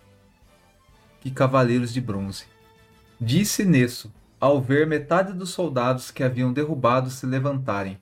[1.19, 2.45] que cavaleiros de bronze.
[3.19, 7.99] Disse Nesso, ao ver metade dos soldados que haviam derrubado se levantarem.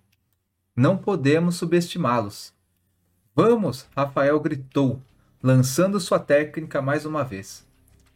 [0.75, 2.53] Não podemos subestimá-los.
[3.35, 3.87] Vamos!
[3.95, 5.01] Rafael gritou,
[5.41, 7.65] lançando sua técnica mais uma vez.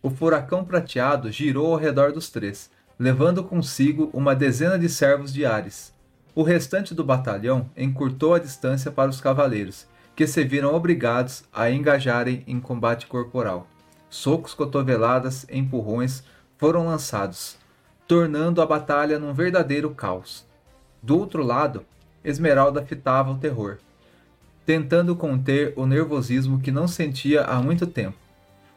[0.02, 5.46] O furacão prateado girou ao redor dos três, levando consigo uma dezena de servos de
[5.46, 5.94] Ares.
[6.34, 11.70] O restante do batalhão encurtou a distância para os cavaleiros, que se viram obrigados a
[11.70, 13.68] engajarem em combate corporal.
[14.10, 16.24] Socos, cotoveladas, empurrões
[16.58, 17.58] foram lançados,
[18.12, 20.46] tornando a batalha num verdadeiro caos.
[21.02, 21.86] Do outro lado,
[22.26, 23.78] Esmeralda fitava o terror,
[24.66, 28.18] tentando conter o nervosismo que não sentia há muito tempo.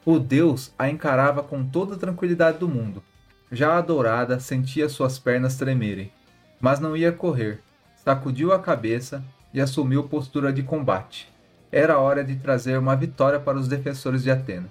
[0.07, 3.03] O deus a encarava com toda a tranquilidade do mundo.
[3.51, 6.13] Já a dourada sentia suas pernas tremerem,
[6.61, 7.59] mas não ia correr.
[8.05, 9.21] Sacudiu a cabeça
[9.53, 11.29] e assumiu postura de combate.
[11.73, 14.71] Era hora de trazer uma vitória para os defensores de Atena.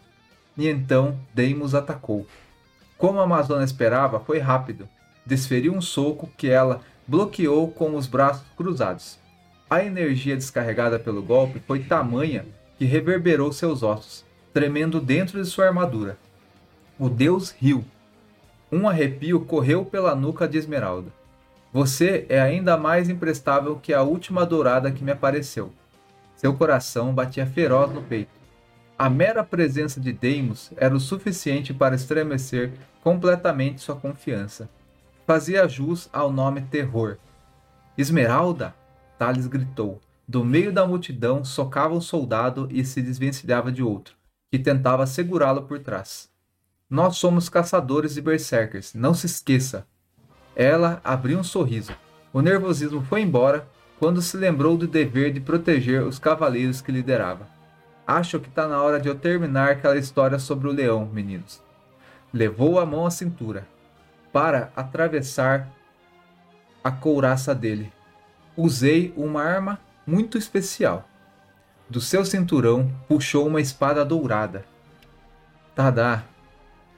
[0.57, 2.25] E então Deimos atacou.
[3.03, 4.87] Como a Amazona esperava, foi rápido.
[5.25, 9.19] Desferiu um soco que ela bloqueou com os braços cruzados.
[9.69, 12.45] A energia descarregada pelo golpe foi tamanha
[12.77, 14.23] que reverberou seus ossos,
[14.53, 16.17] tremendo dentro de sua armadura.
[16.97, 17.83] O deus riu.
[18.71, 21.11] Um arrepio correu pela nuca de Esmeralda.
[21.73, 25.73] Você é ainda mais imprestável que a última dourada que me apareceu.
[26.37, 28.31] Seu coração batia feroz no peito.
[28.97, 32.71] A mera presença de Deimos era o suficiente para estremecer
[33.03, 34.69] completamente sua confiança.
[35.27, 37.17] Fazia jus ao nome Terror.
[37.97, 38.73] Esmeralda!
[39.19, 39.99] Thales gritou.
[40.25, 44.15] Do meio da multidão socava um soldado e se desvencilhava de outro,
[44.49, 46.29] que tentava segurá-lo por trás.
[46.89, 49.85] Nós somos caçadores e berserkers, não se esqueça.
[50.55, 51.91] Ela abriu um sorriso.
[52.31, 53.67] O nervosismo foi embora
[53.99, 57.49] quando se lembrou do dever de proteger os cavaleiros que liderava.
[58.07, 61.62] Acho que está na hora de eu terminar aquela história sobre o leão, meninos.
[62.33, 63.67] Levou a mão à cintura
[64.31, 65.69] para atravessar
[66.83, 67.93] a couraça dele.
[68.57, 71.07] Usei uma arma muito especial.
[71.87, 74.65] Do seu cinturão puxou uma espada dourada.
[75.75, 76.23] Tadá.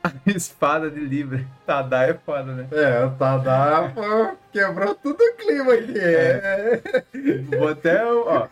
[0.06, 1.46] A espada de Libra.
[1.66, 2.68] Tadá é foda, né?
[2.72, 5.98] É, o Tadá pô, quebrou tudo o clima aqui.
[5.98, 6.82] É.
[7.58, 8.48] Vou até, ó.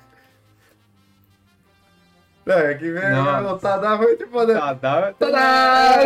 [2.45, 3.01] É, que vem
[3.47, 4.59] o Tadá foi poder.
[4.59, 5.13] Tadá.
[5.13, 5.97] Tadá!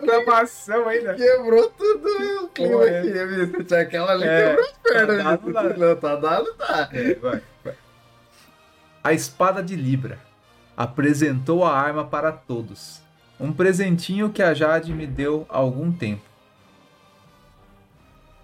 [0.00, 1.14] Reclamação ainda.
[1.14, 2.08] Quebrou tudo
[2.44, 3.64] o clima aqui, viu?
[3.64, 4.48] Tinha aquela ali É.
[4.48, 5.78] quebrou as pernas.
[5.78, 6.88] Não, Tadá não tá.
[6.92, 7.74] É, vai, vai.
[9.04, 10.18] A espada de Libra
[10.76, 13.00] apresentou a arma para todos.
[13.38, 16.22] Um presentinho que a Jade me deu há algum tempo.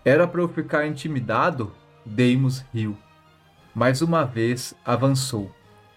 [0.05, 1.73] Era para eu ficar intimidado?
[2.05, 2.97] Deimos riu.
[3.75, 5.51] Mais uma vez avançou.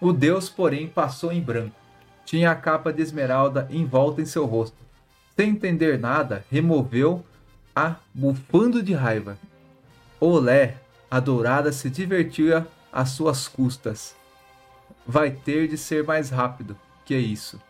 [0.03, 1.77] O deus, porém, passou em branco.
[2.25, 4.75] Tinha a capa de esmeralda envolta em seu rosto.
[5.33, 7.25] Sem entender nada, removeu
[7.73, 9.37] a bufando de raiva.
[10.19, 10.75] Olé,
[11.09, 14.13] a dourada se divertia às suas custas.
[15.07, 17.61] Vai ter de ser mais rápido, que é isso.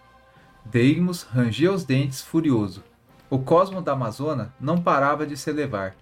[0.65, 2.84] Deimos rangeu os dentes furioso.
[3.30, 5.95] O cosmo da Amazona não parava de se elevar.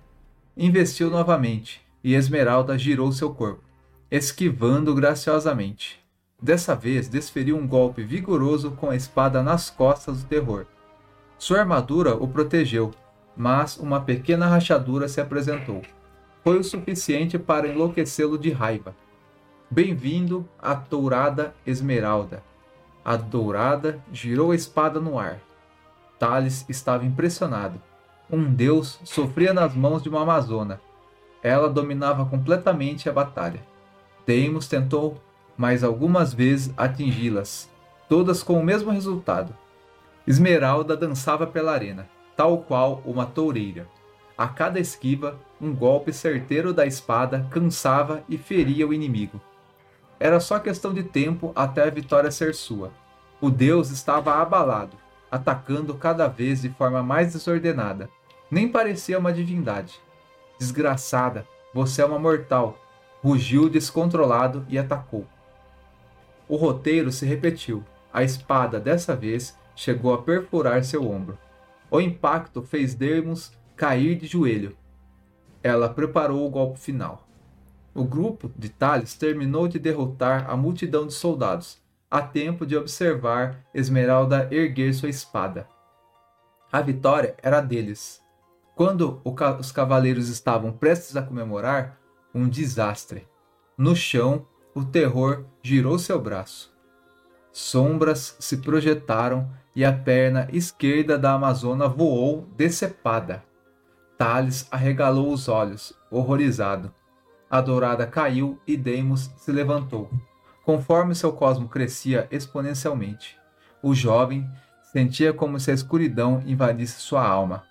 [0.55, 3.65] Investiu novamente, e Esmeralda girou seu corpo,
[4.09, 6.00] esquivando graciosamente.
[6.41, 10.65] Dessa vez desferiu um golpe vigoroso com a espada nas costas do terror.
[11.37, 12.89] Sua armadura o protegeu,
[13.37, 15.83] mas uma pequena rachadura se apresentou.
[16.43, 18.95] Foi o suficiente para enlouquecê-lo de raiva.
[19.69, 22.43] Bem-vindo à Dourada Esmeralda.
[23.05, 25.39] A Dourada girou a espada no ar.
[26.17, 27.79] Thales estava impressionado.
[28.31, 30.81] Um deus sofria nas mãos de uma amazona.
[31.43, 33.61] Ela dominava completamente a batalha.
[34.25, 35.21] Deimos tentou
[35.57, 37.69] mais algumas vezes atingi-las,
[38.09, 39.55] todas com o mesmo resultado.
[40.27, 43.87] Esmeralda dançava pela arena, tal qual uma toureira.
[44.37, 49.39] A cada esquiva, um golpe certeiro da espada cansava e feria o inimigo.
[50.19, 52.91] Era só questão de tempo até a vitória ser sua.
[53.39, 54.95] O deus estava abalado,
[55.31, 58.09] atacando cada vez de forma mais desordenada.
[58.49, 59.99] Nem parecia uma divindade.
[60.59, 62.77] Desgraçada, você é uma mortal.
[63.23, 65.25] Rugiu descontrolado e atacou.
[66.51, 67.81] O roteiro se repetiu.
[68.11, 71.39] A espada, dessa vez, chegou a perfurar seu ombro.
[71.89, 74.75] O impacto fez Dermos cair de joelho.
[75.63, 77.25] Ela preparou o golpe final.
[77.95, 83.65] O grupo de Thales terminou de derrotar a multidão de soldados, a tempo de observar
[83.73, 85.65] Esmeralda erguer sua espada.
[86.69, 88.21] A vitória era deles.
[88.75, 89.21] Quando
[89.57, 91.97] os cavaleiros estavam prestes a comemorar,
[92.35, 93.25] um desastre.
[93.77, 96.71] No chão, o terror girou seu braço.
[97.51, 103.43] Sombras se projetaram e a perna esquerda da Amazona voou decepada.
[104.17, 106.93] Thales arregalou os olhos, horrorizado.
[107.49, 110.09] A dourada caiu e Deimos se levantou.
[110.63, 113.37] Conforme seu cosmo crescia exponencialmente,
[113.83, 114.49] o jovem
[114.83, 117.63] sentia como se a escuridão invadisse sua alma.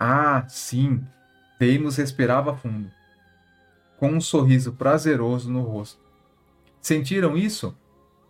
[0.00, 1.04] Ah, sim!
[1.58, 2.88] Deimos respirava fundo,
[3.96, 6.07] com um sorriso prazeroso no rosto.
[6.88, 7.76] Sentiram isso?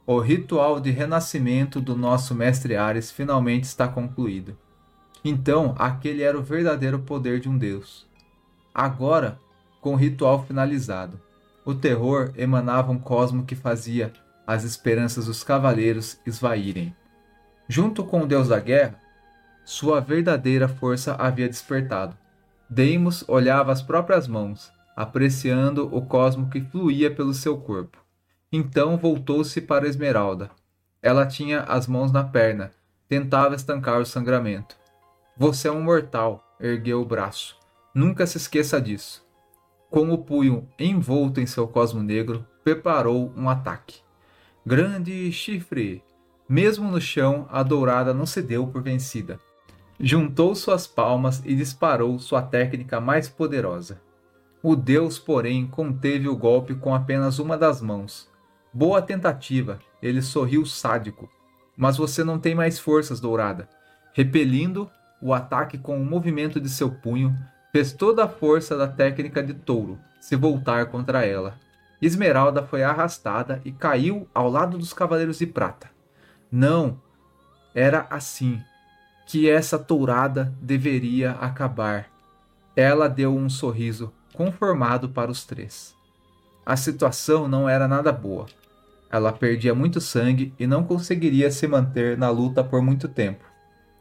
[0.04, 4.58] O ritual de renascimento do nosso mestre Ares finalmente está concluído.
[5.24, 8.04] Então, aquele era o verdadeiro poder de um deus.
[8.74, 9.38] Agora,
[9.80, 11.20] com o ritual finalizado,
[11.64, 14.12] o terror emanava um cosmo que fazia
[14.44, 16.92] as esperanças dos cavaleiros esvaírem.
[17.68, 18.98] Junto com o deus da guerra,
[19.64, 22.18] sua verdadeira força havia despertado.
[22.68, 28.07] Deimos olhava as próprias mãos, apreciando o cosmo que fluía pelo seu corpo.
[28.50, 30.50] Então voltou-se para Esmeralda.
[31.02, 32.70] Ela tinha as mãos na perna,
[33.06, 34.74] tentava estancar o sangramento.
[35.36, 37.58] Você é um mortal, ergueu o braço.
[37.94, 39.22] Nunca se esqueça disso.
[39.90, 44.00] Com o punho envolto em seu cosmo negro, preparou um ataque.
[44.64, 46.02] Grande chifre!
[46.48, 49.38] Mesmo no chão, a dourada não se deu por vencida.
[50.00, 54.00] Juntou suas palmas e disparou sua técnica mais poderosa.
[54.62, 58.28] O deus, porém, conteve o golpe com apenas uma das mãos.
[58.72, 61.28] Boa tentativa, ele sorriu sádico.
[61.76, 63.68] Mas você não tem mais forças, dourada.
[64.12, 64.90] Repelindo
[65.20, 67.34] o ataque com o movimento de seu punho,
[67.72, 71.58] fez toda a força da técnica de touro se voltar contra ela.
[72.00, 75.90] Esmeralda foi arrastada e caiu ao lado dos cavaleiros de prata.
[76.50, 77.00] Não,
[77.74, 78.60] era assim
[79.26, 82.06] que essa tourada deveria acabar.
[82.74, 85.97] Ela deu um sorriso conformado para os três.
[86.68, 88.44] A situação não era nada boa.
[89.10, 93.42] Ela perdia muito sangue e não conseguiria se manter na luta por muito tempo.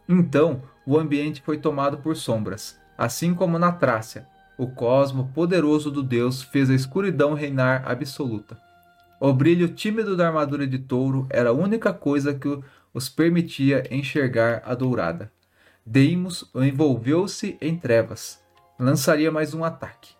[0.05, 4.27] Então, o ambiente foi tomado por sombras, assim como na Trácia.
[4.57, 8.59] O cosmo poderoso do deus fez a escuridão reinar absoluta.
[9.17, 12.59] O brilho tímido da armadura de touro era a única coisa que
[12.93, 15.31] os permitia enxergar a dourada.
[15.85, 18.43] Deimos envolveu-se em trevas.
[18.77, 20.16] Lançaria mais um ataque.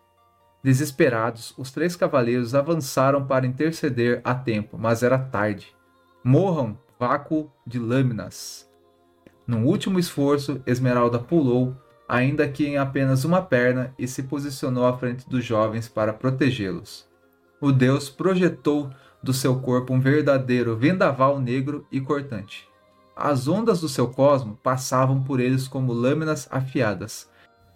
[0.64, 5.76] Desesperados, os três cavaleiros avançaram para interceder a tempo, mas era tarde.
[6.24, 8.70] Morram, vácuo de lâminas.
[9.46, 11.76] Num último esforço, Esmeralda pulou,
[12.08, 17.08] ainda que em apenas uma perna, e se posicionou à frente dos jovens para protegê-los.
[17.62, 18.90] O deus projetou
[19.22, 22.68] do seu corpo um verdadeiro vendaval negro e cortante.
[23.16, 27.30] As ondas do seu cosmo passavam por eles como lâminas afiadas.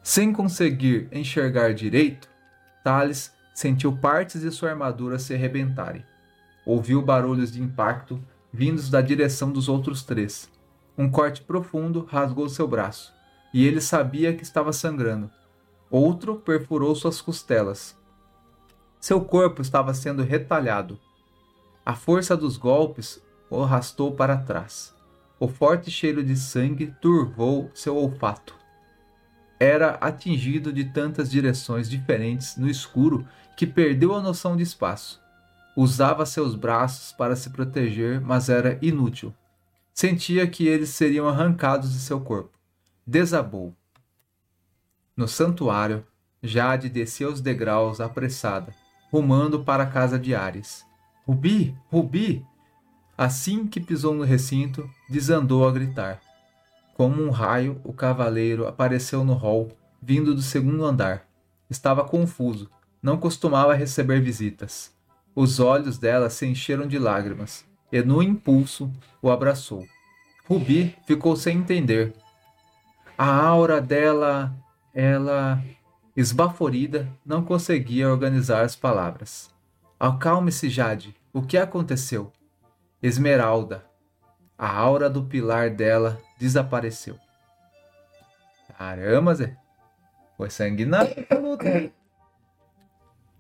[0.03, 2.29] Sem conseguir enxergar direito,
[2.83, 6.05] Thales sentiu partes de sua armadura se arrebentarem.
[6.65, 8.21] Ouviu barulhos de impacto
[8.51, 10.49] vindos da direção dos outros três.
[10.97, 13.13] Um corte profundo rasgou seu braço,
[13.53, 15.29] e ele sabia que estava sangrando.
[15.89, 17.97] Outro perfurou suas costelas.
[18.99, 20.99] Seu corpo estava sendo retalhado.
[21.85, 24.95] A força dos golpes o arrastou para trás.
[25.39, 28.60] O forte cheiro de sangue turvou seu olfato.
[29.61, 35.21] Era atingido de tantas direções diferentes no escuro que perdeu a noção de espaço.
[35.77, 39.31] Usava seus braços para se proteger, mas era inútil.
[39.93, 42.57] Sentia que eles seriam arrancados de seu corpo.
[43.05, 43.75] Desabou.
[45.15, 46.07] No santuário,
[46.41, 48.73] Jade descia os degraus apressada,
[49.11, 50.83] rumando para a casa de Ares.
[51.23, 51.77] Rubi!
[51.91, 52.43] Rubi!
[53.15, 56.19] Assim que pisou no recinto, desandou a gritar.
[57.01, 59.69] Como um raio, o cavaleiro apareceu no hall,
[59.99, 61.25] vindo do segundo andar.
[61.67, 62.69] Estava confuso,
[63.01, 64.95] não costumava receber visitas.
[65.33, 69.83] Os olhos dela se encheram de lágrimas, e no impulso o abraçou.
[70.47, 72.13] Rubi ficou sem entender.
[73.17, 74.55] A aura dela,
[74.93, 75.59] ela,
[76.15, 79.49] esbaforida, não conseguia organizar as palavras.
[79.99, 81.15] Acalme-se, Jade.
[81.33, 82.31] O que aconteceu?
[83.01, 83.83] Esmeralda.
[84.55, 87.17] A aura do pilar dela desapareceu.
[88.75, 89.55] Caramba, Zé.
[90.35, 91.91] Foi sanguinário essa luta.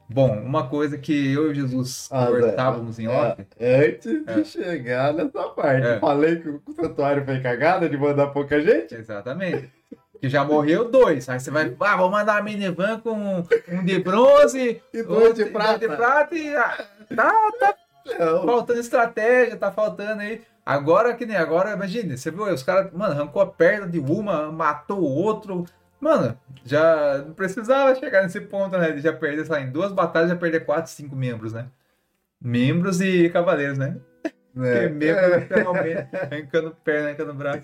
[0.07, 3.43] Bom, uma coisa que eu e Jesus ah, conversávamos em off.
[3.57, 4.43] É, antes de é.
[4.43, 5.87] chegar nessa parte.
[5.87, 5.99] É.
[5.99, 8.93] Falei que o santuário foi cagada de mandar pouca gente.
[8.93, 9.71] Exatamente.
[10.19, 11.27] Que já morreu dois.
[11.27, 15.45] Aí você vai, ah, vou mandar a minivan com um de bronze e dois de
[15.45, 15.79] prata.
[15.79, 16.55] de prata e.
[16.55, 17.75] Ah, tá, tá
[18.05, 18.45] não.
[18.45, 20.41] Faltando estratégia, tá faltando aí.
[20.65, 23.99] Agora que nem agora, imagine, você viu aí, os caras, mano, arrancou a perna de
[23.99, 25.65] uma, matou o outro.
[25.99, 28.91] Mano, já não precisava chegar nesse ponto, né?
[28.91, 31.67] De já perder, sei lá, em duas batalhas já perder quatro, cinco membros, né?
[32.39, 33.97] Membros e cavaleiros, né?
[34.57, 34.89] É.
[34.89, 37.63] membros, literalmente, arrancando perna, arrancando braço.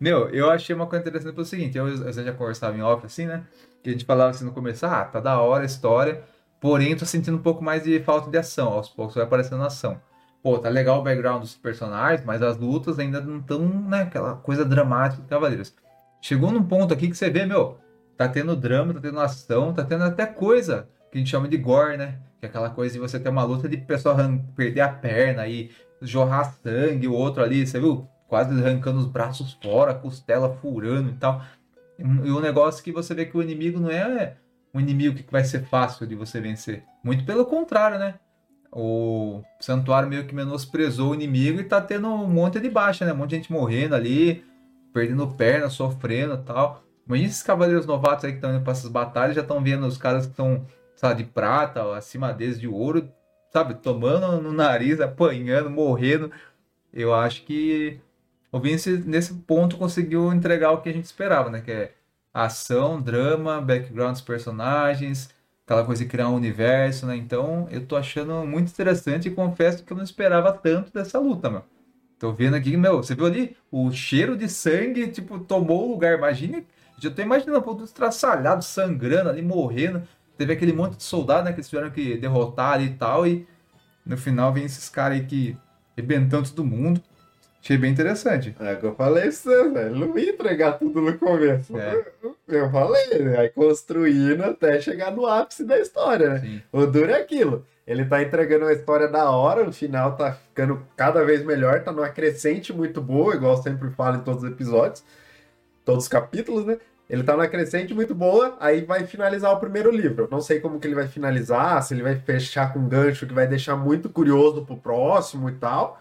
[0.00, 3.26] Meu, eu achei uma coisa interessante pelo seguinte, eu, eu já conversava em off assim,
[3.26, 3.44] né?
[3.82, 6.22] Que a gente falava assim no começo, ah, tá da hora a história,
[6.60, 8.68] Porém, tô sentindo um pouco mais de falta de ação.
[8.72, 10.00] Aos poucos vai aparecendo ação.
[10.42, 14.36] Pô, tá legal o background dos personagens, mas as lutas ainda não estão, né, aquela
[14.36, 15.74] coisa dramática de Cavaleiros.
[16.20, 17.78] Chegou num ponto aqui que você vê, meu,
[18.16, 21.56] tá tendo drama, tá tendo ação, tá tendo até coisa que a gente chama de
[21.56, 22.18] gore, né?
[22.40, 24.16] Que é aquela coisa de você ter uma luta de pessoa
[24.54, 25.70] perder a perna e
[26.00, 28.06] jorrar sangue, o outro ali, você viu?
[28.28, 31.42] Quase arrancando os braços fora, costela furando e tal.
[31.98, 34.36] E um negócio que você vê que o inimigo não é
[34.72, 36.84] um inimigo que vai ser fácil de você vencer.
[37.02, 38.14] Muito pelo contrário, né?
[38.70, 43.12] O santuário meio que menosprezou o inimigo e tá tendo um monte de baixa, né?
[43.12, 44.44] Um monte de gente morrendo ali,
[44.92, 46.84] perdendo perna, sofrendo e tal.
[47.06, 49.96] Mas esses cavaleiros novatos aí que estão indo pra essas batalhas já estão vendo os
[49.96, 53.08] caras que estão, sabe, de prata, acima deles de ouro,
[53.50, 56.30] sabe, tomando no nariz, apanhando, morrendo.
[56.92, 57.98] Eu acho que
[58.52, 61.62] o Vince, nesse ponto, conseguiu entregar o que a gente esperava, né?
[61.62, 61.94] Que é
[62.44, 65.30] ação, drama, background dos personagens,
[65.64, 67.16] aquela coisa de criar um universo, né?
[67.16, 71.50] Então eu tô achando muito interessante e confesso que eu não esperava tanto dessa luta,
[71.50, 71.64] meu.
[72.18, 76.18] Tô vendo aqui, meu, você viu ali o cheiro de sangue, tipo, tomou o lugar.
[76.18, 76.66] Imagine,
[76.98, 80.02] já tô imaginando, pô, estraçalhado, sangrando ali, morrendo.
[80.36, 83.46] Teve aquele monte de soldado, né, que eles tiveram que derrotar ali e tal, e
[84.04, 85.56] no final vem esses caras aí que
[85.96, 87.00] arrebentando todo mundo.
[87.62, 88.54] Achei bem interessante.
[88.60, 89.94] É que eu falei isso, velho.
[89.94, 91.76] Não ia entregar tudo no começo.
[91.76, 92.04] É.
[92.46, 93.38] Eu falei, né?
[93.38, 96.40] Aí construindo até chegar no ápice da história, né?
[96.40, 96.62] Sim.
[96.72, 97.66] O duro é aquilo.
[97.86, 101.90] Ele tá entregando uma história da hora, no final tá ficando cada vez melhor, tá
[101.90, 105.02] numa crescente muito boa, igual eu sempre falo em todos os episódios,
[105.86, 106.76] todos os capítulos, né?
[107.08, 110.28] Ele tá numa crescente muito boa, aí vai finalizar o primeiro livro.
[110.30, 113.32] não sei como que ele vai finalizar, se ele vai fechar com um gancho que
[113.32, 115.98] vai deixar muito curioso pro próximo e tal.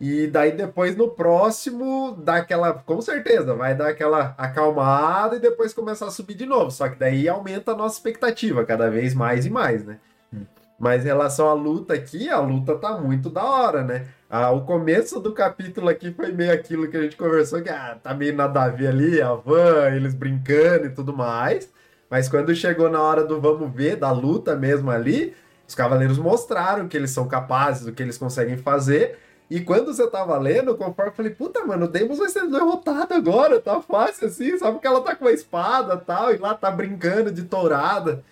[0.00, 5.74] E daí depois no próximo dá aquela, com certeza, vai dar aquela acalmada e depois
[5.74, 6.70] começar a subir de novo.
[6.70, 9.98] Só que daí aumenta a nossa expectativa cada vez mais e mais, né?
[10.32, 10.46] Hum.
[10.78, 14.06] Mas em relação à luta aqui, a luta tá muito da hora, né?
[14.30, 17.98] Ah, o começo do capítulo aqui foi meio aquilo que a gente conversou, que ah,
[18.02, 21.70] tá meio nada a ver ali, a van, eles brincando e tudo mais.
[22.08, 25.34] Mas quando chegou na hora do vamos ver, da luta mesmo ali,
[25.68, 29.18] os cavaleiros mostraram que eles são capazes, do que eles conseguem fazer.
[29.50, 33.12] E quando você tava lendo, conforme eu falei, puta, mano, o Deimos vai ser derrotado
[33.12, 36.54] agora, tá fácil assim, sabe que ela tá com uma espada e tal, e lá
[36.54, 38.22] tá brincando de tourada.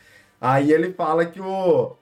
[0.41, 1.97] Aí ele fala que o.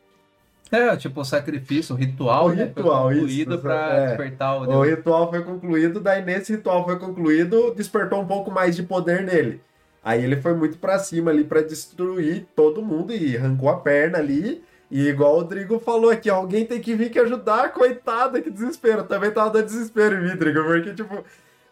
[0.70, 4.06] É, tipo, o sacrifício, o ritual, o né, ritual, foi concluído isso, pra é.
[4.08, 8.76] despertar o O ritual foi concluído, daí nesse ritual foi concluído, despertou um pouco mais
[8.76, 9.62] de poder nele.
[10.04, 14.18] Aí ele foi muito pra cima ali pra destruir todo mundo e arrancou a perna
[14.18, 14.62] ali.
[14.90, 19.04] E igual o Rodrigo falou aqui, alguém tem que vir que ajudar, coitada, que desespero.
[19.04, 21.24] Também tava dando desespero em mim, Rodrigo, porque tipo,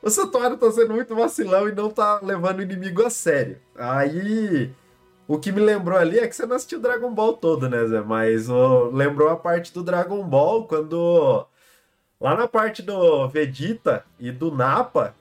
[0.02, 3.58] o Santuário tá sendo muito vacilão e não tá levando o inimigo a sério.
[3.76, 4.70] Aí,
[5.26, 8.00] o que me lembrou ali é que você não assistiu Dragon Ball todo, né, Zé?
[8.02, 11.46] Mas ó, lembrou a parte do Dragon Ball quando.
[12.20, 15.14] Lá na parte do Vegeta e do Nappa,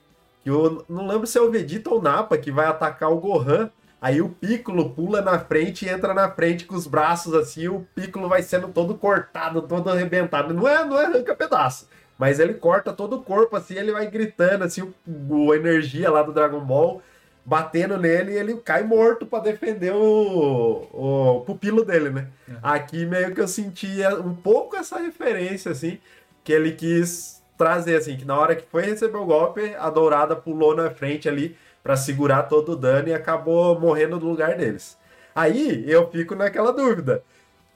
[0.43, 3.19] que eu não lembro se é o Vegeta ou o Nappa que vai atacar o
[3.19, 3.69] Gohan.
[4.03, 7.88] Aí o Piccolo pula na frente e entra na frente com os braços assim, o
[7.95, 10.53] Piccolo vai sendo todo cortado, todo arrebentado.
[10.53, 14.05] Não é, não é arranca pedaço, mas ele corta todo o corpo assim, ele vai
[14.11, 17.01] gritando assim, o, a energia lá do Dragon Ball
[17.45, 22.27] batendo nele e ele cai morto pra defender o, o pupilo dele, né?
[22.61, 25.97] Aqui meio que eu sentia um pouco essa referência assim,
[26.43, 30.35] que ele quis trazer assim, que na hora que foi receber o golpe, a Dourada
[30.35, 34.97] pulou na frente ali pra segurar todo o dano e acabou morrendo no lugar deles.
[35.35, 37.23] Aí eu fico naquela dúvida.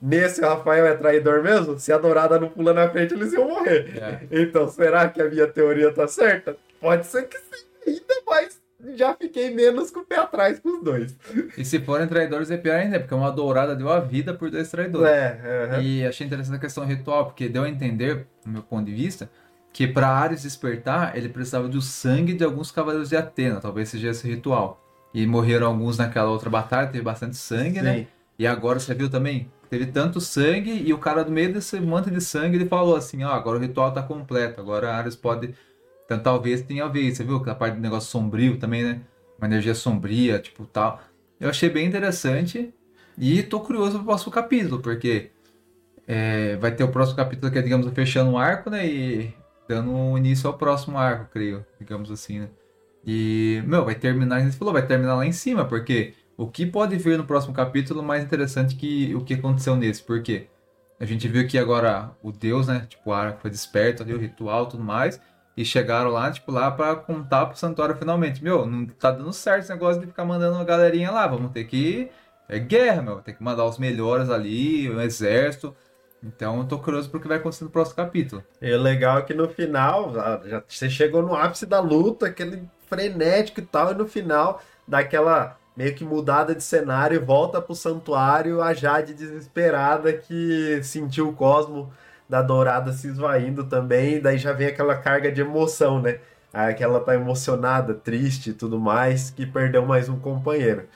[0.01, 1.79] Nesse Rafael é traidor mesmo?
[1.79, 3.97] Se a Dourada não pula na frente, eles iam morrer.
[3.97, 4.19] É.
[4.31, 6.55] Então, será que a minha teoria tá certa?
[6.79, 8.61] Pode ser que sim, ainda mais.
[8.95, 11.17] Já fiquei menos com o pé atrás com os dois.
[11.57, 14.69] E se forem traidores é pior ainda, porque uma dourada deu a vida por dois
[14.69, 15.07] traidores.
[15.09, 18.85] É, é, E achei interessante a questão ritual, porque deu a entender, do meu ponto
[18.85, 19.27] de vista,
[19.71, 24.09] que para Ares despertar, ele precisava do sangue de alguns cavaleiros de Atena, talvez seja
[24.09, 24.83] esse ritual.
[25.13, 27.99] E morreram alguns naquela outra batalha, teve bastante sangue, né?
[27.99, 28.07] Sim.
[28.39, 29.51] E agora você viu também?
[29.69, 33.23] Teve tanto sangue e o cara no meio desse manto de sangue ele falou assim,
[33.23, 35.53] ó, agora o ritual tá completo, agora Ares pode...
[36.05, 39.01] Então talvez tenha a ver, você viu aquela parte do negócio sombrio também, né?
[39.37, 41.01] Uma energia sombria, tipo tal.
[41.39, 42.73] Eu achei bem interessante
[43.17, 45.31] e tô curioso pro próximo capítulo, porque
[46.07, 48.87] é, vai ter o próximo capítulo que é, digamos, fechando um arco, né?
[48.87, 49.33] E
[49.67, 52.49] dando início ao próximo arco, creio, digamos assim, né?
[53.05, 56.65] E, meu, vai terminar, a gente falou, vai terminar lá em cima, porque o que
[56.65, 60.47] pode vir no próximo capítulo é mais interessante que o que aconteceu nesse, porque
[60.99, 64.19] a gente viu que agora o Deus, né, tipo, o arco foi desperto ali, o
[64.19, 65.21] ritual e tudo mais,
[65.55, 68.43] e chegaram lá, tipo, lá pra contar pro santuário finalmente.
[68.43, 71.63] Meu, não tá dando certo esse negócio de ficar mandando uma galerinha lá, vamos ter
[71.65, 72.09] que...
[72.49, 75.75] É guerra, meu, tem que mandar os melhores ali, o exército.
[76.21, 78.43] Então eu tô curioso pro que vai acontecer no próximo capítulo.
[78.61, 82.27] E o legal é que no final, já, já- você chegou no ápice da luta,
[82.27, 87.19] aquele frenético e tal, e no final dá aquela meio que mudada de cenário e
[87.23, 91.91] volta pro santuário a Jade desesperada que sentiu o cosmo
[92.27, 96.19] da Dourada se esvaindo também, daí já vem aquela carga de emoção, né?
[96.51, 100.87] Aí que ela tá emocionada, triste e tudo mais, que perdeu mais um companheiro.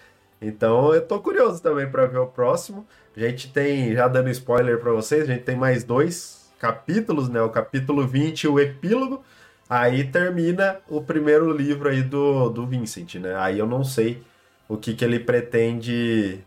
[0.41, 2.85] Então eu tô curioso também pra ver o próximo.
[3.15, 7.41] A gente tem, já dando spoiler pra vocês, a gente tem mais dois capítulos, né?
[7.41, 9.23] O capítulo 20 e o epílogo.
[9.69, 13.35] Aí termina o primeiro livro aí do, do Vincent, né?
[13.35, 14.21] Aí eu não sei
[14.67, 16.43] o que que ele pretende,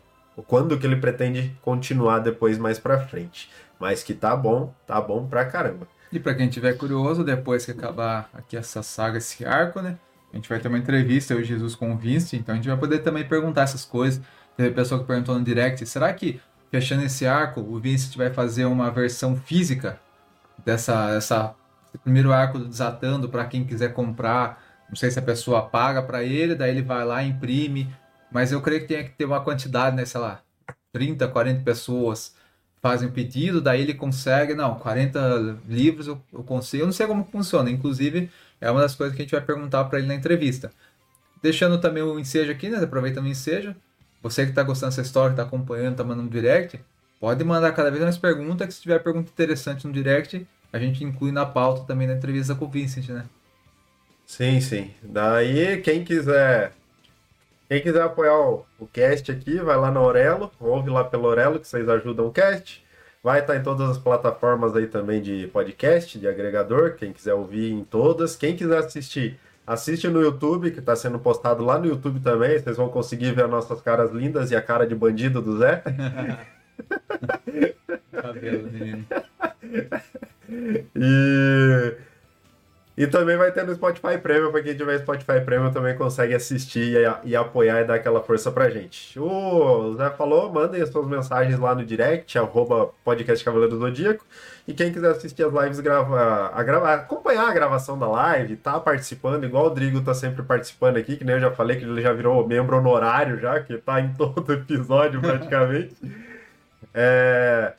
[0.47, 3.51] quando que ele pretende continuar depois mais pra frente.
[3.78, 5.86] Mas que tá bom, tá bom pra caramba.
[6.12, 9.99] E pra quem tiver curioso, depois que acabar aqui essa saga, esse arco, né?
[10.32, 12.69] A gente vai ter uma entrevista, eu e Jesus com o Vince, então a gente
[12.69, 14.23] vai poder também perguntar essas coisas.
[14.57, 16.41] Teve pessoa que perguntou no direct, será que
[16.74, 20.01] fechando esse arco, o Vincent vai fazer uma versão física
[20.64, 21.55] dessa essa
[21.86, 24.60] esse primeiro arco do desatando para quem quiser comprar?
[24.88, 27.94] Não sei se a pessoa paga para ele, daí ele vai lá imprime,
[28.28, 30.42] mas eu creio que tem que ter uma quantidade, né, sei lá,
[30.92, 32.34] 30, 40 pessoas
[32.82, 37.06] fazem o pedido, daí ele consegue, não, 40 livros eu, eu consigo, eu não sei
[37.06, 38.28] como funciona, inclusive
[38.60, 40.72] é uma das coisas que a gente vai perguntar para ele na entrevista.
[41.40, 43.76] Deixando também o ensejo aqui, né, aproveitando o ensejo,
[44.24, 46.80] você que está gostando dessa história, está acompanhando, está mandando direct,
[47.20, 51.05] pode mandar cada vez mais perguntas, que se tiver pergunta interessante no direct, a gente
[51.05, 53.26] inclui na pauta também na entrevista com o Vincent, né?
[54.24, 54.90] Sim, sim.
[55.02, 56.72] Daí, quem quiser.
[57.68, 61.60] Quem quiser apoiar o, o cast aqui, vai lá na Orelo, ouve lá pelo Orelo,
[61.60, 62.82] que vocês ajudam o cast.
[63.22, 67.72] Vai estar em todas as plataformas aí também de podcast, de agregador, quem quiser ouvir
[67.72, 68.36] em todas.
[68.36, 72.59] Quem quiser assistir, assiste no YouTube, que está sendo postado lá no YouTube também.
[72.59, 75.82] Vocês vão conseguir ver as nossas caras lindas e a cara de bandido do Zé.
[78.12, 79.05] Cabelo, menino.
[80.95, 81.95] E,
[82.97, 86.97] e também vai ter no Spotify Premium, para quem tiver Spotify Premium também consegue assistir
[86.97, 89.19] e, e apoiar e dar aquela força pra gente.
[89.19, 94.24] O Zé falou, mandem as suas mensagens lá no direct, arroba podcast Cavaleiro do Zodíaco.
[94.66, 98.81] E quem quiser assistir as lives, grava, a grava, acompanhar a gravação da live, tá
[98.81, 102.01] participando, igual o Rodrigo tá sempre participando aqui, que nem eu já falei que ele
[102.01, 105.95] já virou membro honorário já, que tá em todo episódio praticamente.
[106.95, 107.74] é,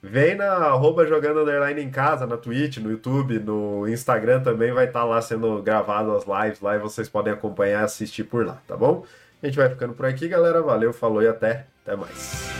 [0.00, 4.84] vem na arroba jogando underline em casa, na Twitch, no YouTube, no Instagram também vai
[4.86, 8.46] estar tá lá sendo gravado as lives lá e vocês podem acompanhar e assistir por
[8.46, 9.04] lá, tá bom?
[9.42, 10.60] A gente vai ficando por aqui, galera.
[10.60, 12.50] Valeu, falou e até, até mais.